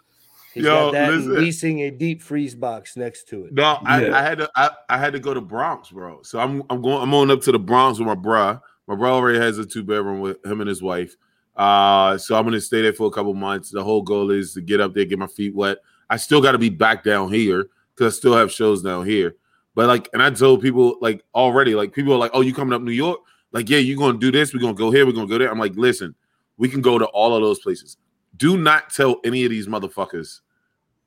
He's 0.54 0.64
Yo, 0.64 0.70
got 0.86 0.92
that 0.92 1.12
and 1.12 1.26
listen. 1.26 1.44
leasing 1.44 1.80
a 1.82 1.90
deep 1.90 2.22
freeze 2.22 2.54
box 2.54 2.96
next 2.96 3.28
to 3.28 3.44
it. 3.44 3.52
No, 3.52 3.78
I, 3.84 4.06
Yeah. 4.06 4.18
I 4.18 4.22
had 4.22 4.38
to 4.38 4.50
I, 4.56 4.70
I 4.88 4.98
had 4.98 5.12
to 5.14 5.18
go 5.20 5.34
to 5.34 5.40
Bronx, 5.40 5.90
bro. 5.90 6.22
So 6.22 6.38
I'm 6.38 6.62
I'm 6.70 6.80
going 6.80 7.02
I'm 7.02 7.10
going 7.10 7.30
up 7.30 7.42
to 7.42 7.52
the 7.52 7.58
Bronx 7.58 7.98
with 7.98 8.06
my 8.08 8.14
bruh. 8.14 8.60
My 8.88 8.96
brother 8.96 9.14
already 9.14 9.38
has 9.38 9.58
a 9.58 9.66
two 9.66 9.84
bedroom 9.84 10.20
with 10.20 10.44
him 10.44 10.60
and 10.60 10.68
his 10.68 10.82
wife. 10.82 11.14
Uh 11.54 12.16
so 12.18 12.36
I'm 12.36 12.44
gonna 12.44 12.60
stay 12.60 12.82
there 12.82 12.92
for 12.92 13.06
a 13.06 13.10
couple 13.10 13.34
months. 13.34 13.70
The 13.70 13.84
whole 13.84 14.02
goal 14.02 14.30
is 14.30 14.54
to 14.54 14.60
get 14.60 14.80
up 14.80 14.94
there, 14.94 15.04
get 15.04 15.18
my 15.18 15.26
feet 15.26 15.54
wet. 15.54 15.78
I 16.08 16.16
still 16.16 16.40
gotta 16.40 16.58
be 16.58 16.70
back 16.70 17.04
down 17.04 17.30
here 17.30 17.68
because 17.94 18.14
I 18.14 18.16
still 18.16 18.34
have 18.34 18.50
shows 18.50 18.82
down 18.82 19.06
here. 19.06 19.36
But 19.74 19.86
like, 19.86 20.08
and 20.12 20.22
I 20.22 20.30
told 20.30 20.62
people 20.62 20.96
like 21.00 21.22
already, 21.34 21.74
like 21.74 21.92
people 21.92 22.12
are 22.12 22.18
like, 22.18 22.30
"Oh, 22.34 22.40
you 22.40 22.54
coming 22.54 22.72
up 22.72 22.82
New 22.82 22.90
York? 22.90 23.20
Like, 23.52 23.68
yeah, 23.68 23.78
you're 23.78 23.98
gonna 23.98 24.18
do 24.18 24.32
this? 24.32 24.52
We're 24.52 24.60
gonna 24.60 24.74
go 24.74 24.90
here. 24.90 25.06
We're 25.06 25.12
gonna 25.12 25.28
go 25.28 25.38
there." 25.38 25.50
I'm 25.50 25.58
like, 25.58 25.76
listen, 25.76 26.14
we 26.56 26.68
can 26.68 26.80
go 26.80 26.98
to 26.98 27.06
all 27.06 27.34
of 27.34 27.42
those 27.42 27.60
places. 27.60 27.96
Do 28.36 28.56
not 28.56 28.90
tell 28.92 29.20
any 29.24 29.44
of 29.44 29.50
these 29.50 29.68
motherfuckers 29.68 30.40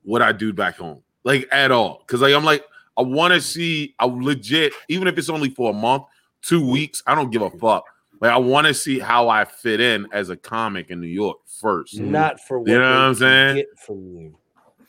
what 0.04 0.22
I 0.22 0.32
do 0.32 0.52
back 0.52 0.76
home, 0.76 1.02
like 1.24 1.48
at 1.52 1.70
all, 1.70 2.02
because 2.06 2.20
like 2.22 2.34
I'm 2.34 2.44
like, 2.44 2.64
I 2.96 3.02
want 3.02 3.34
to 3.34 3.40
see. 3.40 3.94
I 3.98 4.06
legit, 4.06 4.72
even 4.88 5.08
if 5.08 5.18
it's 5.18 5.28
only 5.28 5.50
for 5.50 5.70
a 5.70 5.74
month, 5.74 6.04
two 6.42 6.66
weeks, 6.66 7.02
I 7.06 7.14
don't 7.14 7.30
give 7.30 7.42
a 7.42 7.50
fuck. 7.50 7.84
Like 8.20 8.30
I 8.30 8.36
want 8.36 8.66
to 8.68 8.74
see 8.74 8.98
how 8.98 9.28
I 9.28 9.44
fit 9.44 9.80
in 9.80 10.06
as 10.12 10.30
a 10.30 10.36
comic 10.36 10.90
in 10.90 11.00
New 11.00 11.08
York 11.08 11.38
first. 11.60 11.98
Not 11.98 12.40
for 12.40 12.60
what 12.60 12.68
You 12.68 12.78
know 12.78 12.82
what 12.82 12.98
I'm 12.98 13.14
saying? 13.14 13.56
Get 13.56 13.78
from 13.84 14.16
you. 14.16 14.38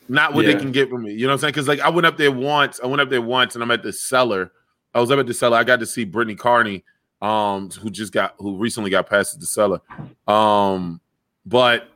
not 0.08 0.34
what 0.34 0.46
they 0.46 0.54
can 0.54 0.70
get 0.70 0.88
from 0.88 1.02
me. 1.02 1.12
You 1.12 1.22
know 1.22 1.28
what 1.28 1.32
I'm 1.34 1.38
saying? 1.40 1.52
Because 1.52 1.66
like 1.68 1.80
I 1.80 1.88
went 1.88 2.06
up 2.06 2.16
there 2.16 2.30
once. 2.30 2.78
I 2.82 2.86
went 2.86 3.00
up 3.00 3.10
there 3.10 3.22
once, 3.22 3.54
and 3.54 3.62
I'm 3.64 3.70
at 3.70 3.82
the 3.82 3.92
cellar. 3.92 4.52
I 4.94 5.00
was 5.00 5.10
up 5.10 5.18
at 5.18 5.26
the 5.26 5.34
cellar. 5.34 5.56
I 5.56 5.64
got 5.64 5.80
to 5.80 5.86
see 5.86 6.04
Brittany 6.04 6.36
Carney, 6.36 6.84
um, 7.20 7.70
who 7.70 7.90
just 7.90 8.12
got 8.12 8.34
who 8.38 8.56
recently 8.56 8.90
got 8.90 9.08
past 9.08 9.40
the 9.40 9.46
cellar. 9.46 9.80
Um, 10.28 11.00
but 11.44 11.88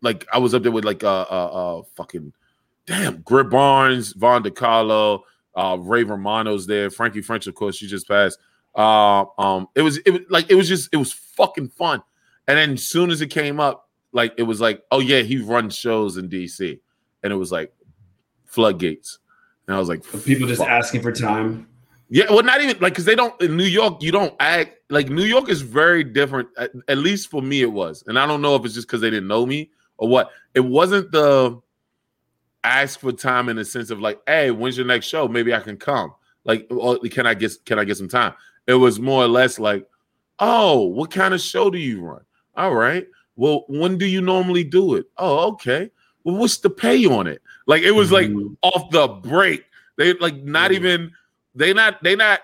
like 0.00 0.26
I 0.32 0.38
was 0.38 0.54
up 0.54 0.62
there 0.62 0.72
with 0.72 0.86
like 0.86 1.04
uh 1.04 1.26
uh, 1.30 1.80
uh 1.80 1.82
fucking 1.94 2.32
damn 2.86 3.20
Grip 3.20 3.50
Barnes, 3.50 4.12
Von 4.14 4.42
DiCarlo, 4.42 5.20
uh 5.54 5.76
Ray 5.78 6.04
Romano's 6.04 6.66
there, 6.66 6.88
Frankie 6.88 7.20
French, 7.20 7.46
of 7.46 7.54
course, 7.54 7.76
she 7.76 7.86
just 7.86 8.08
passed. 8.08 8.38
Uh, 8.74 9.24
um, 9.38 9.68
it 9.74 9.82
was 9.82 9.98
it 9.98 10.10
was 10.10 10.20
like 10.28 10.50
it 10.50 10.54
was 10.54 10.68
just 10.68 10.88
it 10.92 10.96
was 10.96 11.12
fucking 11.12 11.68
fun. 11.68 12.02
And 12.46 12.58
then 12.58 12.72
as 12.72 12.86
soon 12.86 13.10
as 13.10 13.20
it 13.20 13.28
came 13.28 13.60
up, 13.60 13.88
like 14.12 14.34
it 14.36 14.42
was 14.42 14.60
like, 14.60 14.82
oh 14.90 15.00
yeah, 15.00 15.22
he 15.22 15.38
runs 15.38 15.76
shows 15.76 16.16
in 16.16 16.28
DC 16.28 16.78
and 17.22 17.32
it 17.32 17.36
was 17.36 17.52
like 17.52 17.72
floodgates. 18.46 19.18
And 19.66 19.76
I 19.76 19.78
was 19.78 19.88
like, 19.88 20.02
People 20.24 20.48
just 20.48 20.60
asking 20.60 21.02
for 21.02 21.12
time. 21.12 21.68
Yeah, 22.12 22.24
well, 22.28 22.42
not 22.42 22.60
even 22.60 22.76
like 22.80 22.92
because 22.92 23.04
they 23.04 23.14
don't 23.14 23.40
in 23.40 23.56
New 23.56 23.64
York. 23.64 24.02
You 24.02 24.10
don't 24.10 24.34
act 24.40 24.78
like 24.90 25.08
New 25.08 25.22
York 25.22 25.48
is 25.48 25.62
very 25.62 26.02
different. 26.02 26.48
At, 26.58 26.72
at 26.88 26.98
least 26.98 27.30
for 27.30 27.40
me, 27.40 27.62
it 27.62 27.70
was, 27.70 28.02
and 28.08 28.18
I 28.18 28.26
don't 28.26 28.42
know 28.42 28.56
if 28.56 28.64
it's 28.64 28.74
just 28.74 28.88
because 28.88 29.00
they 29.00 29.10
didn't 29.10 29.28
know 29.28 29.46
me 29.46 29.70
or 29.96 30.08
what. 30.08 30.30
It 30.54 30.60
wasn't 30.60 31.12
the 31.12 31.60
ask 32.64 32.98
for 32.98 33.12
time 33.12 33.48
in 33.48 33.56
the 33.56 33.64
sense 33.64 33.90
of 33.90 34.00
like, 34.00 34.20
hey, 34.26 34.50
when's 34.50 34.76
your 34.76 34.86
next 34.86 35.06
show? 35.06 35.28
Maybe 35.28 35.54
I 35.54 35.60
can 35.60 35.76
come. 35.76 36.12
Like, 36.44 36.66
or 36.70 36.98
can 36.98 37.26
I 37.26 37.34
get 37.34 37.52
can 37.64 37.78
I 37.78 37.84
get 37.84 37.96
some 37.96 38.08
time? 38.08 38.34
It 38.70 38.74
was 38.74 39.00
more 39.00 39.24
or 39.24 39.28
less 39.28 39.58
like, 39.58 39.84
oh, 40.38 40.84
what 40.84 41.10
kind 41.10 41.34
of 41.34 41.40
show 41.40 41.70
do 41.70 41.78
you 41.78 42.02
run? 42.02 42.20
All 42.56 42.74
right. 42.74 43.04
Well, 43.34 43.64
when 43.68 43.98
do 43.98 44.06
you 44.06 44.20
normally 44.20 44.62
do 44.62 44.94
it? 44.94 45.06
Oh, 45.18 45.48
okay. 45.52 45.90
Well, 46.22 46.36
what's 46.36 46.58
the 46.58 46.70
pay 46.70 47.04
on 47.06 47.26
it? 47.26 47.42
Like, 47.66 47.82
it 47.82 47.90
was 47.90 48.12
like 48.12 48.28
Mhm. 48.28 48.56
off 48.62 48.90
the 48.90 49.08
break. 49.08 49.64
They 49.96 50.12
like 50.14 50.36
not 50.44 50.70
Mhm. 50.70 50.74
even 50.74 51.12
they 51.56 51.72
not 51.72 52.00
they 52.04 52.14
not 52.14 52.40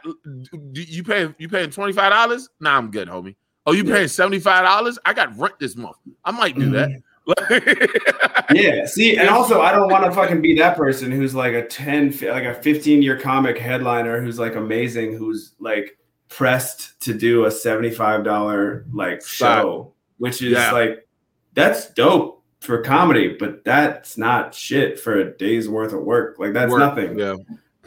you 0.73 1.05
paying 1.05 1.33
you 1.39 1.49
paying 1.49 1.71
twenty 1.71 1.93
five 1.93 2.11
dollars? 2.11 2.49
Nah, 2.59 2.77
I'm 2.77 2.91
good, 2.91 3.07
homie. 3.09 3.37
Oh, 3.67 3.73
you 3.73 3.85
Yeah. 3.85 3.95
paying 3.95 4.09
seventy 4.09 4.41
five 4.41 4.65
dollars? 4.65 4.99
I 5.07 5.12
got 5.12 5.39
rent 5.39 5.55
this 5.61 5.77
month. 5.77 5.97
I 6.25 6.33
might 6.33 6.57
do 6.59 6.71
that. 6.71 6.91
Yeah, 8.53 8.87
see, 8.87 9.17
and 9.17 9.29
also 9.29 9.61
I 9.61 9.73
don't 9.73 9.91
want 9.91 10.05
to 10.05 10.12
fucking 10.12 10.41
be 10.41 10.57
that 10.59 10.77
person 10.77 11.11
who's 11.11 11.35
like 11.35 11.53
a 11.55 11.67
10 11.67 12.17
like 12.31 12.45
a 12.45 12.55
15 12.55 13.03
year 13.03 13.19
comic 13.19 13.59
headliner 13.59 14.21
who's 14.21 14.39
like 14.39 14.55
amazing 14.55 15.17
who's 15.17 15.53
like 15.59 15.99
pressed 16.29 16.99
to 17.01 17.15
do 17.15 17.45
a 17.45 17.49
$75 17.49 18.85
like 18.93 19.23
Stop. 19.23 19.62
show, 19.62 19.93
which 20.19 20.43
is 20.43 20.53
Yeah. 20.53 20.73
like 20.73 21.07
that's 21.55 21.91
dope 21.95 22.43
for 22.61 22.83
comedy, 22.83 23.37
but 23.39 23.65
that's 23.65 24.19
not 24.19 24.55
shit 24.55 24.99
for 24.99 25.21
a 25.21 25.37
day's 25.37 25.69
worth 25.69 25.93
of 25.93 26.03
work. 26.03 26.37
Like 26.39 26.53
that's 26.53 26.71
Work, 26.71 26.81
nothing. 26.81 27.19
Yeah, 27.19 27.37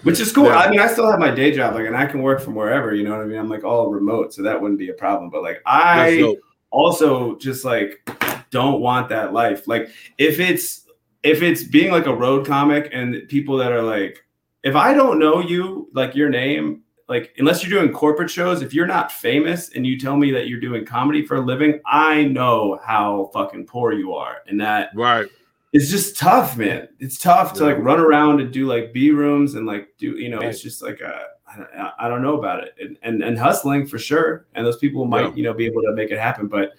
Which 0.04 0.20
is 0.20 0.32
cool. 0.32 0.46
Yeah. 0.46 0.58
I 0.58 0.70
mean, 0.70 0.80
I 0.80 0.88
still 0.88 1.10
have 1.10 1.20
my 1.20 1.32
day 1.32 1.52
job, 1.52 1.76
like, 1.76 1.86
and 1.86 1.96
I 1.98 2.06
can 2.06 2.22
work 2.22 2.40
from 2.40 2.56
wherever. 2.56 2.94
You 2.96 3.04
know 3.04 3.12
what 3.12 3.22
I 3.22 3.26
mean? 3.26 3.38
I'm 3.38 3.50
like 3.50 3.64
all 3.64 3.90
remote, 3.90 4.34
so 4.34 4.42
that 4.44 4.60
wouldn't 4.62 4.80
be 4.80 4.90
a 4.90 4.94
problem. 4.94 5.30
But 5.30 5.44
like, 5.44 5.62
I 5.66 6.36
also 6.72 7.36
just 7.38 7.66
like 7.66 8.10
don't 8.52 8.80
want 8.82 9.10
that 9.10 9.34
life. 9.34 9.68
Like, 9.68 9.90
if 10.18 10.40
it's 10.40 10.86
if 11.24 11.42
it's 11.42 11.64
being 11.64 11.92
like 11.92 12.06
a 12.06 12.16
road 12.16 12.46
comic 12.48 12.90
and 12.94 13.28
people 13.28 13.58
that 13.58 13.72
are 13.74 13.82
like, 13.84 14.24
if 14.64 14.76
I 14.76 14.94
don't 14.94 15.20
know 15.20 15.42
you, 15.42 15.90
like 15.94 16.16
your 16.16 16.30
name, 16.30 16.82
like 17.10 17.34
unless 17.40 17.64
you're 17.66 17.82
doing 17.82 17.92
corporate 17.92 18.30
shows, 18.30 18.62
if 18.62 18.74
you're 18.74 18.88
not 18.88 19.12
famous 19.12 19.72
and 19.74 19.86
you 19.86 20.00
tell 20.00 20.16
me 20.16 20.32
that 20.32 20.48
you're 20.48 20.60
doing 20.60 20.86
comedy 20.86 21.26
for 21.26 21.38
a 21.38 21.42
living, 21.42 21.82
I 21.86 22.24
know 22.26 22.80
how 22.86 23.32
fucking 23.34 23.66
poor 23.66 23.92
you 23.94 24.14
are, 24.14 24.38
and 24.48 24.62
that 24.62 24.92
right. 24.96 25.28
it's 25.74 25.90
just 25.90 26.18
tough, 26.18 26.56
man. 26.56 26.88
It's 27.00 27.18
tough 27.18 27.54
to 27.54 27.66
like 27.66 27.78
run 27.80 28.00
around 28.00 28.40
and 28.42 28.54
do 28.54 28.68
like 28.68 28.94
B 28.94 29.10
rooms 29.12 29.56
and 29.56 29.66
like 29.66 29.90
do 29.98 30.12
you 30.18 30.30
know 30.30 30.38
Right. 30.38 30.48
it's 30.50 30.62
just 30.62 30.82
like 30.84 31.02
uh, 31.02 31.24
a, 31.58 31.62
I, 31.82 32.06
I 32.06 32.08
don't 32.08 32.22
know 32.22 32.38
about 32.38 32.64
it 32.64 32.76
and, 32.80 32.96
and 33.02 33.24
and 33.24 33.38
hustling 33.40 33.88
for 33.88 33.98
sure. 33.98 34.46
And 34.54 34.64
those 34.66 34.78
people 34.78 35.06
might 35.06 35.30
Yeah. 35.30 35.34
you 35.36 35.44
know 35.44 35.54
be 35.54 35.66
able 35.66 35.82
to 35.82 35.94
make 35.94 36.12
it 36.12 36.20
happen, 36.20 36.48
but 36.48 36.74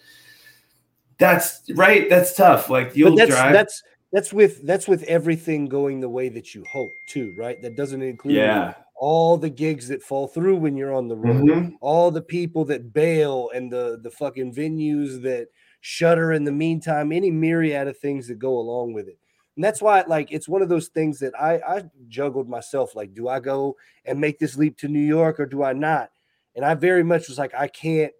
that's 1.18 1.62
right. 1.74 2.08
That's 2.08 2.34
tough. 2.34 2.70
Like 2.70 2.96
you'll 2.96 3.10
But 3.10 3.16
that's 3.18 3.30
drive. 3.30 3.52
that's 3.52 3.82
that's 4.12 4.32
with 4.32 4.66
that's 4.66 4.88
with 4.88 5.02
everything 5.04 5.68
going 5.68 6.00
the 6.00 6.08
way 6.08 6.28
that 6.30 6.54
you 6.54 6.64
hope 6.64 6.90
too, 7.06 7.34
right? 7.36 7.60
That 7.62 7.76
doesn't 7.76 8.02
include 8.02 8.34
yeah. 8.36 8.74
All 9.02 9.38
the 9.38 9.48
gigs 9.48 9.88
that 9.88 10.02
fall 10.02 10.28
through 10.28 10.56
when 10.56 10.76
you're 10.76 10.92
on 10.94 11.08
the 11.08 11.16
road, 11.16 11.40
Mhm. 11.40 11.72
all 11.80 12.10
the 12.10 12.20
people 12.20 12.66
that 12.66 12.92
bail 12.92 13.48
and 13.54 13.72
the 13.72 13.98
the 14.02 14.10
fucking 14.10 14.52
venues 14.54 15.22
that 15.22 15.48
shutter 15.80 16.32
in 16.32 16.44
the 16.44 16.52
meantime, 16.52 17.10
any 17.10 17.30
myriad 17.30 17.88
of 17.88 17.96
things 17.96 18.28
that 18.28 18.38
go 18.38 18.58
along 18.58 18.92
with 18.92 19.08
it. 19.08 19.18
And 19.56 19.64
that's 19.64 19.80
why 19.80 20.02
like 20.06 20.30
it's 20.30 20.48
one 20.50 20.60
of 20.60 20.68
those 20.68 20.88
things 20.88 21.18
that 21.20 21.32
I 21.40 21.54
I 21.66 21.84
juggled 22.08 22.46
myself 22.48 22.94
like 22.94 23.14
do 23.14 23.26
I 23.26 23.40
go 23.40 23.74
and 24.04 24.20
make 24.20 24.38
this 24.38 24.58
leap 24.58 24.76
to 24.78 24.88
New 24.88 25.00
York 25.00 25.40
or 25.40 25.46
do 25.46 25.62
I 25.62 25.72
not? 25.72 26.10
And 26.54 26.62
I 26.62 26.74
very 26.74 27.02
much 27.02 27.26
was 27.28 27.38
like 27.38 27.54
I 27.54 27.68
can't 27.68 28.12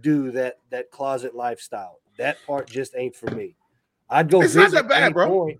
do 0.00 0.32
that 0.32 0.58
that 0.70 0.90
closet 0.90 1.36
lifestyle. 1.36 2.00
That 2.18 2.38
part 2.44 2.66
just 2.66 2.96
ain't 2.96 3.14
for 3.14 3.30
me. 3.36 3.54
I'd 4.10 4.28
go 4.30 4.42
It's 4.42 4.56
not 4.56 4.64
visit 4.70 4.76
that 4.82 4.88
bad, 4.88 5.02
any 5.04 5.12
bro. 5.12 5.28
point. 5.28 5.58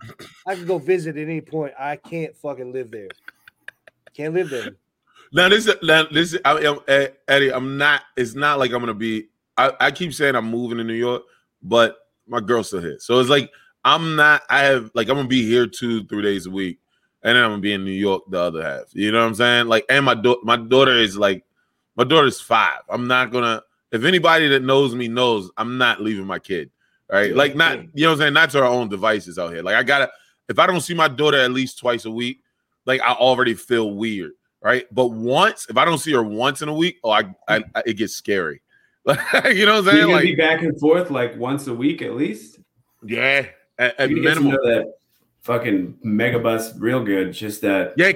I 0.49 0.57
could 0.57 0.67
go 0.67 0.79
visit 0.79 1.17
at 1.17 1.23
any 1.23 1.41
point. 1.41 1.75
I 1.79 1.95
can't 1.97 2.37
fucking 2.37 2.73
live 2.73 2.91
there. 2.91 3.09
Can't 4.15 4.35
live 4.35 4.51
there. 4.51 4.77
Now 5.33 5.49
this 5.49 5.67
is 5.67 5.75
now 5.83 6.05
this 6.05 6.33
is 6.33 6.41
I, 6.45 6.61
am 6.61 6.79
Eddie. 7.27 7.53
I'm 7.53 7.77
not. 7.77 8.03
It's 8.17 8.35
not 8.35 8.61
like 8.61 8.71
I'm 8.71 8.79
gonna 8.79 8.95
be. 8.95 9.27
I, 9.57 9.73
I 9.81 9.91
keep 9.91 10.15
saying 10.15 10.37
I'm 10.37 10.49
moving 10.49 10.79
to 10.79 10.85
New 10.85 10.95
York, 10.95 11.23
but 11.63 11.97
my 12.29 12.41
girl's 12.41 12.69
still 12.69 12.81
here. 12.81 12.99
So 13.01 13.19
it's 13.19 13.29
like 13.31 13.51
I'm 13.85 14.15
not. 14.15 14.43
I 14.49 14.61
have 14.61 14.93
like 14.95 15.09
I'm 15.09 15.17
gonna 15.17 15.27
be 15.27 15.45
here 15.45 15.67
two 15.67 16.05
three 16.05 16.23
days 16.23 16.47
a 16.47 16.51
week, 16.51 16.79
and 17.25 17.37
then 17.37 17.45
I'm 17.45 17.51
gonna 17.51 17.63
be 17.63 17.73
in 17.73 17.85
New 17.85 17.91
York 17.91 18.23
the 18.31 18.39
other 18.39 18.63
half. 18.63 18.85
You 18.93 19.11
know 19.11 19.21
what 19.21 19.27
I'm 19.27 19.35
saying? 19.35 19.67
Like, 19.67 19.85
and 19.89 20.05
my 20.05 20.15
daughter, 20.15 20.41
my 20.45 20.57
daughter 20.57 20.97
is 20.97 21.17
like, 21.17 21.45
my 21.97 22.05
daughter's 22.05 22.41
five. 22.41 22.81
I'm 22.89 23.09
not 23.09 23.33
gonna. 23.33 23.63
If 23.91 24.05
anybody 24.05 24.49
that 24.49 24.63
knows 24.63 24.95
me 24.95 25.09
knows, 25.09 25.51
I'm 25.57 25.79
not 25.79 26.01
leaving 26.01 26.27
my 26.27 26.39
kid. 26.39 26.71
Right? 27.11 27.31
Yeah, 27.31 27.37
like 27.37 27.57
not. 27.57 27.79
yeah. 27.79 27.85
You 27.95 28.03
know 28.05 28.11
what 28.11 28.13
I'm 28.13 28.19
saying? 28.21 28.35
Not 28.35 28.51
to 28.51 28.61
our 28.61 28.65
own 28.67 28.89
devices 28.89 29.37
out 29.39 29.53
here. 29.53 29.63
Like 29.63 29.75
I 29.75 29.83
gotta. 29.83 30.11
If 30.49 30.61
I 30.61 30.67
don't 30.69 30.81
see 30.81 30.95
my 30.95 31.09
daughter 31.09 31.39
at 31.39 31.51
least 31.51 31.79
twice 31.79 32.05
a 32.05 32.11
week, 32.11 32.44
like 32.87 33.01
I 33.01 33.13
already 33.13 33.55
feel 33.55 33.93
weird 33.93 34.33
right? 34.65 34.87
But 34.93 35.09
once, 35.09 35.67
if 35.69 35.77
I 35.77 35.85
don't 35.85 35.99
see 35.99 36.13
her 36.13 36.23
once 36.25 36.63
in 36.63 36.69
a 36.69 36.75
week, 36.75 36.99
oh, 37.05 37.11
I, 37.11 37.25
I, 37.47 37.63
I 37.77 37.83
it 37.87 37.95
gets 37.95 38.15
scary. 38.15 38.63
Like, 39.07 39.55
you 39.55 39.67
know 39.67 39.83
what 39.83 39.89
I'm 39.89 39.95
saying? 39.97 40.11
Like, 40.11 40.23
be 40.23 40.35
back 40.35 40.63
and 40.63 40.81
forth 40.81 41.11
like 41.11 41.37
once 41.37 41.67
a 41.67 41.75
week 41.75 42.01
at 42.01 42.15
least. 42.15 42.59
yeah, 43.05 43.45
at, 43.79 44.01
at 44.01 44.09
You 44.09 44.23
get 44.23 44.37
to 44.37 44.41
minimum. 44.41 44.87
fucking 45.43 45.99
megabus 46.03 46.73
real 46.79 47.05
good. 47.05 47.35
Just 47.35 47.61
that. 47.61 47.93
yeah 47.99 48.13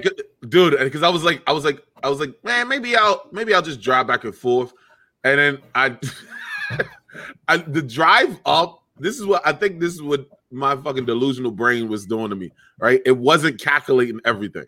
dude, 0.47 0.79
because 0.79 1.03
I 1.03 1.09
was 1.09 1.23
like, 1.23 1.43
I 1.45 1.51
was 1.51 1.63
like, 1.63 1.85
I 2.01 2.09
was 2.09 2.19
like, 2.19 2.33
man, 2.43 2.67
maybe 2.67 2.95
I'll, 2.95 3.27
maybe 3.31 3.53
I'll 3.53 3.61
just 3.61 3.81
drive 3.81 4.07
back 4.07 4.23
and 4.23 4.33
forth, 4.33 4.73
and 5.23 5.37
then 5.37 5.59
I, 5.75 5.95
I, 7.47 7.57
the 7.57 7.83
drive 7.83 8.39
up. 8.47 8.81
This 8.97 9.19
is 9.19 9.27
what 9.27 9.45
I 9.45 9.53
think. 9.53 9.79
This 9.79 9.93
is 9.93 10.01
what 10.01 10.27
my 10.51 10.75
fucking 10.75 11.05
delusional 11.05 11.51
brain 11.51 11.87
was 11.87 12.05
doing 12.05 12.29
to 12.29 12.35
me. 12.35 12.51
Right? 12.79 13.01
It 13.05 13.17
wasn't 13.17 13.59
calculating 13.59 14.19
everything. 14.25 14.65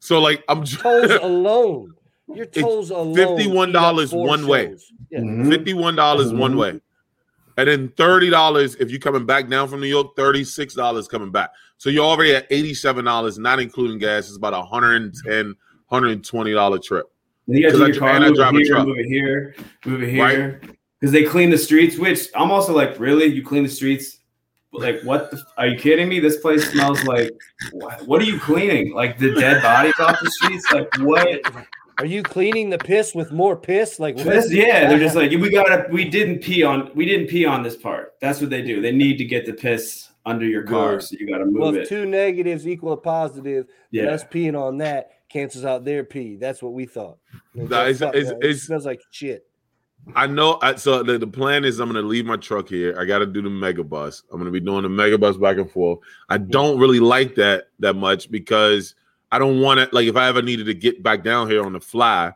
So 0.00 0.20
like, 0.20 0.44
I'm 0.48 0.64
Tolls 0.64 1.10
alone. 1.22 1.94
Your 2.28 2.44
It's 2.44 2.58
tolls 2.58 2.90
alone. 2.90 3.14
$51 3.16 4.10
four 4.10 4.26
one 4.26 4.46
way. 4.46 4.68
shows. 4.68 4.90
Yeah. 5.10 5.20
Fifty-one 5.50 5.94
dollars 5.94 6.32
one 6.32 6.54
Mhm. 6.54 6.58
way, 6.58 6.80
and 7.58 7.68
then 7.68 7.92
thirty 7.98 8.30
dollars 8.30 8.74
if 8.76 8.90
you're 8.90 8.98
coming 8.98 9.26
back 9.26 9.48
down 9.50 9.68
from 9.68 9.80
New 9.80 9.86
York. 9.88 10.16
Thirty-six 10.16 10.72
dollars 10.74 11.06
coming 11.06 11.30
back. 11.30 11.50
So 11.76 11.90
you're 11.90 12.04
already 12.04 12.34
at 12.34 12.46
eighty-seven 12.50 13.04
dollars, 13.04 13.38
not 13.38 13.60
including 13.60 13.98
gas. 13.98 14.26
It's 14.28 14.36
about 14.38 14.54
a 14.54 14.62
hundred 14.62 15.02
and 15.02 15.14
ten, 15.24 15.54
hundred 15.90 16.12
and 16.12 16.24
twenty 16.24 16.52
dollar 16.54 16.78
trip. 16.78 17.06
And 17.46 17.56
you 17.58 17.62
got 17.64 17.72
'Cause 17.72 17.80
to 17.80 17.84
I- 17.84 17.88
your 17.88 17.96
car, 17.98 18.08
and 18.10 18.24
I 18.24 18.28
move 18.28 18.36
drive 18.36 18.54
a 18.54 18.58
here, 18.58 18.66
truck. 18.68 18.86
move 18.88 18.98
it 18.98 19.06
here, 19.06 19.54
move 19.84 20.02
it 20.02 20.18
Right. 20.18 20.30
here. 20.34 20.60
Because 20.98 21.12
they 21.12 21.24
clean 21.24 21.50
the 21.50 21.58
streets, 21.58 21.98
which 21.98 22.28
I'm 22.34 22.50
also 22.50 22.74
like, 22.74 22.98
really? 22.98 23.26
You 23.26 23.42
clean 23.44 23.64
the 23.64 23.68
streets? 23.68 24.20
Like, 24.74 25.00
what? 25.02 25.30
The, 25.30 25.42
are 25.56 25.66
you 25.66 25.78
kidding 25.78 26.08
me? 26.08 26.20
This 26.20 26.38
place 26.38 26.70
smells 26.70 27.02
like. 27.04 27.30
What, 27.72 28.06
what 28.06 28.20
are 28.22 28.24
you 28.24 28.38
cleaning? 28.40 28.92
Like 28.94 29.18
the 29.18 29.32
dead 29.34 29.62
bodies 29.62 29.94
off 30.00 30.18
the 30.22 30.30
streets? 30.30 30.70
Like 30.72 30.88
what? 30.98 31.28
Are 31.98 32.06
you 32.06 32.22
cleaning 32.24 32.70
the 32.70 32.78
piss 32.78 33.14
with 33.14 33.30
more 33.30 33.56
piss? 33.56 34.00
Like 34.00 34.16
what? 34.16 34.50
Yeah, 34.50 34.88
they're 34.88 34.98
just 34.98 35.14
like 35.16 35.30
we 35.30 35.50
gotta. 35.50 35.86
We 35.90 36.08
didn't 36.08 36.40
pee 36.40 36.62
on. 36.62 36.90
We 36.94 37.06
didn't 37.06 37.28
pee 37.28 37.44
on 37.46 37.62
this 37.62 37.76
part. 37.76 38.14
That's 38.20 38.40
what 38.40 38.50
they 38.50 38.62
do. 38.62 38.80
They 38.80 38.92
need 38.92 39.16
to 39.18 39.24
get 39.24 39.46
the 39.46 39.52
piss 39.52 40.10
under 40.26 40.46
your 40.46 40.62
car, 40.62 40.94
Good. 40.96 41.02
so 41.02 41.16
you 41.20 41.28
gotta 41.28 41.44
move 41.44 41.60
well, 41.60 41.74
it. 41.74 41.82
if 41.82 41.88
two 41.88 42.06
negatives 42.06 42.66
equal 42.66 42.92
a 42.92 42.96
positive, 42.96 43.66
yeah, 43.90 44.04
us 44.04 44.24
peeing 44.24 44.58
on 44.58 44.78
that, 44.78 45.10
cancels 45.28 45.64
out 45.66 45.84
their 45.84 46.02
pee. 46.02 46.36
That's 46.36 46.62
what 46.62 46.72
we 46.72 46.86
thought. 46.86 47.18
Like, 47.54 47.68
Nah, 47.68 47.84
it's- 47.86 48.00
it's- 48.00 48.30
it 48.30 48.38
it's- 48.42 48.62
smells 48.62 48.86
like 48.86 49.02
shit. 49.10 49.46
I 50.14 50.26
know. 50.26 50.58
I, 50.60 50.74
so 50.76 51.02
the, 51.02 51.18
the 51.18 51.26
plan 51.26 51.64
is 51.64 51.80
I'm 51.80 51.88
gonna 51.88 52.02
leave 52.02 52.26
my 52.26 52.36
truck 52.36 52.68
here. 52.68 52.98
I 52.98 53.04
got 53.04 53.18
to 53.20 53.26
do 53.26 53.40
the 53.42 53.48
megabus. 53.48 54.22
I'm 54.30 54.38
gonna 54.38 54.50
be 54.50 54.60
doing 54.60 54.82
the 54.82 54.88
megabus 54.88 55.40
back 55.40 55.56
and 55.56 55.70
forth. 55.70 56.00
I 56.28 56.38
don't 56.38 56.78
really 56.78 57.00
like 57.00 57.34
that 57.36 57.68
that 57.78 57.94
much 57.94 58.30
because 58.30 58.94
I 59.32 59.38
don't 59.38 59.60
want 59.60 59.80
it. 59.80 59.92
Like 59.92 60.06
if 60.06 60.16
I 60.16 60.28
ever 60.28 60.42
needed 60.42 60.66
to 60.66 60.74
get 60.74 61.02
back 61.02 61.24
down 61.24 61.48
here 61.48 61.64
on 61.64 61.72
the 61.72 61.80
fly, 61.80 62.32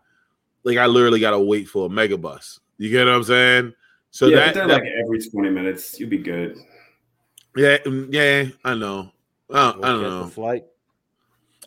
like 0.65 0.79
I 0.79 0.87
literally 0.87 1.21
got 1.21 1.33
to 1.33 1.41
wait 1.41 1.69
for 1.69 1.87
a 1.87 1.89
megabus. 1.89 2.61
You 2.79 2.91
get 2.91 3.05
what 3.05 3.15
I'm 3.15 3.25
saying? 3.25 3.75
So 4.11 4.27
yeah, 4.27 4.37
that, 4.37 4.55
but 4.55 4.67
that- 4.69 4.75
like 4.83 4.93
every 5.05 5.21
20 5.21 5.51
minutes. 5.51 5.99
You'll 6.01 6.11
be 6.11 6.19
good. 6.19 6.57
yeah, 7.57 7.79
mm, 7.79 8.09
yeah, 8.11 8.47
I 8.65 8.75
know. 8.75 9.13
Uh, 9.51 9.73
I 9.83 9.89
don't 9.89 10.03
know. 10.03 10.27
flight. 10.27 10.65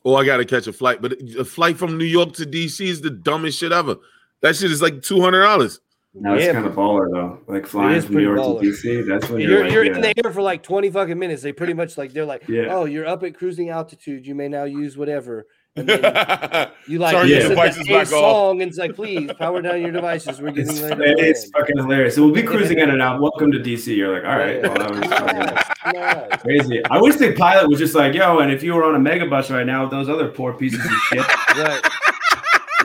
Oh, 0.04 0.16
I 0.16 0.26
got 0.26 0.38
to 0.38 0.45
catch 0.45 0.66
a 0.66 0.74
flight, 0.74 1.02
but 1.02 1.14
a 1.38 1.45
flight 1.45 1.78
from 1.78 1.97
New 1.97 2.06
York 2.06 2.34
to 2.34 2.45
DC 2.45 2.86
is 2.88 3.02
the 3.02 3.12
dumbest 3.12 3.60
shit 3.60 3.72
ever. 3.72 3.97
That 4.41 4.56
shit 4.56 4.72
is 4.72 4.82
like 4.82 5.04
two 5.04 5.22
hundred 5.22 5.43
dollars. 5.43 5.80
No, 6.14 6.34
it's 6.36 6.45
Yeah, 6.45 6.53
kind 6.53 6.66
of 6.66 6.74
baller 6.74 7.09
though. 7.12 7.39
Like 7.47 7.66
flying 7.66 8.01
from 8.01 8.16
New 8.16 8.22
York 8.24 8.38
baller. 8.39 8.59
to 8.62 8.68
DC. 8.68 9.07
That's 9.07 9.30
when 9.30 9.39
you're, 9.41 9.51
You're, 9.51 9.64
like, 9.64 9.72
you're 9.74 9.86
yeah. 9.86 9.95
in 9.95 10.01
the 10.01 10.14
air 10.26 10.34
for 10.34 10.41
like 10.41 10.62
20 10.62 10.89
fucking 10.91 11.18
minutes. 11.18 11.41
They 11.41 11.53
pretty 11.53 11.74
much 11.74 11.97
like 11.97 12.12
they're 12.12 12.26
like, 12.26 12.47
Yeah. 12.49 12.68
oh, 12.70 12.84
you're 12.86 13.07
up 13.07 13.24
at 13.24 13.36
cruising 13.38 13.70
altitude. 13.70 14.26
You 14.28 14.36
may 14.36 14.49
now 14.49 14.66
use 14.66 14.97
whatever. 14.97 15.47
And 15.78 15.88
then 15.88 16.01
you 16.89 16.99
like 16.99 17.14
Turn 17.16 17.28
your 17.30 17.38
listen 17.38 17.49
to 17.51 17.55
devices 17.55 17.88
a 17.88 17.91
back 17.93 18.01
off. 18.01 18.07
song 18.09 18.62
and 18.62 18.68
it's 18.70 18.78
like, 18.78 18.93
please 18.93 19.32
power 19.39 19.62
down 19.62 19.80
your 19.82 19.91
devices. 19.91 20.41
We're 20.41 20.51
getting 20.51 20.72
It's, 20.76 20.82
ready 20.82 21.16
to 21.16 21.22
it's 21.30 21.49
fucking 21.51 21.78
hilarious. 21.78 22.16
So 22.16 22.26
we'll 22.26 22.36
be 22.36 22.43
cruising 22.51 22.80
in 22.80 22.89
and 22.89 23.01
out. 23.01 23.22
Welcome 23.22 23.53
to 23.53 23.59
DC. 23.59 23.95
You're 23.95 24.14
like, 24.14 24.26
all 24.26 24.38
right, 24.38 24.62
well, 24.62 24.74
that 24.74 24.91
was 24.91 25.62
Nice. 25.93 26.41
crazy. 26.41 26.82
I 26.91 26.99
wish 27.01 27.16
the 27.16 27.34
pilot 27.34 27.70
was 27.70 27.80
just 27.80 27.95
like, 27.95 28.14
yo, 28.14 28.39
and 28.39 28.51
if 28.51 28.64
you 28.64 28.74
were 28.74 28.84
on 28.84 28.95
a 28.95 28.99
megabus 28.99 29.49
right 29.49 29.66
now 29.66 29.84
with 29.84 29.91
those 29.91 30.09
other 30.09 30.28
poor 30.28 30.51
pieces 30.53 30.84
of 30.84 30.91
shit, 30.91 31.26
Right. 31.57 31.82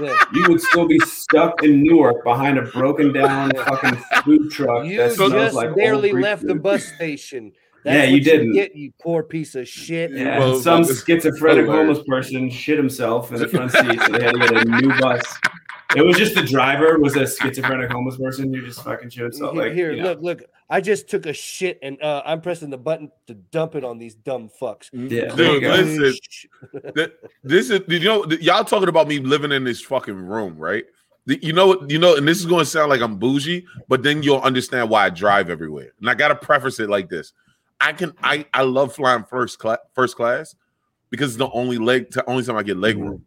Yeah. 0.00 0.14
you 0.34 0.44
would 0.48 0.60
still 0.60 0.86
be 0.86 0.98
stuck 1.00 1.62
in 1.62 1.82
Newark 1.82 2.22
behind 2.24 2.58
a 2.58 2.62
broken 2.62 3.12
down 3.12 3.50
fucking 3.52 3.96
food 4.24 4.50
truck. 4.50 4.86
You 4.86 4.98
that 4.98 5.12
smells 5.12 5.32
just 5.32 5.54
like 5.54 5.74
barely 5.74 6.10
Greek 6.10 6.22
left 6.24 6.46
the 6.46 6.54
bus 6.54 6.84
station. 6.84 7.52
Yeah, 7.84 8.02
you 8.04 8.20
didn't. 8.20 8.52
Get 8.52 8.74
you 8.74 8.92
poor 9.00 9.22
piece 9.22 9.54
of 9.54 9.68
shit. 9.68 10.10
Yeah, 10.10 10.40
Well, 10.40 10.58
some 10.60 10.82
fucking 10.82 10.96
schizophrenic 11.04 11.66
hilarious. 11.66 11.98
homeless 11.98 12.08
person 12.08 12.50
shit 12.50 12.76
himself 12.78 13.30
in 13.30 13.38
the 13.38 13.46
front 13.48 13.70
seat, 13.70 14.00
so 14.00 14.12
they 14.12 14.24
had 14.24 14.32
to 14.32 14.38
get 14.40 14.52
a 14.56 14.64
new 14.80 14.88
bus. 14.98 15.22
It 15.94 16.04
was 16.04 16.16
just 16.16 16.34
the 16.34 16.42
driver 16.42 16.98
was 16.98 17.14
a 17.14 17.26
schizophrenic 17.28 17.90
homeless 17.92 18.16
person 18.16 18.52
who 18.52 18.60
just 18.66 18.82
fucking 18.82 19.10
shit 19.10 19.22
himself. 19.22 19.52
Here, 19.54 19.62
Like, 19.62 19.72
here, 19.72 19.92
you 19.92 20.02
know. 20.02 20.08
look, 20.14 20.20
look. 20.20 20.42
I 20.68 20.80
just 20.80 21.08
took 21.08 21.26
a 21.26 21.32
shit 21.32 21.78
and 21.82 22.00
uh, 22.02 22.22
I'm 22.26 22.40
pressing 22.40 22.70
the 22.70 22.78
button 22.78 23.10
to 23.28 23.34
dump 23.34 23.76
it 23.76 23.84
on 23.84 23.98
these 23.98 24.14
dumb 24.16 24.50
fucks. 24.60 24.88
Yeah, 24.92 25.26
Dude, 25.26 25.36
there 25.36 25.52
you 25.54 25.60
go. 25.60 25.68
listen. 25.70 26.92
Th- 26.96 27.12
this 27.44 27.70
is 27.70 27.80
you 27.88 28.00
know 28.00 28.24
th- 28.24 28.40
y'all 28.40 28.64
talking 28.64 28.88
about 28.88 29.06
me 29.06 29.18
living 29.20 29.52
in 29.52 29.62
this 29.64 29.80
fucking 29.80 30.14
room, 30.16 30.56
right? 30.58 30.84
The- 31.26 31.38
You 31.40 31.52
know, 31.52 31.86
you 31.88 31.98
know, 31.98 32.16
and 32.16 32.26
this 32.26 32.38
is 32.38 32.46
going 32.46 32.64
to 32.64 32.70
sound 32.70 32.90
like 32.90 33.00
I'm 33.00 33.16
bougie, 33.16 33.64
but 33.88 34.02
then 34.02 34.22
you'll 34.24 34.40
understand 34.40 34.90
why 34.90 35.06
I 35.06 35.10
drive 35.10 35.50
everywhere. 35.50 35.92
And 36.00 36.10
I 36.10 36.14
got 36.14 36.28
to 36.28 36.34
preface 36.34 36.80
it 36.80 36.88
like 36.90 37.08
this: 37.08 37.32
I 37.80 37.92
can, 37.92 38.12
I, 38.22 38.44
I 38.52 38.62
love 38.62 38.92
flying 38.94 39.22
first 39.24 39.60
class, 39.60 39.78
first 39.94 40.16
class, 40.16 40.56
because 41.10 41.30
it's 41.30 41.38
the 41.38 41.50
only 41.50 41.78
leg, 41.78 42.10
t- 42.10 42.20
only 42.26 42.42
time 42.42 42.56
I 42.56 42.64
get 42.64 42.76
leg 42.76 42.96
room. 42.98 43.24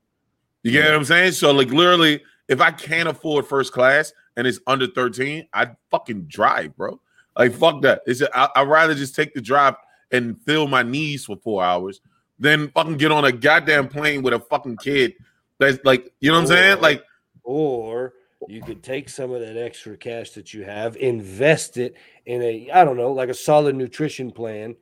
You 0.63 0.71
get 0.73 0.83
what 0.85 0.93
I'm 0.95 1.05
saying? 1.05 1.31
So, 1.31 1.51
like, 1.51 1.69
literally, 1.69 2.21
if 2.49 2.59
I 2.59 2.71
can't 2.71 3.07
afford 3.07 3.45
first 3.47 3.71
class 3.71 4.11
and 4.35 4.45
it's 4.45 4.59
under 4.67 4.87
13, 4.87 5.47
I 5.53 5.69
fucking 5.89 6.23
drive, 6.23 6.75
bro. 6.75 6.99
Like, 7.39 7.53
fuck 7.53 7.81
that. 7.83 8.01
It's 8.05 8.19
just, 8.19 8.31
I, 8.35 8.49
I'd 8.55 8.67
rather 8.67 8.93
just 8.93 9.15
take 9.15 9.33
the 9.33 9.41
drive 9.41 9.75
and 10.11 10.39
fill 10.41 10.67
my 10.67 10.83
knees 10.83 11.25
for 11.25 11.37
four 11.37 11.63
hours 11.63 12.01
than 12.37 12.69
fucking 12.71 12.97
get 12.97 13.11
on 13.11 13.25
a 13.25 13.31
goddamn 13.31 13.87
plane 13.87 14.21
with 14.21 14.33
a 14.33 14.39
fucking 14.39 14.77
kid 14.77 15.13
that's 15.57 15.79
like, 15.83 16.13
you 16.19 16.29
know 16.31 16.35
what 16.35 16.41
I'm 16.41 16.47
saying? 16.47 16.81
Like, 16.81 17.03
Or 17.43 18.13
you 18.47 18.61
could 18.61 18.83
take 18.83 19.09
some 19.09 19.31
of 19.31 19.41
that 19.41 19.57
extra 19.57 19.95
cash 19.97 20.31
that 20.31 20.53
you 20.53 20.63
have, 20.63 20.95
invest 20.97 21.77
it 21.77 21.95
in 22.25 22.41
a, 22.41 22.69
I 22.71 22.83
don't 22.83 22.97
know, 22.97 23.11
like 23.11 23.29
a 23.29 23.33
solid 23.33 23.75
nutrition 23.75 24.31
plan, 24.31 24.75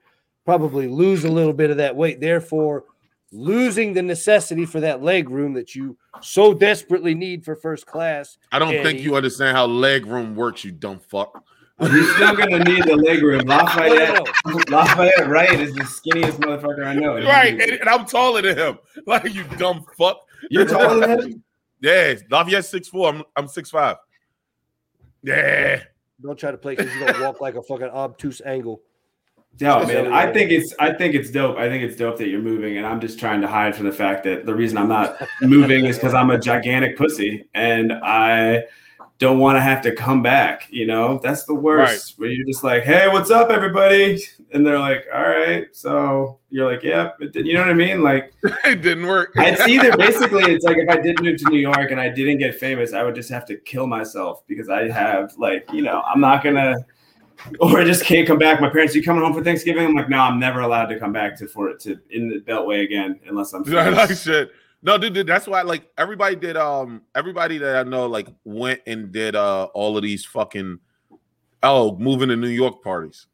probably 0.46 0.88
lose 0.88 1.26
a 1.26 1.32
little 1.32 1.54
bit 1.54 1.70
of 1.70 1.78
that 1.78 1.96
weight. 1.96 2.20
Therefore, 2.20 2.86
losing 3.32 3.94
the 3.94 4.02
necessity 4.02 4.66
for 4.66 4.80
that 4.80 5.04
leg 5.04 5.30
room 5.30 5.54
that 5.54 5.76
you 5.76 5.98
so 6.22 6.54
desperately 6.54 7.14
need 7.14 7.44
for 7.44 7.56
first 7.56 7.86
class. 7.86 8.38
I 8.52 8.60
don't 8.60 8.74
Yeah, 8.74 8.84
think 8.84 9.00
you 9.02 9.16
understand 9.16 9.56
how 9.56 9.66
leg 9.66 10.06
room 10.06 10.36
works, 10.36 10.64
you 10.64 10.72
dumb 10.72 11.00
fuck. 11.00 11.44
You're 11.80 12.14
still 12.16 12.36
gonna 12.36 12.64
need 12.64 12.84
the 12.86 12.96
leg 12.96 13.22
room. 13.22 13.42
Lafayette, 13.46 14.26
no, 14.46 14.52
no. 14.52 14.64
Lafayette 14.70 15.28
Wright 15.28 15.60
is 15.60 15.76
the 15.76 15.84
skinniest 15.84 16.40
motherfucker 16.40 16.86
I 16.86 16.96
know. 16.96 17.16
Right, 17.16 17.54
and, 17.54 17.72
and 17.72 17.88
I'm 17.88 18.06
taller 18.06 18.42
than 18.42 18.58
him. 18.58 18.80
Like, 19.06 19.32
you 19.34 19.44
dumb 19.58 19.86
fuck. 19.98 20.22
You're 20.50 20.66
taller 20.66 21.06
than 21.06 21.20
him. 21.32 21.44
Yeah, 21.80 22.16
Lafayette's 22.32 22.70
six 22.70 22.88
four. 22.88 23.10
I'm 23.10 23.24
I'm 23.36 23.48
six 23.48 23.70
five. 23.70 23.98
Yeah, 25.22 25.84
Don't 26.22 26.38
try 26.38 26.52
to 26.52 26.58
play 26.58 26.76
because 26.76 26.94
you're 26.96 27.12
gonna 27.12 27.24
walk 27.24 27.42
like 27.42 27.56
a 27.56 27.62
fucking 27.62 27.90
obtuse 27.90 28.42
angle. 28.44 28.82
No, 29.60 29.86
man. 29.86 30.14
I 30.14 30.32
think 30.32 30.52
it's 30.52 30.74
I 30.80 30.94
think 30.94 31.16
it's 31.16 31.32
dope. 31.32 31.58
I 31.58 31.68
think 31.70 31.84
it's 31.84 31.96
dope 31.96 32.18
that 32.18 32.28
you're 32.28 32.42
moving, 32.42 32.78
and 32.78 32.86
I'm 32.86 33.00
just 33.00 33.20
trying 33.20 33.42
to 33.42 33.48
hide 33.48 33.76
from 33.76 33.86
the 33.86 33.92
fact 33.92 34.24
that 34.24 34.46
the 34.46 34.56
reason 34.56 34.78
I'm 34.78 34.88
not 34.88 35.16
moving 35.42 35.86
is 35.86 35.98
because 35.98 36.14
I'm 36.14 36.30
a 36.32 36.40
gigantic 36.40 36.98
pussy 36.98 37.48
and 37.54 37.94
I 37.94 38.64
don't 39.20 39.40
want 39.40 39.56
to 39.56 39.62
have 39.62 39.82
to 39.82 39.96
come 39.96 40.22
back. 40.22 40.68
You 40.70 40.86
know, 40.86 41.20
that's 41.24 41.46
the 41.46 41.56
worst. 41.56 42.20
Where 42.20 42.30
you're 42.30 42.46
just 42.46 42.64
like, 42.64 42.84
"Hey, 42.84 43.08
what's 43.08 43.32
up, 43.32 43.50
everybody?" 43.50 44.22
And 44.54 44.66
they're 44.66 44.80
like, 44.80 45.06
"All 45.14 45.22
right." 45.22 45.68
So 45.76 46.40
you're 46.50 46.72
like, 46.72 46.84
"Yeah," 46.84 47.12
but 47.20 47.36
you 47.36 47.54
know 47.54 47.62
what 47.62 47.70
I 47.70 47.74
mean? 47.74 48.04
Like, 48.04 48.34
it 48.66 48.82
didn't 48.82 49.08
work. 49.08 49.32
it's 49.36 49.62
either 49.68 49.96
basically 49.98 50.54
it's 50.54 50.66
like 50.66 50.78
if 50.78 50.90
I 50.90 51.02
did 51.02 51.22
move 51.22 51.38
to 51.38 51.50
New 51.50 51.60
York 51.60 51.92
and 51.92 52.00
I 52.00 52.10
didn't 52.10 52.38
get 52.38 52.56
famous, 52.56 52.94
I 52.94 53.04
would 53.04 53.16
just 53.16 53.30
have 53.30 53.46
to 53.48 53.58
kill 53.58 53.88
myself 53.88 54.44
because 54.48 54.70
I 54.70 54.90
have 54.90 55.34
like 55.38 55.68
you 55.74 55.82
know 55.82 56.02
I'm 56.02 56.22
not 56.22 56.44
gonna 56.44 56.76
or 57.60 57.80
I 57.80 57.86
just 57.86 58.04
can't 58.04 58.28
come 58.28 58.38
back. 58.38 58.62
My 58.62 58.70
parents, 58.70 58.96
you 58.96 59.04
coming 59.04 59.24
home 59.24 59.34
for 59.34 59.44
Thanksgiving? 59.44 59.86
I'm 59.86 59.94
like, 59.94 60.10
no, 60.10 60.20
I'm 60.20 60.40
never 60.40 60.62
allowed 60.62 60.88
to 60.88 61.00
come 61.00 61.14
back 61.14 61.38
to 61.38 61.48
for 61.48 61.70
it 61.70 61.80
to 61.82 62.00
in 62.10 62.30
the 62.30 62.40
Beltway 62.40 62.84
again 62.84 63.20
unless 63.28 63.54
I'm. 63.54 63.64
like 63.66 63.96
famous. 63.96 64.24
shit. 64.24 64.52
No, 64.82 64.98
dude, 64.98 65.14
dude, 65.14 65.28
that's 65.28 65.48
why 65.48 65.64
like 65.64 65.90
everybody 65.98 66.36
did 66.36 66.56
um 66.56 67.02
everybody 67.16 67.58
that 67.58 67.76
I 67.76 67.90
know 67.90 68.08
like 68.08 68.28
went 68.44 68.82
and 68.86 69.12
did 69.12 69.36
uh 69.36 69.66
all 69.74 69.98
of 69.98 70.04
these 70.04 70.24
fucking 70.26 70.80
oh 71.64 71.98
moving 71.98 72.30
to 72.30 72.36
New 72.36 72.48
York 72.50 72.84
parties. 72.84 73.28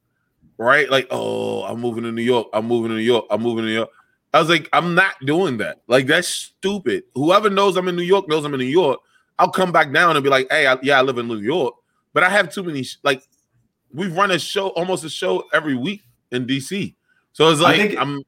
Right? 0.57 0.89
Like, 0.89 1.07
oh, 1.09 1.63
I'm 1.63 1.81
moving 1.81 2.03
to 2.03 2.11
New 2.11 2.21
York. 2.21 2.47
I'm 2.53 2.67
moving 2.67 2.89
to 2.89 2.95
New 2.95 3.01
York. 3.01 3.25
I'm 3.29 3.41
moving 3.41 3.63
to 3.63 3.69
New 3.69 3.75
York. 3.75 3.89
I 4.33 4.39
was 4.39 4.49
like, 4.49 4.69
I'm 4.71 4.95
not 4.95 5.13
doing 5.25 5.57
that. 5.57 5.81
Like, 5.87 6.07
that's 6.07 6.27
stupid. 6.27 7.03
Whoever 7.15 7.49
knows 7.49 7.75
I'm 7.75 7.87
in 7.87 7.95
New 7.95 8.03
York 8.03 8.27
knows 8.27 8.45
I'm 8.45 8.53
in 8.53 8.59
New 8.59 8.65
York. 8.65 8.99
I'll 9.37 9.51
come 9.51 9.71
back 9.71 9.91
down 9.91 10.15
and 10.15 10.23
be 10.23 10.29
like, 10.29 10.47
hey, 10.49 10.67
I, 10.67 10.77
yeah, 10.81 10.99
I 10.99 11.01
live 11.01 11.17
in 11.17 11.27
New 11.27 11.39
York, 11.39 11.75
but 12.13 12.23
I 12.23 12.29
have 12.29 12.51
too 12.51 12.63
many. 12.63 12.83
Sh- 12.83 12.97
like, 13.03 13.23
we've 13.91 14.15
run 14.15 14.31
a 14.31 14.39
show, 14.39 14.69
almost 14.69 15.03
a 15.03 15.09
show 15.09 15.43
every 15.53 15.75
week 15.75 16.01
in 16.31 16.45
DC. 16.45 16.95
So 17.33 17.49
it's 17.49 17.61
I 17.61 17.63
like, 17.63 17.97
I'm, 17.97 18.21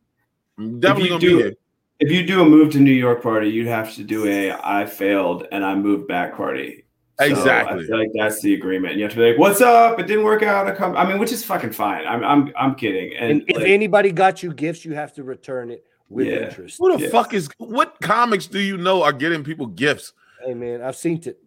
I'm 0.58 0.80
definitely 0.80 1.10
gonna 1.10 1.20
be 1.20 1.36
here. 1.36 1.54
If 2.00 2.12
you 2.12 2.26
do 2.26 2.42
a 2.42 2.46
move 2.46 2.72
to 2.74 2.80
New 2.80 2.92
York 2.92 3.24
party, 3.24 3.50
you'd 3.50 3.68
have 3.68 3.94
to 3.96 4.04
do 4.04 4.28
a 4.28 4.52
I 4.64 4.86
failed 4.86 5.48
and 5.52 5.64
I 5.66 5.76
moved 5.76 6.08
back 6.08 6.36
party. 6.36 6.84
So 7.20 7.26
Exactly. 7.26 7.82
I 7.84 7.88
feel 7.88 7.98
like 7.98 8.10
that's 8.14 8.42
the 8.42 8.54
agreement. 8.54 8.96
You 8.98 9.04
have 9.04 9.12
to 9.14 9.18
be 9.18 9.30
like, 9.30 9.40
"What's 9.40 9.62
up? 9.62 9.98
It 10.02 10.06
didn't 10.08 10.26
work 10.26 10.44
out." 10.44 10.68
I 10.68 10.76
come. 10.76 10.98
I 10.98 11.08
mean, 11.08 11.18
which 11.18 11.32
is 11.32 11.46
fucking 11.46 11.72
fine. 11.72 12.06
I'm 12.06 12.22
I'm 12.26 12.52
I'm 12.58 12.76
kidding. 12.76 13.16
And, 13.16 13.32
And 13.32 13.44
if 13.50 13.56
like, 13.56 13.68
anybody 13.68 14.12
got 14.12 14.44
you 14.44 14.54
gifts, 14.54 14.84
you 14.84 14.94
have 14.96 15.14
to 15.14 15.24
return 15.24 15.72
it 15.72 15.86
with 16.10 16.28
Yeah. 16.28 16.48
interest. 16.50 16.76
Who 16.78 16.98
the 16.98 17.06
Yeah. 17.06 17.10
fuck 17.12 17.34
is 17.34 17.48
what 17.58 17.96
comics 18.02 18.48
do 18.48 18.60
you 18.60 18.76
know 18.76 19.02
are 19.04 19.14
getting 19.14 19.46
people 19.46 19.68
gifts? 19.68 20.12
Hey 20.46 20.54
man, 20.54 20.82
I've 20.82 20.98
seen 20.98 21.22
it. 21.26 21.40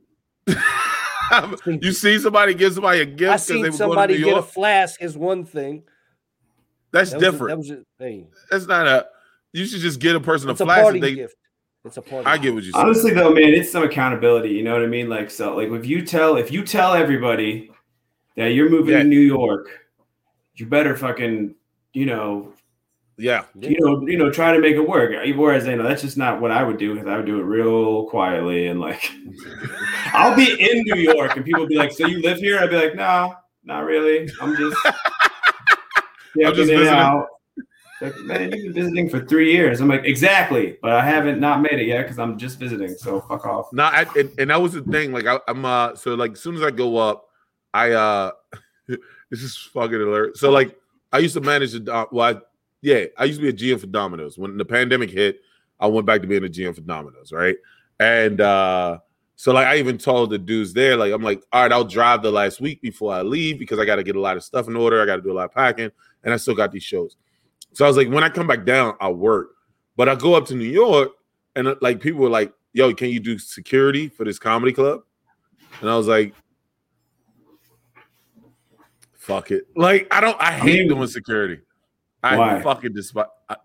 you 1.82 1.92
see 1.92 2.18
somebody 2.18 2.54
give 2.54 2.72
somebody 2.72 3.00
a 3.00 3.04
gift 3.04 3.20
I 3.30 3.36
because 3.36 3.46
they 3.46 3.54
seen 3.54 3.56
were 3.60 3.62
going 3.68 3.72
to 3.72 3.76
somebody 3.78 4.18
New 4.18 4.24
get 4.24 4.38
a 4.38 4.42
flask 4.42 5.02
is 5.02 5.18
one 5.18 5.44
thing. 5.44 5.82
That's 6.92 7.10
That 7.10 7.16
was 7.18 7.22
a- 7.22 7.30
different. 7.30 7.48
that 7.50 7.58
was 7.58 7.70
a, 7.70 7.84
hey, 8.02 8.26
That's 8.50 8.66
not 8.66 8.86
a. 8.86 9.06
You 9.52 9.64
should 9.66 9.80
just 9.80 10.00
get 10.00 10.14
a 10.16 10.20
person 10.20 10.50
it's 10.50 10.60
a 10.60 10.64
a 10.64 10.66
flash. 10.66 10.82
party 10.82 11.00
They, 11.00 11.14
gift. 11.14 11.36
It's 11.84 11.96
a 11.96 12.02
party. 12.02 12.26
I 12.26 12.36
get 12.38 12.52
what 12.54 12.64
you 12.64 12.72
said. 12.72 12.78
honestly 12.80 13.12
though, 13.14 13.30
man, 13.32 13.54
it's 13.54 13.70
some 13.70 13.82
accountability. 13.82 14.50
You 14.50 14.62
know 14.62 14.72
what 14.72 14.82
I 14.82 14.86
mean? 14.86 15.08
Like 15.08 15.30
so, 15.30 15.56
like 15.56 15.70
if 15.70 15.86
you 15.86 16.04
tell 16.04 16.36
if 16.36 16.50
you 16.52 16.64
tell 16.64 16.94
everybody 16.94 17.70
that 18.36 18.48
you're 18.48 18.68
moving 18.68 18.92
Yeah. 18.94 18.98
to 19.02 19.04
New 19.08 19.20
York, 19.20 19.68
you 20.56 20.66
better 20.66 20.96
fucking 20.96 21.54
you 21.94 22.06
know 22.06 22.52
yeah, 23.20 23.44
Yeah. 23.56 23.70
you 23.70 23.80
know, 23.80 24.06
you 24.06 24.16
know, 24.16 24.30
try 24.30 24.52
to 24.52 24.60
make 24.60 24.76
it 24.76 24.88
work. 24.88 25.10
Whereas, 25.34 25.66
you 25.66 25.74
know, 25.74 25.82
that's 25.82 26.02
just 26.02 26.16
not 26.16 26.40
what 26.40 26.52
I 26.52 26.62
would 26.62 26.78
do 26.78 26.94
because 26.94 27.08
I 27.08 27.16
would 27.16 27.26
do 27.26 27.40
it 27.40 27.42
real 27.42 28.04
quietly 28.06 28.68
and 28.68 28.80
like, 28.80 29.10
I'll 30.12 30.36
be 30.36 30.52
in 30.52 30.82
New 30.84 31.00
York 31.00 31.34
and 31.34 31.44
people 31.44 31.66
be 31.66 31.74
like, 31.74 31.90
"So 31.90 32.06
you 32.06 32.22
live 32.22 32.38
here?" 32.38 32.60
I'd 32.60 32.70
be 32.70 32.76
like, 32.76 32.94
"No, 32.94 33.34
not 33.64 33.80
really. 33.86 34.28
I'm 34.40 34.56
just, 34.56 34.76
yeah, 36.36 36.48
I'm 36.48 36.54
just 36.54 36.70
in 36.70 36.78
visiting." 36.78 36.88
out." 36.88 37.26
Like, 38.00 38.16
man, 38.20 38.52
you've 38.52 38.74
been 38.74 38.84
visiting 38.84 39.08
for 39.08 39.24
three 39.24 39.52
years. 39.52 39.80
I'm 39.80 39.88
like, 39.88 40.04
exactly, 40.04 40.76
but 40.80 40.92
I 40.92 41.04
haven't 41.04 41.40
not 41.40 41.62
made 41.62 41.74
it 41.80 41.86
yet 41.86 42.02
because 42.02 42.18
I'm 42.18 42.38
just 42.38 42.58
visiting. 42.58 42.94
So 42.96 43.20
fuck 43.22 43.46
off. 43.46 43.72
no, 43.72 43.84
I, 43.84 44.06
and, 44.16 44.30
and 44.38 44.50
that 44.50 44.60
was 44.60 44.72
the 44.72 44.82
thing. 44.82 45.12
Like 45.12 45.26
I, 45.26 45.38
I'm 45.48 45.64
uh, 45.64 45.94
so 45.96 46.14
like 46.14 46.32
as 46.32 46.40
soon 46.40 46.56
as 46.56 46.62
I 46.62 46.70
go 46.70 46.96
up, 46.96 47.28
I 47.74 47.92
uh, 47.92 48.30
this 48.86 49.42
is 49.42 49.56
fucking 49.72 49.94
alert. 49.94 50.36
So 50.36 50.50
like 50.50 50.76
I 51.12 51.18
used 51.18 51.34
to 51.34 51.40
manage 51.40 51.72
the 51.72 51.92
uh, 51.92 52.06
well, 52.12 52.36
I, 52.36 52.40
yeah, 52.82 53.04
I 53.16 53.24
used 53.24 53.40
to 53.40 53.52
be 53.52 53.70
a 53.70 53.74
GM 53.74 53.80
for 53.80 53.86
Domino's 53.86 54.38
when 54.38 54.56
the 54.56 54.64
pandemic 54.64 55.10
hit. 55.10 55.40
I 55.80 55.86
went 55.86 56.06
back 56.06 56.20
to 56.22 56.26
being 56.26 56.44
a 56.44 56.48
GM 56.48 56.74
for 56.74 56.80
Domino's, 56.80 57.32
right? 57.32 57.56
And 58.00 58.40
uh 58.40 58.98
so 59.38 59.52
like 59.52 59.68
I 59.68 59.76
even 59.76 59.98
told 59.98 60.30
the 60.30 60.38
dudes 60.38 60.72
there, 60.72 60.96
like 60.96 61.12
I'm 61.12 61.22
like, 61.22 61.44
all 61.52 61.62
right, 61.62 61.70
I'll 61.70 61.84
drive 61.84 62.22
the 62.22 62.30
last 62.32 62.60
week 62.60 62.82
before 62.82 63.14
I 63.14 63.22
leave 63.22 63.60
because 63.60 63.78
I 63.78 63.84
got 63.84 63.94
to 63.96 64.02
get 64.02 64.16
a 64.16 64.20
lot 64.20 64.36
of 64.36 64.42
stuff 64.42 64.66
in 64.66 64.74
order. 64.74 65.00
I 65.00 65.06
got 65.06 65.14
to 65.14 65.22
do 65.22 65.30
a 65.30 65.32
lot 65.32 65.44
of 65.44 65.54
packing, 65.54 65.92
and 66.24 66.34
I 66.34 66.36
still 66.38 66.56
got 66.56 66.72
these 66.72 66.82
shows. 66.82 67.16
So 67.72 67.84
I 67.84 67.88
was 67.88 67.96
like, 67.96 68.08
when 68.08 68.24
I 68.24 68.28
come 68.28 68.46
back 68.46 68.64
down, 68.64 68.94
I'll 69.00 69.14
work. 69.14 69.50
But 69.96 70.08
I 70.08 70.14
go 70.14 70.34
up 70.34 70.46
to 70.46 70.54
New 70.54 70.68
York, 70.68 71.10
and 71.56 71.68
uh, 71.68 71.74
like 71.80 72.00
people 72.00 72.20
were 72.20 72.28
like, 72.28 72.52
"Yo, 72.72 72.92
can 72.94 73.08
you 73.10 73.20
do 73.20 73.38
security 73.38 74.08
for 74.08 74.24
this 74.24 74.38
comedy 74.38 74.72
club?" 74.72 75.02
And 75.80 75.90
I 75.90 75.96
was 75.96 76.06
like, 76.06 76.34
"Fuck 79.12 79.50
it!" 79.50 79.64
Like 79.76 80.06
I 80.12 80.20
don't, 80.20 80.40
I 80.40 80.52
hate 80.52 80.80
mean, 80.80 80.88
doing 80.88 81.06
security. 81.08 81.60
I 82.22 82.36
why? 82.36 82.62
fucking 82.62 82.92
despise 82.94 83.26
I- 83.48 83.56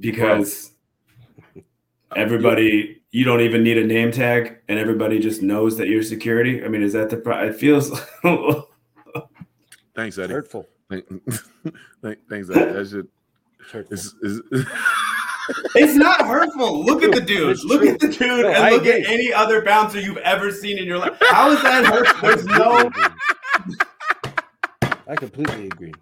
because 0.00 0.72
everybody 2.16 3.02
you 3.10 3.24
don't 3.24 3.40
even 3.40 3.62
need 3.62 3.78
a 3.78 3.84
name 3.86 4.10
tag 4.10 4.58
and 4.68 4.78
everybody 4.78 5.18
just 5.18 5.42
knows 5.42 5.76
that 5.76 5.86
you're 5.88 6.02
security 6.02 6.64
i 6.64 6.68
mean 6.68 6.82
is 6.82 6.92
that 6.94 7.08
the 7.10 7.16
pro- 7.16 7.46
it 7.46 7.54
feels 7.54 7.90
Thanks, 9.94 10.16
Eddie. 10.18 10.32
Hurtful. 10.32 10.66
Thank- 10.88 11.04
thank- 12.02 12.18
Thanks, 12.28 12.48
Eddie. 12.50 12.72
That 12.72 12.88
shit 12.88 13.06
It's 13.60 13.70
hurtful. 13.70 13.94
is. 13.94 14.14
is 14.22 14.40
it's 15.74 15.94
not 15.94 16.26
hurtful 16.26 16.84
look 16.84 17.02
at 17.02 17.12
the 17.12 17.20
dude 17.20 17.50
It's 17.50 17.64
look 17.64 17.80
true. 17.82 17.90
at 17.90 18.00
the 18.00 18.08
dude 18.08 18.20
No, 18.20 18.48
and 18.48 18.56
I 18.56 18.70
look 18.70 18.86
at 18.86 19.04
any 19.06 19.32
other 19.32 19.62
bouncer 19.64 19.98
you've 20.00 20.18
ever 20.18 20.50
seen 20.52 20.78
in 20.78 20.84
your 20.84 20.98
life 20.98 21.16
how 21.28 21.50
is 21.50 21.60
that 21.62 21.84
hurtful 21.86 22.28
there's 22.28 22.46
no 22.46 22.90
I 25.08 25.16
completely 25.16 25.66
agree. 25.66 25.92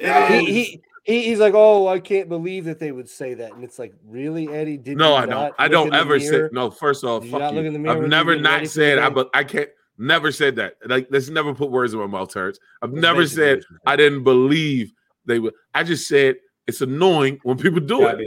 He, 0.00 0.44
he, 0.46 0.82
he 1.04 1.22
he's 1.24 1.38
like, 1.38 1.52
oh, 1.54 1.88
I 1.88 1.98
can't 2.00 2.28
believe 2.28 2.64
that 2.66 2.78
they 2.78 2.92
would 2.92 3.08
say 3.08 3.34
that, 3.34 3.52
and 3.52 3.62
it's 3.64 3.78
like, 3.78 3.92
really, 4.06 4.48
Eddie? 4.48 4.76
Did 4.78 4.96
no, 4.96 5.10
you 5.10 5.14
I 5.16 5.26
don't. 5.26 5.54
I 5.58 5.68
don't 5.68 5.94
ever 5.94 6.18
say 6.20 6.30
mirror? 6.30 6.50
no. 6.52 6.70
First 6.70 7.04
off, 7.04 7.22
Did 7.22 7.32
you 7.32 7.38
fuck 7.38 7.52
you. 7.52 7.60
look 7.60 7.66
in 7.74 7.82
the 7.82 7.90
I've 7.90 8.02
never 8.08 8.36
not 8.36 8.66
said. 8.68 8.98
I 8.98 9.10
but 9.10 9.28
I 9.34 9.44
can't. 9.44 9.68
Never 9.98 10.30
said 10.32 10.56
that. 10.56 10.74
Like 10.86 11.08
let's 11.10 11.28
never 11.28 11.52
put 11.54 11.70
words 11.70 11.92
in 11.92 11.98
my 11.98 12.06
mouth, 12.06 12.32
Terrence. 12.32 12.58
I've 12.82 12.92
It's 12.92 13.00
never 13.00 13.26
said 13.26 13.60
I 13.84 13.96
didn't 13.96 14.22
believe 14.22 14.92
they 15.26 15.38
would. 15.38 15.54
I 15.74 15.82
just 15.82 16.06
said 16.08 16.36
it's 16.68 16.80
annoying 16.82 17.40
when 17.42 17.56
people 17.58 17.80
do 17.80 18.06
it. 18.06 18.18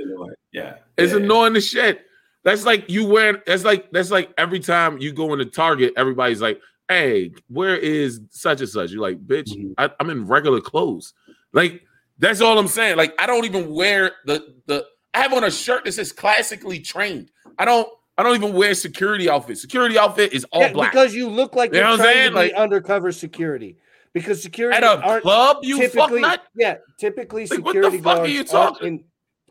yeah 0.52 0.76
It's 0.98 1.14
Yeah. 1.14 1.20
annoying 1.20 1.56
as 1.56 1.66
shit. 1.68 2.02
That's 2.44 2.66
like 2.66 2.90
you 2.90 3.06
wearing. 3.06 3.40
That's 3.46 3.64
like 3.64 3.92
that's 3.92 4.12
like 4.12 4.34
every 4.38 4.60
time 4.60 4.98
you 4.98 5.14
go 5.14 5.32
into 5.32 5.46
Target, 5.46 5.94
everybody's 5.96 6.42
like, 6.42 6.60
"Hey, 6.90 7.32
where 7.50 7.78
is 7.78 8.20
such 8.32 8.62
and 8.62 8.70
such?" 8.70 8.92
You're 8.92 9.02
like, 9.02 9.20
"Bitch, 9.26 9.50
Mhm. 9.56 9.76
I, 9.78 9.92
I'm 10.00 10.10
in 10.10 10.26
regular 10.26 10.60
clothes." 10.60 11.14
Like 11.54 11.84
that's 12.18 12.42
all 12.42 12.58
I'm 12.58 12.68
saying. 12.68 12.98
Like 12.98 13.14
I 13.22 13.28
don't 13.28 13.46
even 13.46 13.70
wear 13.72 14.12
the 14.26 14.56
the. 14.66 14.86
I 15.14 15.20
have 15.22 15.34
on 15.34 15.44
a 15.44 15.52
shirt 15.52 15.86
that 15.86 15.92
says 15.92 16.12
"classically 16.12 16.80
trained." 16.80 17.30
I 17.60 17.66
don't. 17.66 17.88
I 18.18 18.24
don't 18.24 18.36
even 18.36 18.54
wear 18.54 18.74
security 18.74 19.30
outfit. 19.30 19.58
Security 19.60 19.98
outfit 20.00 20.34
is 20.34 20.44
all 20.52 20.62
Yeah, 20.62 20.74
black. 20.74 20.92
because 20.92 21.14
you 21.14 21.30
look 21.30 21.56
like 21.56 21.72
You 21.72 21.78
you're 21.80 21.86
know 21.86 21.92
what 21.92 22.00
I'm 22.02 22.06
trying 22.06 22.16
saying? 22.16 22.26
to 22.32 22.32
be 22.32 22.36
Like- 22.38 22.54
undercover 22.54 23.12
security. 23.12 23.78
Because 24.14 24.42
security 24.44 24.76
At 24.78 24.84
a 24.84 25.02
aren't 25.02 25.24
club, 25.24 25.58
you 25.64 25.78
fuck 25.84 25.92
typically, 25.94 26.22
nut. 26.22 26.44
yeah, 26.56 26.76
typically 27.00 27.46
Like, 27.48 27.60
what 27.60 27.74
the 27.74 27.84
security 27.84 27.98
fuck 28.00 28.18
guards 28.18 28.54
aren't 28.54 28.76
talking- 28.76 28.88
in- 28.88 29.04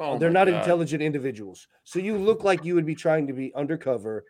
Oh 0.02 0.18
they're 0.18 0.30
not 0.30 0.46
God. 0.46 0.56
intelligent 0.60 1.02
individuals. 1.02 1.66
So 1.84 1.98
you 1.98 2.16
look 2.16 2.42
like 2.42 2.64
you 2.64 2.74
would 2.74 2.86
be 2.86 2.94
trying 2.94 3.26
to 3.26 3.34
be 3.34 3.52
undercover 3.54 4.24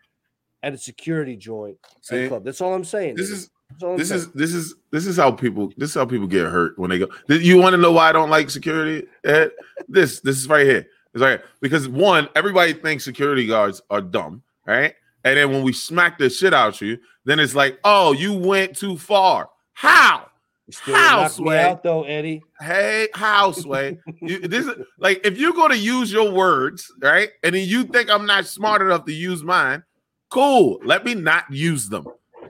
at 0.63 0.73
a 0.73 0.77
security 0.77 1.37
joint 1.37 1.77
at 1.83 2.03
See, 2.05 2.23
a 2.25 2.27
club. 2.27 2.43
That's 2.43 2.59
all 2.59 2.73
I'm 2.73 2.83
saying. 2.83 3.15
This 3.15 3.29
nigga. 3.29 3.33
is 3.33 3.49
That's 3.69 3.83
all 3.83 3.91
I'm 3.93 3.97
this 3.97 4.09
saying. 4.09 4.21
is 4.21 4.31
this 4.33 4.53
is 4.53 4.75
this 4.91 5.07
is 5.07 5.15
how 5.15 5.31
people 5.31 5.71
this 5.77 5.89
is 5.91 5.95
how 5.95 6.05
people 6.05 6.27
get 6.27 6.45
hurt 6.47 6.77
when 6.77 6.89
they 6.89 6.99
go. 6.99 7.07
You 7.29 7.57
want 7.57 7.73
to 7.73 7.77
know 7.77 7.93
why 7.93 8.09
I 8.09 8.11
don't 8.11 8.29
like 8.29 8.49
security? 8.49 9.07
Ed? 9.23 9.51
This 9.87 10.19
this 10.19 10.35
is 10.37 10.49
right 10.49 10.65
here. 10.65 10.85
It's 11.13 11.21
right 11.21 11.39
here. 11.39 11.43
because 11.61 11.87
one, 11.87 12.27
everybody 12.35 12.73
thinks 12.73 13.05
security 13.05 13.47
guards 13.47 13.81
are 13.89 14.01
dumb, 14.01 14.43
right? 14.67 14.93
And 15.23 15.37
then 15.37 15.51
when 15.51 15.63
we 15.63 15.71
smack 15.71 16.17
the 16.17 16.29
shit 16.29 16.53
out 16.53 16.75
of 16.75 16.81
you, 16.81 16.97
then 17.23 17.39
it's 17.39 17.55
like, 17.55 17.79
oh, 17.85 18.11
you 18.11 18.33
went 18.33 18.75
too 18.75 18.97
far. 18.97 19.49
How? 19.73 20.27
You 20.67 20.73
still 20.73 20.95
How, 20.95 21.27
Sway? 21.27 21.59
out 21.59 21.83
though, 21.83 22.03
Eddie. 22.03 22.41
Hey, 22.59 23.07
houseway. 23.13 23.97
you, 24.21 24.39
this 24.47 24.65
is 24.65 24.73
like 24.99 25.25
if 25.25 25.37
you're 25.37 25.53
going 25.53 25.71
to 25.71 25.77
use 25.77 26.11
your 26.11 26.31
words, 26.31 26.91
right? 27.01 27.29
And 27.43 27.55
then 27.55 27.67
you 27.67 27.83
think 27.83 28.09
I'm 28.09 28.25
not 28.25 28.45
smart 28.45 28.81
enough 28.81 29.05
to 29.05 29.13
use 29.13 29.43
mine, 29.43 29.83
cool. 30.29 30.79
Let 30.83 31.03
me 31.03 31.15
not 31.15 31.51
use 31.51 31.89
them. 31.89 32.05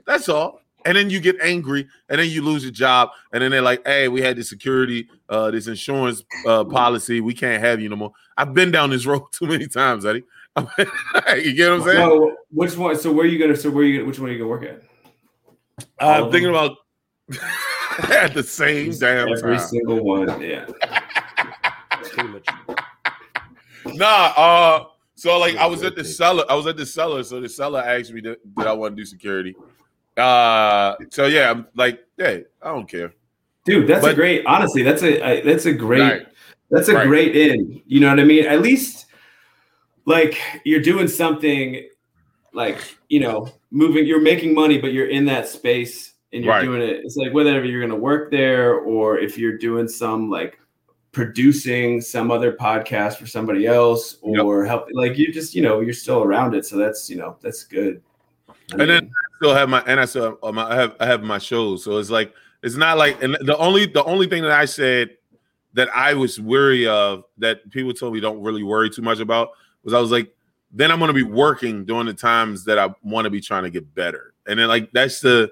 That's 0.06 0.28
all. 0.28 0.60
And 0.84 0.96
then 0.96 1.10
you 1.10 1.20
get 1.20 1.36
angry, 1.40 1.86
and 2.08 2.18
then 2.18 2.28
you 2.28 2.42
lose 2.42 2.64
your 2.64 2.72
job, 2.72 3.10
and 3.32 3.40
then 3.40 3.52
they're 3.52 3.62
like, 3.62 3.86
"Hey, 3.86 4.08
we 4.08 4.20
had 4.20 4.36
this 4.36 4.48
security, 4.48 5.08
uh, 5.28 5.52
this 5.52 5.68
insurance 5.68 6.24
uh, 6.44 6.64
policy. 6.64 7.20
We 7.20 7.34
can't 7.34 7.62
have 7.62 7.80
you 7.80 7.88
no 7.88 7.94
more." 7.94 8.12
I've 8.36 8.52
been 8.52 8.72
down 8.72 8.90
this 8.90 9.06
road 9.06 9.22
too 9.32 9.46
many 9.46 9.68
times, 9.68 10.04
Eddie. 10.04 10.24
you 10.56 11.54
get 11.54 11.70
what 11.70 11.80
I'm 11.80 11.82
saying? 11.82 11.96
so 11.96 12.36
which 12.50 12.76
one 12.76 12.98
so 12.98 13.10
where 13.10 13.24
are 13.24 13.28
you 13.28 13.38
gonna 13.38 13.56
so 13.56 13.70
where 13.70 13.84
are 13.84 13.86
you 13.86 13.98
gonna 13.98 14.06
which 14.06 14.18
one 14.18 14.28
are 14.28 14.32
you 14.32 14.38
gonna 14.38 14.50
work 14.50 14.64
at 14.64 14.82
I'm 15.98 16.24
of 16.24 16.32
thinking 16.32 16.50
about 16.50 16.76
at 18.10 18.34
the 18.34 18.42
same 18.42 18.90
damn 18.98 19.28
every 19.28 19.56
time. 19.58 19.66
single 19.68 20.02
one 20.04 20.40
yeah 20.40 20.66
Pretty 22.02 22.28
much. 22.32 22.46
Nah, 23.84 24.06
uh, 24.36 24.84
so 25.14 25.38
like 25.38 25.56
I 25.56 25.66
was 25.66 25.82
at 25.82 25.96
the 25.96 26.04
cellar. 26.04 26.44
I 26.48 26.54
was 26.54 26.66
at 26.66 26.76
the 26.76 26.86
cellar, 26.86 27.22
so 27.24 27.40
the 27.40 27.48
cellar 27.48 27.80
asked 27.80 28.12
me 28.12 28.20
that, 28.22 28.38
that 28.56 28.66
I 28.68 28.72
want 28.72 28.96
to 28.96 29.00
do 29.02 29.04
security. 29.06 29.54
Uh, 30.16 30.94
so 31.10 31.26
yeah, 31.26 31.50
I'm 31.50 31.66
like, 31.74 32.00
hey, 32.16 32.44
I 32.62 32.68
don't 32.72 32.88
care. 32.88 33.12
dude 33.64 33.86
that's 33.88 34.04
a 34.06 34.14
great 34.14 34.44
honestly 34.46 34.82
that's 34.82 35.02
a 35.02 35.22
I- 35.24 35.40
that's 35.42 35.66
a 35.66 35.72
great 35.72 36.00
Right. 36.00 36.26
that's 36.70 36.88
a 36.88 36.94
Right. 36.94 37.06
great 37.06 37.36
in 37.36 37.80
you 37.86 38.00
know 38.00 38.08
what 38.10 38.18
i 38.18 38.24
mean 38.24 38.44
at 38.44 38.60
least 38.60 39.06
like 40.04 40.36
you're 40.64 40.80
doing 40.82 41.06
something 41.06 41.88
like 42.52 42.78
you 43.08 43.20
know 43.20 43.48
moving 43.70 44.04
you're 44.04 44.20
making 44.20 44.52
money 44.54 44.78
but 44.78 44.92
you're 44.92 45.08
in 45.08 45.24
that 45.26 45.46
space 45.48 46.11
and 46.32 46.44
you're 46.44 46.52
Right. 46.52 46.62
doing 46.64 46.82
it 46.82 47.00
it's 47.04 47.16
like 47.16 47.32
whether 47.32 47.64
you're 47.64 47.80
going 47.80 47.90
to 47.90 47.96
work 47.96 48.30
there 48.30 48.76
or 48.76 49.18
if 49.18 49.36
you're 49.38 49.58
doing 49.58 49.86
some 49.88 50.30
like 50.30 50.58
producing 51.12 52.00
some 52.00 52.30
other 52.30 52.52
podcast 52.52 53.16
for 53.18 53.26
somebody 53.26 53.66
else 53.66 54.16
Yep. 54.24 54.44
or 54.44 54.64
help 54.64 54.86
like 54.92 55.18
you 55.18 55.32
just 55.32 55.54
you 55.54 55.62
know 55.62 55.80
you're 55.80 55.92
still 55.92 56.22
around 56.22 56.54
it 56.54 56.64
so 56.64 56.76
that's 56.76 57.10
you 57.10 57.16
know 57.16 57.36
that's 57.42 57.64
good 57.64 58.02
I 58.48 58.54
And 58.72 58.80
then- 58.90 59.04
mean, 59.04 59.12
Still 59.38 59.54
have 59.56 59.68
my 59.68 59.82
and 59.88 59.98
I 59.98 60.04
still 60.04 60.22
have 60.24 60.34
uh, 60.44 60.52
my 60.52 60.70
I 60.70 60.76
have 60.76 60.94
I 61.00 61.06
have 61.06 61.24
my 61.24 61.38
shows. 61.38 61.82
So 61.82 61.98
it's 61.98 62.10
like 62.10 62.32
it's 62.62 62.76
not 62.76 62.96
like 62.96 63.20
and 63.24 63.34
the 63.40 63.56
only 63.58 63.86
the 63.86 64.04
only 64.04 64.28
thing 64.28 64.42
that 64.44 64.52
I 64.52 64.66
said 64.66 65.16
that 65.74 65.88
I 65.92 66.14
was 66.14 66.38
weary 66.40 66.86
of 66.86 67.24
that 67.38 67.68
people 67.72 67.92
told 67.92 68.14
me 68.14 68.20
don't 68.20 68.40
really 68.40 68.62
worry 68.62 68.88
too 68.88 69.02
much 69.02 69.18
about 69.18 69.48
was 69.82 69.94
I 69.94 69.98
was 69.98 70.12
like, 70.12 70.32
then 70.70 70.92
I'm 70.92 71.00
gonna 71.00 71.12
be 71.12 71.24
working 71.24 71.84
during 71.84 72.06
the 72.06 72.14
times 72.14 72.64
that 72.66 72.78
I 72.78 72.94
want 73.02 73.24
to 73.24 73.30
be 73.30 73.40
trying 73.40 73.64
to 73.64 73.70
get 73.70 73.92
better. 73.96 74.32
And 74.46 74.60
then 74.60 74.68
like 74.68 74.92
that's 74.92 75.18
the 75.18 75.50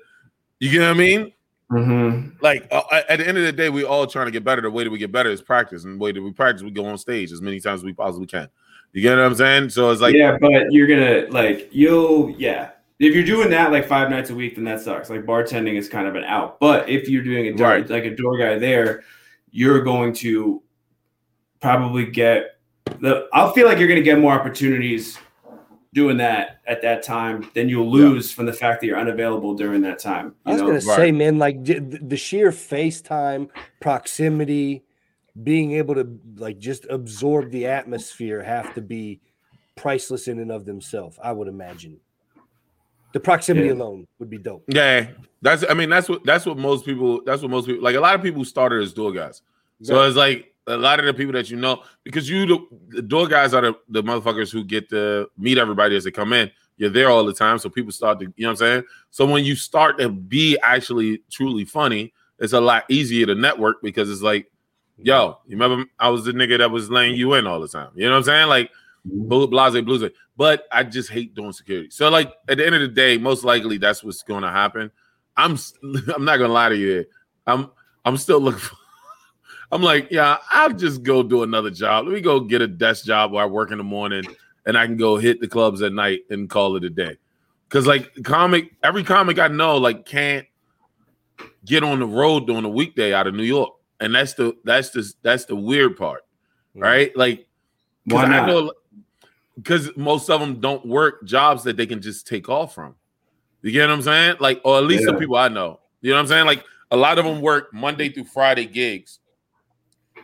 you 0.61 0.71
get 0.71 0.81
what 0.81 0.91
I 0.91 0.95
mean? 0.95 1.33
mhm. 1.71 2.33
like 2.43 2.67
uh, 2.73 2.83
at 3.09 3.19
the 3.19 3.29
end 3.29 3.39
of 3.39 3.45
the 3.45 3.53
day, 3.53 3.71
we 3.71 3.85
all 3.85 4.07
trying 4.07 4.27
to 4.27 4.33
get 4.33 4.43
better. 4.45 4.61
The 4.63 4.71
way 4.71 4.85
that 4.85 4.91
we 4.91 4.99
get 4.99 5.13
better 5.13 5.31
is 5.31 5.41
practice, 5.41 5.85
and 5.85 5.95
the 5.95 5.99
way 6.05 6.13
that 6.13 6.21
we 6.23 6.33
practice, 6.33 6.63
we 6.63 6.71
go 6.71 6.87
on 6.87 6.99
stage 6.99 7.33
as 7.33 7.41
many 7.41 7.61
times 7.61 7.81
as 7.81 7.85
we 7.85 7.93
possibly 7.93 8.27
can. 8.27 8.49
You 8.93 9.03
get 9.03 9.17
what 9.17 9.25
I'm 9.25 9.35
saying? 9.37 9.71
So 9.71 9.91
it's 9.91 10.01
like, 10.01 10.15
yeah, 10.15 10.37
but 10.41 10.73
you're 10.73 10.89
gonna 10.89 11.27
like 11.31 11.69
you'll 11.73 12.31
yeah. 12.39 12.71
If 12.99 13.15
you're 13.15 13.25
doing 13.25 13.49
that 13.51 13.71
like 13.73 13.87
five 13.87 14.11
nights 14.11 14.29
a 14.31 14.35
week, 14.35 14.57
then 14.57 14.65
that 14.65 14.81
sucks. 14.81 15.09
Like 15.09 15.25
bartending 15.25 15.77
is 15.77 15.89
kind 15.89 16.07
of 16.07 16.17
an 16.17 16.25
out. 16.25 16.61
But 16.61 16.89
if 16.89 17.09
you're 17.09 17.23
doing 17.23 17.47
a 17.47 17.53
door, 17.55 17.69
Right. 17.69 17.89
like 17.89 18.05
a 18.05 18.15
door 18.15 18.37
guy 18.37 18.59
there, 18.59 19.05
you're 19.53 19.81
going 19.83 20.13
to 20.15 20.63
probably 21.61 22.05
get 22.07 22.59
the. 23.01 23.29
I'll 23.33 23.53
feel 23.53 23.67
like 23.67 23.79
you're 23.79 23.89
gonna 23.89 24.03
get 24.03 24.19
more 24.19 24.33
opportunities 24.33 25.19
doing 25.93 26.16
that 26.18 26.61
at 26.68 26.80
that 26.82 27.03
time 27.03 27.51
then 27.55 27.68
you'll 27.68 27.91
lose 27.91 28.30
from 28.32 28.47
the 28.47 28.53
fact 28.53 28.80
that 28.80 28.86
you're 28.86 28.99
unavailable 28.99 29.55
during 29.55 29.80
that 29.82 29.99
time. 29.99 30.34
I 30.47 30.53
was 30.53 30.61
know? 30.61 30.66
gonna 30.68 30.78
Right. 30.78 30.97
say, 30.97 31.12
man, 31.12 31.38
like 31.38 31.64
the 31.64 32.16
sheer 32.16 32.51
FaceTime 32.53 33.49
proximity, 33.80 34.84
being 35.43 35.72
able 35.72 35.95
to 35.97 36.07
like 36.36 36.59
just 36.59 36.86
absorb 36.91 37.51
the 37.51 37.66
atmosphere, 37.66 38.43
have 38.43 38.72
to 38.74 38.80
be 38.80 39.20
priceless 39.76 40.28
in 40.28 40.38
and 40.38 40.53
of 40.53 40.64
themselves. 40.64 41.18
I 41.22 41.32
would 41.32 41.49
imagine. 41.49 41.99
The 43.12 43.20
proximity 43.20 43.66
Yeah. 43.68 43.72
alone 43.74 44.07
would 44.20 44.30
be 44.30 44.38
dope. 44.38 44.62
yeah, 44.68 45.09
that's. 45.43 45.64
I 45.68 45.74
mean, 45.74 45.91
that's 45.91 46.09
what 46.09 46.24
that's 46.24 46.47
what 46.47 46.57
most 46.57 46.84
people. 46.84 47.22
That's 47.26 47.43
what 47.43 47.51
most 47.51 47.66
people 47.66 47.82
like. 47.82 47.97
A 47.97 48.01
lot 48.01 48.14
of 48.14 48.22
people 48.22 48.45
started 48.45 48.82
as 48.82 48.93
door 48.93 49.11
guys. 49.12 49.43
So 49.82 50.01
it's 50.05 50.16
like 50.16 50.53
a 50.67 50.77
lot 50.77 50.99
of 51.01 51.07
the 51.07 51.15
people 51.15 51.33
that 51.33 51.51
you 51.51 51.57
know, 51.57 51.83
because 52.05 52.29
you 52.29 52.47
the, 52.47 52.67
the 52.89 53.03
door 53.03 53.27
guys 53.27 53.55
are 53.55 53.63
the, 53.63 53.75
the 53.89 54.03
motherfuckers 54.03 54.53
who 54.53 54.65
get 54.65 54.89
to 54.91 55.29
meet 55.39 55.59
everybody 55.59 55.97
as 55.97 56.05
they 56.05 56.11
come 56.11 56.33
in. 56.33 56.51
You're 56.77 56.91
there 56.91 57.11
all 57.11 57.25
the 57.25 57.35
time, 57.35 57.59
so 57.59 57.69
people 57.69 57.93
start 57.93 58.21
to, 58.21 58.25
you 58.25 58.33
know 58.39 58.49
what 58.49 58.53
I'm 58.53 58.57
saying? 58.57 58.83
So 59.11 59.27
when 59.27 59.45
you 59.45 59.55
start 59.55 59.99
to 59.99 60.09
be 60.09 60.59
actually 60.63 61.23
truly 61.31 61.65
funny, 61.65 62.15
it's 62.39 62.55
a 62.55 62.61
lot 62.61 62.85
easier 62.89 63.27
to 63.27 63.35
network 63.35 63.83
because 63.83 64.11
it's 64.11 64.23
like, 64.23 64.51
yo, 64.97 65.39
you 65.47 65.57
remember 65.59 65.85
I 65.99 66.09
was 66.09 66.25
the 66.25 66.33
nigga 66.33 66.59
that 66.59 66.71
was 66.71 66.91
laying 66.91 67.17
you 67.17 67.35
in 67.35 67.47
all 67.47 67.61
the 67.61 67.69
time. 67.69 67.91
You 67.95 68.05
know 68.05 68.13
what 68.13 68.19
I'm 68.19 68.25
saying? 68.25 68.49
Like 68.49 68.71
mm-hmm. 69.07 69.29
blue, 69.29 69.47
blase, 69.47 69.81
blues. 69.83 70.11
But 70.37 70.67
I 70.73 70.85
just 70.85 71.11
hate 71.11 71.35
doing 71.35 71.53
security. 71.53 71.91
So 71.91 72.09
like 72.09 72.33
at 72.49 72.57
the 72.57 72.65
end 72.65 72.75
of 72.75 72.81
the 72.81 72.89
day, 72.89 73.19
most 73.19 73.45
likely 73.45 73.77
that's 73.77 74.03
what's 74.03 74.23
going 74.23 74.43
to 74.43 74.51
happen. 74.51 74.91
I'm 75.37 75.59
I'm 76.15 76.25
not 76.25 76.39
gonna 76.39 76.53
lie 76.53 76.71
to 76.71 76.77
you. 76.77 77.05
I'm 77.47 77.71
I'm 78.05 78.17
still 78.17 78.41
looking 78.41 78.61
for 78.61 78.77
I'm 79.73 79.83
like, 79.83 80.11
yeah, 80.11 80.39
I'll 80.51 80.73
just 80.73 81.03
go 81.03 81.23
do 81.23 81.43
another 81.43 81.71
job. 81.71 82.07
Let 82.07 82.14
me 82.14 82.21
go 82.21 82.41
get 82.41 82.61
a 82.61 82.66
desk 82.66 83.05
job 83.05 83.33
where 83.33 83.45
I 83.45 83.47
work 83.47 83.71
in 83.71 83.79
the 83.79 83.85
morning 83.85 84.25
and 84.66 84.77
I 84.77 84.87
can 84.87 84.97
go 84.97 85.16
hit 85.16 85.41
the 85.41 85.49
clubs 85.49 85.81
at 85.83 85.93
night 85.93 86.21
and 86.31 86.51
call 86.51 86.77
it 86.77 86.85
a 86.85 86.91
day. 86.91 87.16
Cause 87.68 87.87
like 87.87 88.11
comic, 88.25 88.73
every 88.83 89.05
comic 89.05 89.39
I 89.39 89.47
know 89.47 89.77
like 89.77 90.05
can't 90.05 90.45
get 91.64 91.85
on 91.85 92.01
the 92.01 92.07
road 92.07 92.49
during 92.49 92.64
a 92.64 92.68
weekday 92.68 93.14
out 93.14 93.29
of 93.29 93.35
New 93.35 93.45
York. 93.45 93.75
And 94.01 94.14
that's 94.14 94.35
the 94.35 94.57
that's 94.64 94.91
the 94.91 95.12
that's 95.23 95.45
the 95.45 95.55
weird 95.55 95.97
part, 95.97 96.25
right? 96.75 97.16
Like 97.16 97.47
Why 98.07 98.25
because 98.25 98.41
I 98.41 98.47
know 98.47 98.73
because 99.57 99.97
most 99.97 100.29
of 100.31 100.41
them 100.41 100.59
don't 100.59 100.85
work 100.85 101.25
jobs 101.25 101.62
that 101.64 101.77
they 101.77 101.87
can 101.87 102.01
just 102.01 102.27
take 102.27 102.49
off 102.49 102.75
from. 102.75 102.97
You 103.62 103.71
get 103.71 103.89
what 103.89 103.95
I'm 103.95 104.03
saying? 104.03 104.37
Like, 104.41 104.61
or 104.64 104.79
at 104.79 104.85
least 104.85 105.05
the 105.05 105.14
people 105.14 105.37
I 105.37 105.49
know. 105.49 105.81
You 106.01 106.11
know 106.11 106.16
what 106.16 106.23
I'm 106.23 106.27
saying? 106.29 106.47
Like 106.47 106.64
a 106.91 106.97
lot 106.97 107.18
of 107.18 107.25
them 107.25 107.41
work 107.41 107.73
Monday 107.73 108.09
through 108.09 108.25
Friday 108.25 108.66
gigs. 108.66 109.20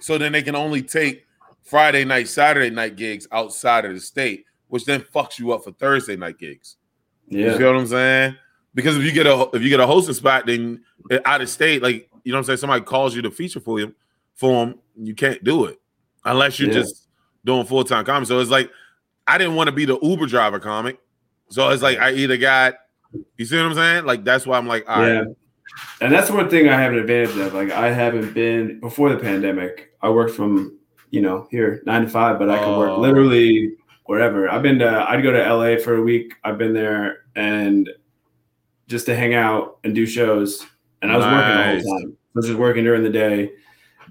So 0.01 0.19
then 0.19 0.33
they 0.33 0.43
can 0.43 0.55
only 0.55 0.83
take 0.83 1.27
Friday 1.63 2.05
night, 2.05 2.29
Saturday 2.29 2.71
night 2.71 2.97
gigs 2.97 3.27
outside 3.33 3.85
of 3.85 3.95
the 3.95 4.01
state, 4.01 4.45
which 4.69 4.85
then 4.85 5.01
fucks 5.01 5.39
you 5.39 5.53
up 5.53 5.65
for 5.65 5.73
Thursday 5.73 6.17
night 6.17 6.39
gigs. 6.39 6.77
Yeah. 7.29 7.53
You 7.53 7.59
feel 7.59 7.73
what 7.73 7.81
I'm 7.81 7.87
saying? 7.87 8.37
Because 8.75 8.97
if 8.97 9.03
you 9.03 9.13
get 9.13 9.27
a 9.27 9.49
if 9.53 9.63
you 9.63 9.69
get 9.69 9.81
a 9.81 9.87
hosting 9.87 10.15
spot, 10.15 10.47
then 10.47 10.85
out 11.25 11.41
of 11.41 11.49
state, 11.49 11.83
like 11.83 12.09
you 12.25 12.33
know 12.33 12.37
what 12.37 12.41
I'm 12.41 12.45
saying, 12.45 12.59
somebody 12.59 12.85
calls 12.85 13.17
you 13.17 13.23
to 13.23 13.31
feature 13.31 13.61
for 13.61 13.81
you 13.81 13.95
for 14.35 14.67
them, 14.67 14.79
you 15.01 15.15
can't 15.15 15.43
do 15.43 15.65
it 15.65 15.81
unless 16.25 16.59
you're 16.61 16.69
Yeah. 16.69 16.81
just 16.81 17.09
doing 17.45 17.65
full 17.65 17.85
time 17.85 18.05
comedy. 18.05 18.27
So 18.27 18.39
it's 18.39 18.51
like 18.51 18.71
I 19.27 19.39
didn't 19.39 19.55
want 19.55 19.69
to 19.69 19.73
be 19.73 19.87
the 19.87 19.99
Uber 20.03 20.27
driver 20.27 20.61
comic, 20.61 20.99
so 21.49 21.69
it's 21.71 21.83
like 21.83 21.99
I 21.99 22.13
either 22.13 22.37
got 22.37 22.75
you 23.37 23.45
see 23.45 23.57
what 23.57 23.67
I'm 23.67 23.75
saying? 23.75 24.05
Like 24.05 24.25
that's 24.25 24.47
why 24.47 24.59
I'm 24.59 24.67
like, 24.67 24.89
all 24.89 25.01
right, 25.01 25.13
yeah. 25.15 25.25
And 26.01 26.13
that's 26.13 26.31
one 26.31 26.49
thing 26.49 26.69
I 26.69 26.81
have 26.81 26.93
an 26.93 26.99
advantage 26.99 27.37
of. 27.39 27.55
Like 27.55 27.71
I 27.71 27.91
haven't 27.91 28.35
been 28.35 28.79
before 28.81 29.09
the 29.09 29.17
pandemic. 29.17 29.86
I 30.03 30.11
work 30.11 30.31
from 30.31 30.79
you 31.11 31.21
know 31.21 31.47
here 31.51 31.83
nine 31.87 32.03
to 32.03 32.09
five, 32.09 32.39
but 32.39 32.51
I 32.51 32.59
can 32.59 32.69
Oh. 32.75 32.79
work 32.79 32.99
literally 32.99 33.75
wherever. 34.07 34.49
I've 34.49 34.63
been 34.63 34.79
to. 34.81 35.09
I'd 35.09 35.23
go 35.23 35.33
to 35.33 35.39
LA 35.43 35.77
for 35.79 35.97
a 35.97 36.03
week. 36.03 36.35
I've 36.45 36.59
been 36.59 36.73
there 36.75 37.25
and 37.37 37.89
just 38.89 39.07
to 39.07 39.17
hang 39.17 39.35
out 39.35 39.79
and 39.85 39.95
do 39.95 40.07
shows. 40.07 40.65
And 41.03 41.11
I 41.13 41.17
was 41.17 41.25
working 41.27 41.39
Nice. 41.41 41.83
the 41.83 41.89
whole 41.91 42.01
time. 42.01 42.13
I 42.13 42.39
was 42.39 42.47
just 42.47 42.59
working 42.59 42.85
during 42.85 43.03
the 43.03 43.11
day 43.11 43.53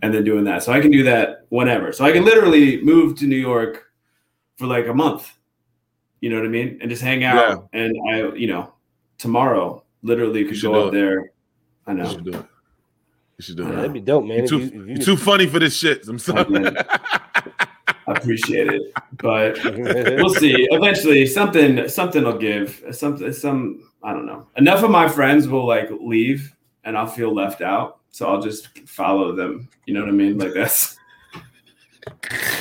and 0.02 0.14
then 0.14 0.24
doing 0.24 0.44
that. 0.46 0.64
So 0.64 0.74
I 0.74 0.82
can 0.82 0.92
do 0.92 1.04
that 1.04 1.46
whenever. 1.50 1.92
So 1.94 2.04
I 2.04 2.12
can 2.12 2.26
literally 2.26 2.82
move 2.82 3.16
to 3.20 3.26
New 3.26 3.38
York 3.38 3.86
for 4.58 4.68
like 4.68 4.88
a 4.88 4.94
month. 4.94 5.32
You 6.22 6.30
know 6.30 6.38
what 6.38 6.46
I 6.46 6.50
mean? 6.50 6.78
And 6.82 6.90
just 6.90 7.02
hang 7.02 7.24
out. 7.24 7.68
And 7.74 7.96
I, 8.12 8.32
you 8.34 8.48
know, 8.48 8.74
tomorrow 9.18 9.84
literally 10.02 10.44
could 10.46 10.62
go 10.62 10.88
up 10.88 10.94
it. 10.94 10.98
there. 10.98 11.32
I 11.88 11.94
know. 11.94 12.46
Should 13.42 13.58
do 13.58 13.64
it. 13.64 13.68
You 13.68 13.70
should 13.70 13.70
do 13.70 13.70
Yeah. 13.70 13.70
it. 13.70 13.76
That'd 13.76 13.94
be 13.94 14.00
dope, 14.02 14.26
man. 14.26 14.36
You're 14.38 14.44
If 14.44 14.50
too, 14.50 14.60
you- 14.60 14.66
if 14.66 14.74
you 14.74 14.86
you're 14.86 14.98
too 15.06 15.18
funny 15.18 15.48
for 15.48 15.60
this 15.60 15.76
shit. 15.76 16.08
I'm 16.08 16.20
sorry. 16.20 16.46
I 18.08 18.12
appreciate 18.12 18.68
it. 18.68 18.82
But 19.18 19.64
we'll 19.66 20.30
see. 20.34 20.68
Eventually, 20.72 21.26
something 21.26 21.88
something 21.88 22.24
will 22.24 22.38
give. 22.38 22.84
Something 22.92 23.34
some 23.34 23.90
I 24.04 24.14
don't 24.14 24.26
know. 24.28 24.48
Enough 24.58 24.84
of 24.84 24.92
my 24.92 25.08
friends 25.10 25.48
will 25.48 25.66
like 25.66 25.90
leave, 26.00 26.54
and 26.84 26.96
I'll 26.98 27.08
feel 27.08 27.34
left 27.34 27.62
out. 27.62 27.98
So 28.12 28.28
I'll 28.28 28.42
just 28.42 28.78
follow 28.88 29.36
them. 29.36 29.68
You 29.88 29.96
know 29.96 30.02
what 30.02 30.10
I 30.10 30.14
mean? 30.14 30.38
Like 30.38 30.54
that's 30.54 30.98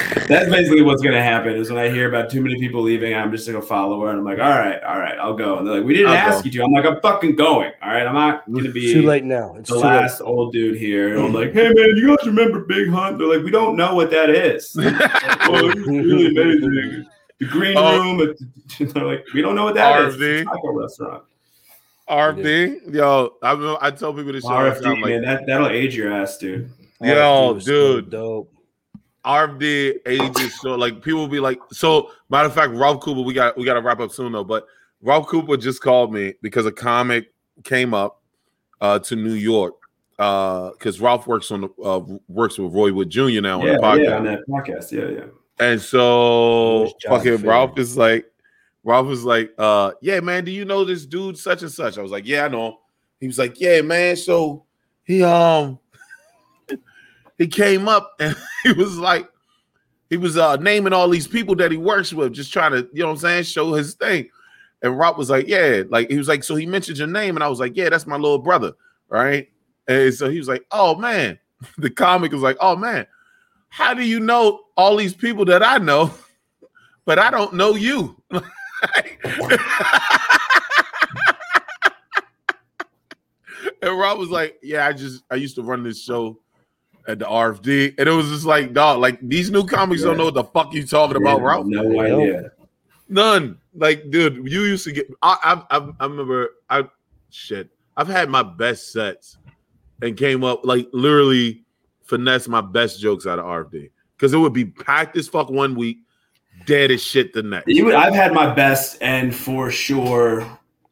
that's 0.28 0.50
basically 0.50 0.82
what's 0.82 1.02
gonna 1.02 1.22
happen. 1.22 1.55
Is 1.57 1.70
when 1.70 1.78
I 1.78 1.90
hear 1.90 2.09
about 2.09 2.30
too 2.30 2.40
many 2.40 2.59
people 2.59 2.82
leaving, 2.82 3.14
I'm 3.14 3.30
just 3.30 3.46
gonna 3.46 3.62
follow 3.62 4.00
her, 4.02 4.09
and 4.11 4.18
I'm 4.18 4.24
like, 4.24 4.38
all 4.38 4.48
right, 4.48 4.82
all 4.82 4.98
right, 4.98 5.18
I'll 5.18 5.34
go. 5.34 5.59
And 5.59 5.66
they're 5.66 5.76
like, 5.76 5.84
we 5.84 5.94
didn't 5.94 6.11
I'll 6.11 6.16
ask 6.16 6.44
go. 6.44 6.46
you 6.46 6.50
to. 6.52 6.64
I'm 6.64 6.72
like, 6.72 6.84
I'm 6.84 7.00
fucking 7.00 7.36
going. 7.36 7.72
All 7.82 7.88
right, 7.90 8.07
I'm 8.07 8.14
not 8.14 8.50
gonna 8.50 8.70
be 8.70 8.92
too 8.92 9.02
late 9.02 9.24
now. 9.24 9.55
It's 9.57 9.68
the 9.70 9.76
too 9.76 9.80
last 9.82 10.20
old 10.20 10.52
dude 10.52 10.78
here. 10.78 11.16
And 11.16 11.26
I'm 11.26 11.32
like, 11.32 11.52
hey 11.52 11.68
man, 11.68 11.96
you 11.96 12.09
guys 12.16 12.26
remember 12.26 12.61
Big 12.61 12.88
Hunt? 12.88 13.18
They're 13.18 13.26
like, 13.28 13.42
we 13.44 13.50
don't 13.50 13.76
know 13.76 13.94
what 13.94 14.11
that 14.11 14.30
is. 14.30 14.74
oh, 14.80 15.70
it's 15.70 15.86
really 15.86 16.26
amazing. 16.28 17.07
The 17.40 17.46
green 17.46 17.76
Oh. 17.76 17.98
room. 18.16 18.20
at- 18.30 18.36
They're 18.94 19.05
like, 19.05 19.24
we 19.34 19.42
don't 19.42 19.55
know 19.55 19.64
what 19.64 19.74
that 19.74 20.00
is. 20.02 20.16
RV. 20.16 20.20
It's 20.22 20.42
a 20.42 20.44
taco 20.55 20.72
restaurant. 20.72 21.22
RFD, 22.09 22.94
yo, 22.94 23.34
I 23.42 23.76
I 23.80 23.90
tell 23.90 24.12
people 24.12 24.32
this 24.32 24.42
shit 24.44 24.50
all 24.52 24.61
RFD, 24.62 25.00
like, 25.00 25.11
man, 25.11 25.22
that 25.22 25.46
that'll 25.46 25.68
age 25.68 25.96
your 25.96 26.12
ass, 26.12 26.36
dude. 26.38 26.70
Yo, 27.00 27.55
RFD 27.55 27.62
so 27.62 28.00
dude. 28.00 28.11
dope. 28.11 28.53
RFD 29.25 29.99
ages 30.07 30.61
so 30.61 30.75
like 30.75 31.03
people 31.03 31.20
will 31.20 31.29
be 31.29 31.41
like 31.41 31.59
so 31.72 32.11
matter 32.29 32.47
of 32.49 32.55
fact 32.55 32.72
Ralph 32.72 33.01
Cooper 33.01 33.22
we 33.22 33.33
got 33.35 33.57
we 33.57 33.64
got 33.64 33.75
to 33.75 33.81
wrap 33.81 34.01
up 34.01 34.11
soon 34.12 34.33
though 34.33 34.45
but 34.45 34.66
Ralph 35.03 35.27
Cooper 35.27 35.57
just 35.57 35.81
called 35.83 36.12
me 36.12 36.35
because 36.43 36.66
a 36.66 36.72
comic 36.72 37.33
came 37.62 37.95
up 37.95 38.20
uh 38.81 38.99
to 39.01 39.16
New 39.16 39.33
York 39.35 39.75
uh 40.18 40.70
because 40.72 41.01
Ralph 41.01 41.27
works 41.27 41.51
on 41.51 41.62
the 41.62 41.68
uh 41.83 42.01
works 42.29 42.59
with 42.59 42.72
Roy 42.72 42.93
Wood 42.93 43.11
Jr. 43.11 43.41
now 43.41 43.61
on 43.61 43.66
Yeah, 43.66 43.72
the 43.75 43.79
podcast 43.83 44.05
yeah, 44.05 44.16
on 44.16 44.25
that 44.25 44.41
podcast. 44.49 44.93
Yeah, 44.93 45.09
yeah. 45.18 45.66
and 45.70 45.81
so 45.81 46.93
fucking 47.09 47.39
Finn? 47.39 47.47
Ralph 47.49 47.79
is 47.79 47.97
like 47.97 48.27
Ralph 48.85 49.07
was 49.07 49.25
like 49.25 49.53
uh 49.59 49.93
yeah 50.03 50.20
man 50.20 50.45
do 50.45 50.51
you 50.51 50.64
know 50.64 50.85
this 50.85 51.07
dude 51.07 51.39
such 51.39 51.62
and 51.62 51.70
such 51.72 51.97
I 51.99 52.03
was 52.03 52.12
like 52.12 52.27
yeah 52.27 52.45
I 52.45 52.49
know 52.49 52.66
him. 52.68 52.75
he 53.20 53.27
was 53.27 53.39
like 53.39 53.59
yeah 53.61 53.81
man 53.81 54.16
so 54.16 54.64
he 55.05 55.22
um 55.22 55.79
he 57.39 57.47
came 57.47 57.89
up 57.89 58.12
and 58.20 58.37
he 58.62 58.72
was 58.72 58.99
like 58.99 59.28
he 60.11 60.16
was 60.16 60.37
uh 60.37 60.57
naming 60.57 60.93
all 60.93 61.09
these 61.09 61.26
people 61.26 61.55
that 61.57 61.70
he 61.70 61.76
works 61.76 62.12
with 62.12 62.32
just 62.32 62.53
trying 62.53 62.72
to 62.72 62.89
you 62.93 63.01
know 63.01 63.07
what 63.07 63.12
I'm 63.12 63.18
saying 63.18 63.45
show 63.45 63.72
his 63.74 63.95
thing. 63.95 64.28
And 64.82 64.99
Rob 64.99 65.16
was 65.16 65.30
like 65.30 65.49
yeah 65.49 65.82
like 65.89 66.11
he 66.11 66.18
was 66.18 66.28
like 66.28 66.45
so 66.45 66.55
he 66.55 66.66
mentioned 66.66 66.99
your 66.99 67.07
name 67.07 67.37
and 67.37 67.45
I 67.45 67.49
was 67.49 67.61
like 67.61 67.76
yeah 67.76 67.89
that's 67.89 68.07
my 68.07 68.16
little 68.16 68.39
brother 68.39 68.72
right? 69.09 69.49
And 69.89 70.12
so 70.14 70.28
he 70.28 70.39
was 70.39 70.49
like 70.49 70.64
oh 70.70 70.95
man. 70.97 71.39
The 71.78 71.89
comic 71.89 72.32
was 72.32 72.43
like 72.43 72.59
oh 72.61 72.76
man 72.76 73.07
how 73.70 73.95
do 73.95 74.03
you 74.03 74.20
know 74.20 74.64
all 74.76 74.97
these 74.97 75.14
people 75.14 75.47
that 75.47 75.62
I 75.62 75.78
know 75.78 76.12
but 77.07 77.18
I 77.18 77.30
don't 77.30 77.55
know 77.55 77.74
you? 77.74 78.20
And 83.82 83.99
Rob 83.99 84.18
was 84.18 84.30
like 84.30 84.59
yeah 84.62 84.87
I 84.87 84.93
just 84.93 85.24
I 85.30 85.37
used 85.37 85.57
to 85.57 85.62
run 85.62 85.82
this 85.82 86.03
show 86.03 86.39
at 87.07 87.18
the 87.18 87.24
RFD, 87.26 87.94
and 87.98 88.09
it 88.09 88.12
was 88.12 88.28
just 88.30 88.44
like, 88.44 88.72
dog, 88.72 89.00
like 89.00 89.18
these 89.20 89.50
new 89.50 89.66
comics 89.66 90.02
don't 90.02 90.16
know 90.16 90.24
what 90.26 90.34
the 90.34 90.44
fuck 90.44 90.72
you 90.72 90.86
talking 90.86 91.16
about, 91.16 91.38
Yeah, 91.40 91.44
Ralph. 91.46 91.66
No 91.66 92.00
idea. 92.00 92.50
None. 93.09 93.59
Like, 93.74 94.11
dude, 94.11 94.36
you 94.50 94.62
used 94.62 94.84
to 94.84 94.92
get. 94.92 95.09
I, 95.22 95.62
I, 95.70 95.76
I, 95.78 95.90
I 96.00 96.07
remember. 96.07 96.50
I 96.70 96.84
shit. 97.30 97.68
I've 97.96 98.09
had 98.09 98.28
my 98.30 98.42
best 98.42 98.92
sets, 98.92 99.36
and 100.02 100.16
came 100.16 100.42
up 100.44 100.64
like 100.64 100.88
literally 100.92 101.64
finesse 102.05 102.48
my 102.48 102.61
best 102.61 103.00
jokes 103.00 103.26
out 103.26 103.38
of 103.38 103.44
RFD 103.44 103.90
because 104.16 104.32
it 104.32 104.38
would 104.38 104.52
be 104.52 104.64
packed 104.64 105.16
as 105.16 105.28
fuck 105.28 105.50
one 105.50 105.74
week, 105.74 105.98
dead 106.66 106.90
as 106.90 107.02
shit 107.02 107.32
the 107.32 107.42
next. 107.42 107.68
You, 107.68 107.86
would- 107.86 107.94
I've 107.94 108.14
had 108.14 108.32
my 108.32 108.52
best, 108.55 108.96
and 109.00 109.34
for 109.34 109.70
sure, 109.70 110.46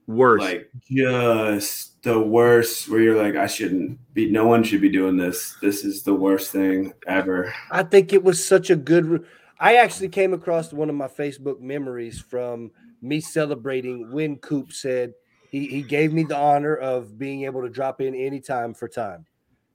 Worse. 0.07 0.41
like 0.41 0.71
just 0.91 1.92
the 2.03 2.21
worst. 2.21 2.89
Where 2.89 3.01
you're 3.01 3.23
like, 3.23 3.37
I 3.37 3.47
shouldn't 3.47 3.99
be. 4.15 4.31
No 4.31 4.47
one 4.47 4.63
should 4.63 4.81
be 4.81 4.89
doing 4.89 5.17
this. 5.17 5.57
This 5.63 5.85
is 5.85 6.03
the 6.03 6.15
worst 6.15 6.51
thing 6.51 6.93
ever. 7.07 7.55
I 7.71 7.83
think 7.83 8.13
it 8.13 8.23
was 8.23 8.45
such 8.45 8.71
a 8.71 8.77
good. 8.77 9.25
I 9.59 9.77
actually 9.77 10.09
came 10.09 10.35
across 10.35 10.73
one 10.73 10.91
of 10.91 10.97
my 10.97 11.09
Facebook 11.09 11.61
memories 11.61 12.21
from 12.21 12.73
me 13.01 13.21
celebrating 13.21 14.11
when 14.13 14.37
Coop 14.37 14.73
said 14.73 15.15
he, 15.51 15.67
he 15.67 15.83
gave 15.83 16.13
me 16.13 16.25
the 16.25 16.37
honor 16.37 16.75
of 16.77 17.19
being 17.19 17.45
able 17.45 17.63
to 17.63 17.69
drop 17.69 18.01
in 18.01 18.15
anytime 18.15 18.75
for 18.75 18.89
time, 18.89 19.27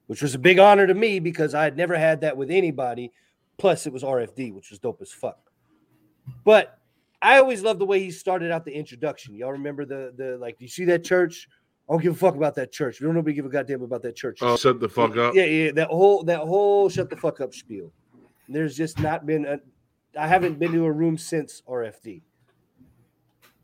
which 0.06 0.22
was 0.22 0.34
a 0.34 0.38
big 0.38 0.58
honor 0.58 0.86
to 0.86 0.94
me 0.94 1.20
because 1.20 1.54
I 1.54 1.64
had 1.64 1.76
never 1.76 1.96
had 1.96 2.20
that 2.22 2.36
with 2.36 2.50
anybody. 2.50 3.12
Plus, 3.56 3.86
it 3.86 3.92
was 3.92 4.02
RFD, 4.02 4.52
which 4.52 4.70
was 4.70 4.78
dope 4.78 5.00
as 5.00 5.10
fuck. 5.10 5.38
But 6.44 6.78
I 7.20 7.38
always 7.38 7.62
loved 7.62 7.80
the 7.80 7.86
way 7.86 8.00
he 8.00 8.10
started 8.10 8.50
out 8.50 8.64
the 8.64 8.72
introduction. 8.72 9.34
Y'all 9.34 9.52
remember 9.52 9.84
the 9.84 10.12
the 10.16 10.36
like? 10.38 10.58
Do 10.58 10.64
you 10.64 10.70
see 10.70 10.84
that 10.86 11.04
church? 11.04 11.48
I 11.88 11.92
don't 11.94 12.02
give 12.02 12.12
a 12.12 12.16
fuck 12.16 12.34
about 12.36 12.54
that 12.56 12.70
church. 12.70 13.00
We 13.00 13.06
don't 13.06 13.14
nobody 13.14 13.34
give 13.34 13.46
a 13.46 13.48
goddamn 13.48 13.82
about 13.82 14.02
that 14.02 14.14
church. 14.14 14.40
oh, 14.42 14.56
shut 14.56 14.78
the 14.78 14.88
fuck 14.88 15.16
up. 15.16 15.34
Yeah, 15.34 15.44
yeah, 15.44 15.72
that 15.72 15.88
whole 15.88 16.22
that 16.24 16.40
whole 16.40 16.88
shut 16.90 17.08
the 17.08 17.16
fuck 17.16 17.40
up 17.40 17.54
spiel. 17.54 17.92
There's 18.48 18.76
just 18.76 18.98
not 19.00 19.24
been 19.26 19.44
a 19.46 19.58
I 20.18 20.26
haven't 20.26 20.58
been 20.58 20.72
to 20.72 20.84
a 20.84 20.92
room 20.92 21.16
since 21.16 21.62
RFD. 21.68 22.22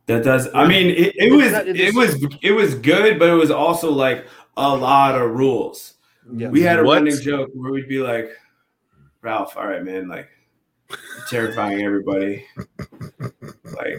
That 0.07 0.23
does. 0.25 0.49
I 0.55 0.67
mean, 0.67 0.91
it, 0.91 1.15
it 1.17 1.33
was 1.33 1.53
not- 1.53 1.67
it 1.67 1.77
it 1.81 1.89
is- 1.89 1.95
was 1.95 2.27
it 2.43 2.53
was 2.53 2.75
good, 2.77 3.19
but 3.19 3.29
it 3.31 3.35
was 3.35 3.51
also 3.51 3.91
like 3.91 4.27
a 4.57 4.75
lot 4.77 5.21
of 5.21 5.31
rules. 5.33 5.95
Yeah. 6.33 6.49
We 6.49 6.61
had 6.63 6.79
a 6.79 6.85
What? 6.85 6.95
running 7.03 7.19
joke 7.21 7.51
where 7.55 7.73
we'd 7.73 7.89
be 7.89 7.99
like, 7.99 8.31
"Ralph, 9.23 9.57
all 9.57 9.67
right, 9.67 9.83
man, 9.85 10.09
like 10.09 10.29
terrifying 11.31 11.83
everybody. 11.83 12.47
Like, 13.65 13.99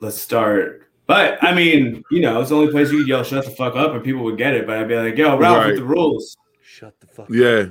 let's 0.00 0.18
start." 0.20 0.88
But 1.12 1.44
I 1.44 1.52
mean, 1.54 2.02
you 2.10 2.20
know, 2.20 2.40
it's 2.40 2.48
the 2.48 2.56
only 2.56 2.72
place 2.72 2.90
you 2.90 3.00
could 3.00 3.08
yell 3.08 3.22
"shut 3.22 3.44
the 3.44 3.50
fuck 3.50 3.76
up" 3.76 3.92
and 3.92 4.02
people 4.02 4.24
would 4.24 4.38
get 4.38 4.54
it. 4.54 4.66
But 4.66 4.78
I'd 4.78 4.88
be 4.88 4.96
like, 4.96 5.18
"Yo, 5.18 5.36
Ralph, 5.36 5.58
Right. 5.58 5.66
with 5.72 5.76
the 5.76 5.84
rules." 5.84 6.38
Shut 6.62 6.98
the 7.00 7.06
fuck 7.06 7.26
up. 7.26 7.30
Yeah. 7.30 7.66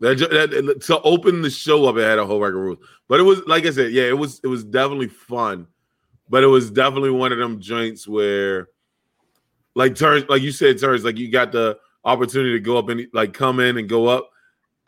That, 0.00 0.18
that 0.18 0.82
to 0.86 1.00
open 1.02 1.42
the 1.42 1.50
show 1.50 1.84
up, 1.84 1.96
it 1.96 2.02
had 2.02 2.18
a 2.18 2.26
whole 2.26 2.40
record 2.40 2.56
of 2.58 2.62
rules. 2.64 2.78
But 3.06 3.20
it 3.20 3.22
was 3.22 3.40
like 3.46 3.66
I 3.66 3.70
said, 3.70 3.92
yeah, 3.92 4.02
it 4.08 4.18
was 4.18 4.40
it 4.42 4.48
was 4.48 4.64
definitely 4.64 5.06
fun. 5.06 5.68
But 6.28 6.42
it 6.42 6.48
was 6.48 6.72
definitely 6.72 7.10
one 7.10 7.30
of 7.30 7.38
them 7.38 7.60
joints 7.60 8.08
where 8.08 8.66
like 9.76 9.94
turns, 9.94 10.28
like 10.28 10.42
you 10.42 10.50
said, 10.50 10.80
turns, 10.80 11.04
like 11.04 11.18
you 11.18 11.30
got 11.30 11.52
the 11.52 11.78
opportunity 12.04 12.54
to 12.54 12.60
go 12.60 12.78
up 12.78 12.88
and 12.88 13.06
like 13.12 13.32
come 13.32 13.60
in 13.60 13.78
and 13.78 13.88
go 13.88 14.08
up. 14.08 14.28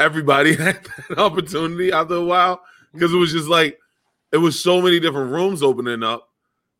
everybody 0.00 0.54
had 0.56 0.80
that 1.08 1.18
opportunity 1.18 1.92
after 1.92 2.14
a 2.14 2.24
while 2.24 2.60
because 2.92 3.12
it 3.14 3.18
was 3.18 3.30
just 3.30 3.46
like 3.46 3.78
it 4.32 4.38
was 4.38 4.58
so 4.58 4.82
many 4.82 4.98
different 4.98 5.30
rooms 5.30 5.62
opening 5.62 6.02
up 6.02 6.28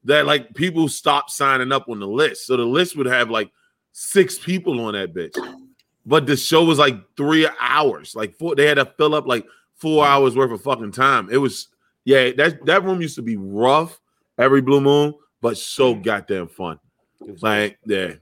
that 0.05 0.27
like 0.27 0.55
people 0.55 0.89
stopped 0.89 1.31
signing 1.31 1.73
up 1.73 1.89
on 1.89 2.01
the 2.01 2.07
list. 2.07 2.47
So 2.47 2.57
the 2.57 2.65
list 2.65 2.97
would 2.97 3.07
have 3.07 3.31
like 3.31 3.51
six 3.93 4.39
people 4.39 4.81
on 4.81 4.95
that 4.95 5.15
bitch. 5.15 5.37
But 6.07 6.27
the 6.27 6.37
show 6.37 6.65
was 6.65 6.79
like 6.79 6.97
three 7.17 7.49
hours. 7.61 8.15
Like 8.15 8.35
four, 8.35 8.55
they 8.55 8.67
had 8.67 8.75
to 8.75 8.85
fill 8.85 9.15
up 9.15 9.27
like 9.27 9.47
four 9.77 10.05
hours 10.05 10.37
worth 10.37 10.53
of 10.53 10.63
fucking 10.63 10.93
time. 10.93 11.29
It 11.31 11.39
was 11.39 11.69
yeah, 12.05 12.31
that 12.33 12.65
that 12.67 12.85
room 12.85 13.01
used 13.01 13.17
to 13.17 13.23
be 13.23 13.37
rough 13.37 13.99
every 14.39 14.61
blue 14.61 14.81
moon, 14.81 15.15
but 15.41 15.57
so 15.57 15.95
mm. 15.95 16.03
goddamn 16.03 16.49
fun. 16.49 16.79
Like, 17.41 17.79
yeah. 17.87 18.15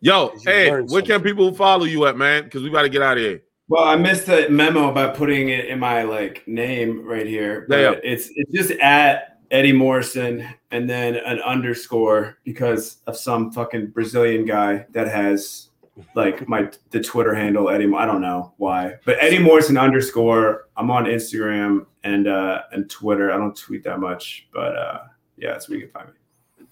Yo, 0.00 0.32
hey, 0.44 0.70
learned 0.70 0.90
where 0.90 1.02
can 1.02 1.12
something. 1.12 1.30
people 1.30 1.54
follow 1.54 1.84
you 1.84 2.06
at, 2.06 2.16
man? 2.16 2.44
Because 2.44 2.62
we 2.62 2.70
got 2.70 2.82
to 2.82 2.88
get 2.88 3.02
out 3.02 3.16
of 3.16 3.22
here. 3.22 3.42
Well, 3.68 3.84
I 3.84 3.96
missed 3.96 4.26
the 4.26 4.48
memo 4.50 4.90
about 4.90 5.14
putting 5.14 5.48
it 5.48 5.66
in 5.66 5.78
my 5.78 6.02
like 6.02 6.46
name 6.46 7.06
right 7.06 7.26
here. 7.26 7.64
But 7.68 7.76
Yeah, 7.76 7.90
yeah. 7.92 8.00
it's 8.02 8.30
it's 8.34 8.52
just 8.52 8.70
at 8.80 9.33
Eddie 9.50 9.72
Morrison 9.72 10.46
and 10.70 10.88
then 10.88 11.16
an 11.16 11.40
underscore 11.40 12.38
because 12.44 12.98
of 13.06 13.16
some 13.16 13.50
fucking 13.52 13.88
Brazilian 13.88 14.44
guy 14.44 14.86
that 14.90 15.08
has 15.08 15.68
like 16.14 16.48
my 16.48 16.68
the 16.90 17.00
Twitter 17.00 17.34
handle 17.34 17.70
Eddie. 17.70 17.92
I 17.94 18.04
don't 18.04 18.20
know 18.20 18.52
why, 18.56 18.94
but 19.04 19.16
Eddie 19.20 19.38
Morrison 19.38 19.76
underscore. 19.76 20.68
I'm 20.76 20.90
on 20.90 21.04
Instagram 21.04 21.86
and 22.02 22.26
uh 22.26 22.62
and 22.72 22.90
Twitter. 22.90 23.32
I 23.32 23.36
don't 23.36 23.56
tweet 23.56 23.84
that 23.84 24.00
much, 24.00 24.48
but 24.52 24.76
uh 24.76 24.98
yeah, 25.36 25.52
that's 25.52 25.68
where 25.68 25.78
you 25.78 25.86
can 25.86 25.92
find 25.92 26.08
me. 26.08 26.14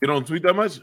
You 0.00 0.08
don't 0.08 0.26
tweet 0.26 0.42
that 0.42 0.54
much? 0.54 0.80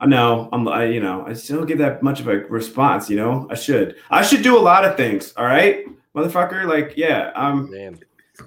I 0.00 0.06
know. 0.06 0.48
I'm. 0.52 0.66
I, 0.66 0.86
you 0.86 1.00
know. 1.00 1.26
I 1.26 1.34
still 1.34 1.58
don't 1.58 1.66
get 1.66 1.78
that 1.78 2.02
much 2.02 2.20
of 2.20 2.28
a 2.28 2.38
response. 2.46 3.10
You 3.10 3.16
know. 3.16 3.46
I 3.50 3.54
should. 3.54 3.96
I 4.10 4.22
should 4.22 4.42
do 4.42 4.56
a 4.56 4.60
lot 4.60 4.84
of 4.84 4.96
things. 4.96 5.34
All 5.36 5.44
right, 5.44 5.84
motherfucker. 6.14 6.66
Like, 6.66 6.94
yeah. 6.96 7.32
I'm 7.34 7.70
man. 7.70 7.98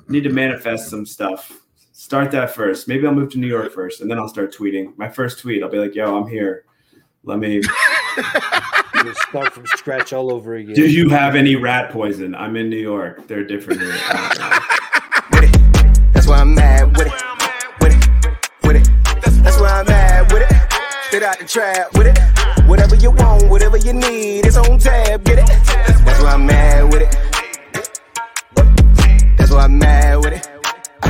need 0.08 0.24
to 0.24 0.30
manifest 0.30 0.90
some 0.90 1.06
stuff 1.06 1.63
start 1.94 2.32
that 2.32 2.54
first. 2.54 2.88
Maybe 2.88 3.08
I'll 3.08 3.14
move 3.14 3.32
to 3.32 3.40
New 3.40 3.48
York 3.48 3.72
first, 3.72 4.02
and 4.02 4.12
then 4.12 4.20
I'll 4.20 4.28
start 4.28 4.54
tweeting. 4.54 4.98
My 4.98 5.08
first 5.08 5.40
tweet, 5.40 5.64
I'll 5.64 5.70
be 5.70 5.78
like, 5.78 5.96
"Yo, 5.96 6.18
I'm 6.18 6.28
here. 6.28 6.66
Let 7.24 7.40
me." 7.40 7.62
start 9.30 9.54
from 9.54 9.66
scratch 9.68 10.14
all 10.14 10.32
over 10.32 10.56
again. 10.56 10.76
Do 10.76 10.90
you 10.90 11.10
have 11.10 11.36
any 11.36 11.56
rat 11.56 11.92
poison? 11.92 12.36
I'm 12.36 12.56
in 12.56 12.70
New 12.70 12.78
York. 12.78 13.28
They're 13.28 13.44
different. 13.44 13.82
Here. 13.82 13.92
That's 16.14 16.28
why 16.28 16.38
I'm 16.38 16.56
mad 16.56 16.96
with 16.96 17.08
it. 17.08 17.14
With 17.82 17.94
it. 17.94 18.10
With 18.64 18.76
it. 18.78 19.44
That's 19.44 19.60
why 19.60 19.80
I'm 19.80 19.86
mad 19.88 20.32
with 20.32 20.44
it. 20.44 20.58
Spit 21.08 21.24
out 21.24 21.40
the 21.40 21.46
trap 21.46 21.94
with 21.96 22.08
it. 22.08 22.68
Whatever 22.68 22.96
you 22.96 23.12
want, 23.12 23.50
whatever 23.50 23.78
you 23.78 23.94
need, 23.94 24.46
it's 24.46 24.58
on 24.58 24.80
tab. 24.80 25.24
Get 25.26 25.40
it. 25.40 25.48
That's 25.48 26.22
why 26.22 26.34
I'm 26.34 26.46
mad 26.46 26.94
with 26.94 27.02
it. 27.02 27.12
That's 29.38 29.52
why 29.52 29.66
I'm 29.66 29.78
mad 29.78 30.18
with 30.18 30.34
it. 30.34 30.53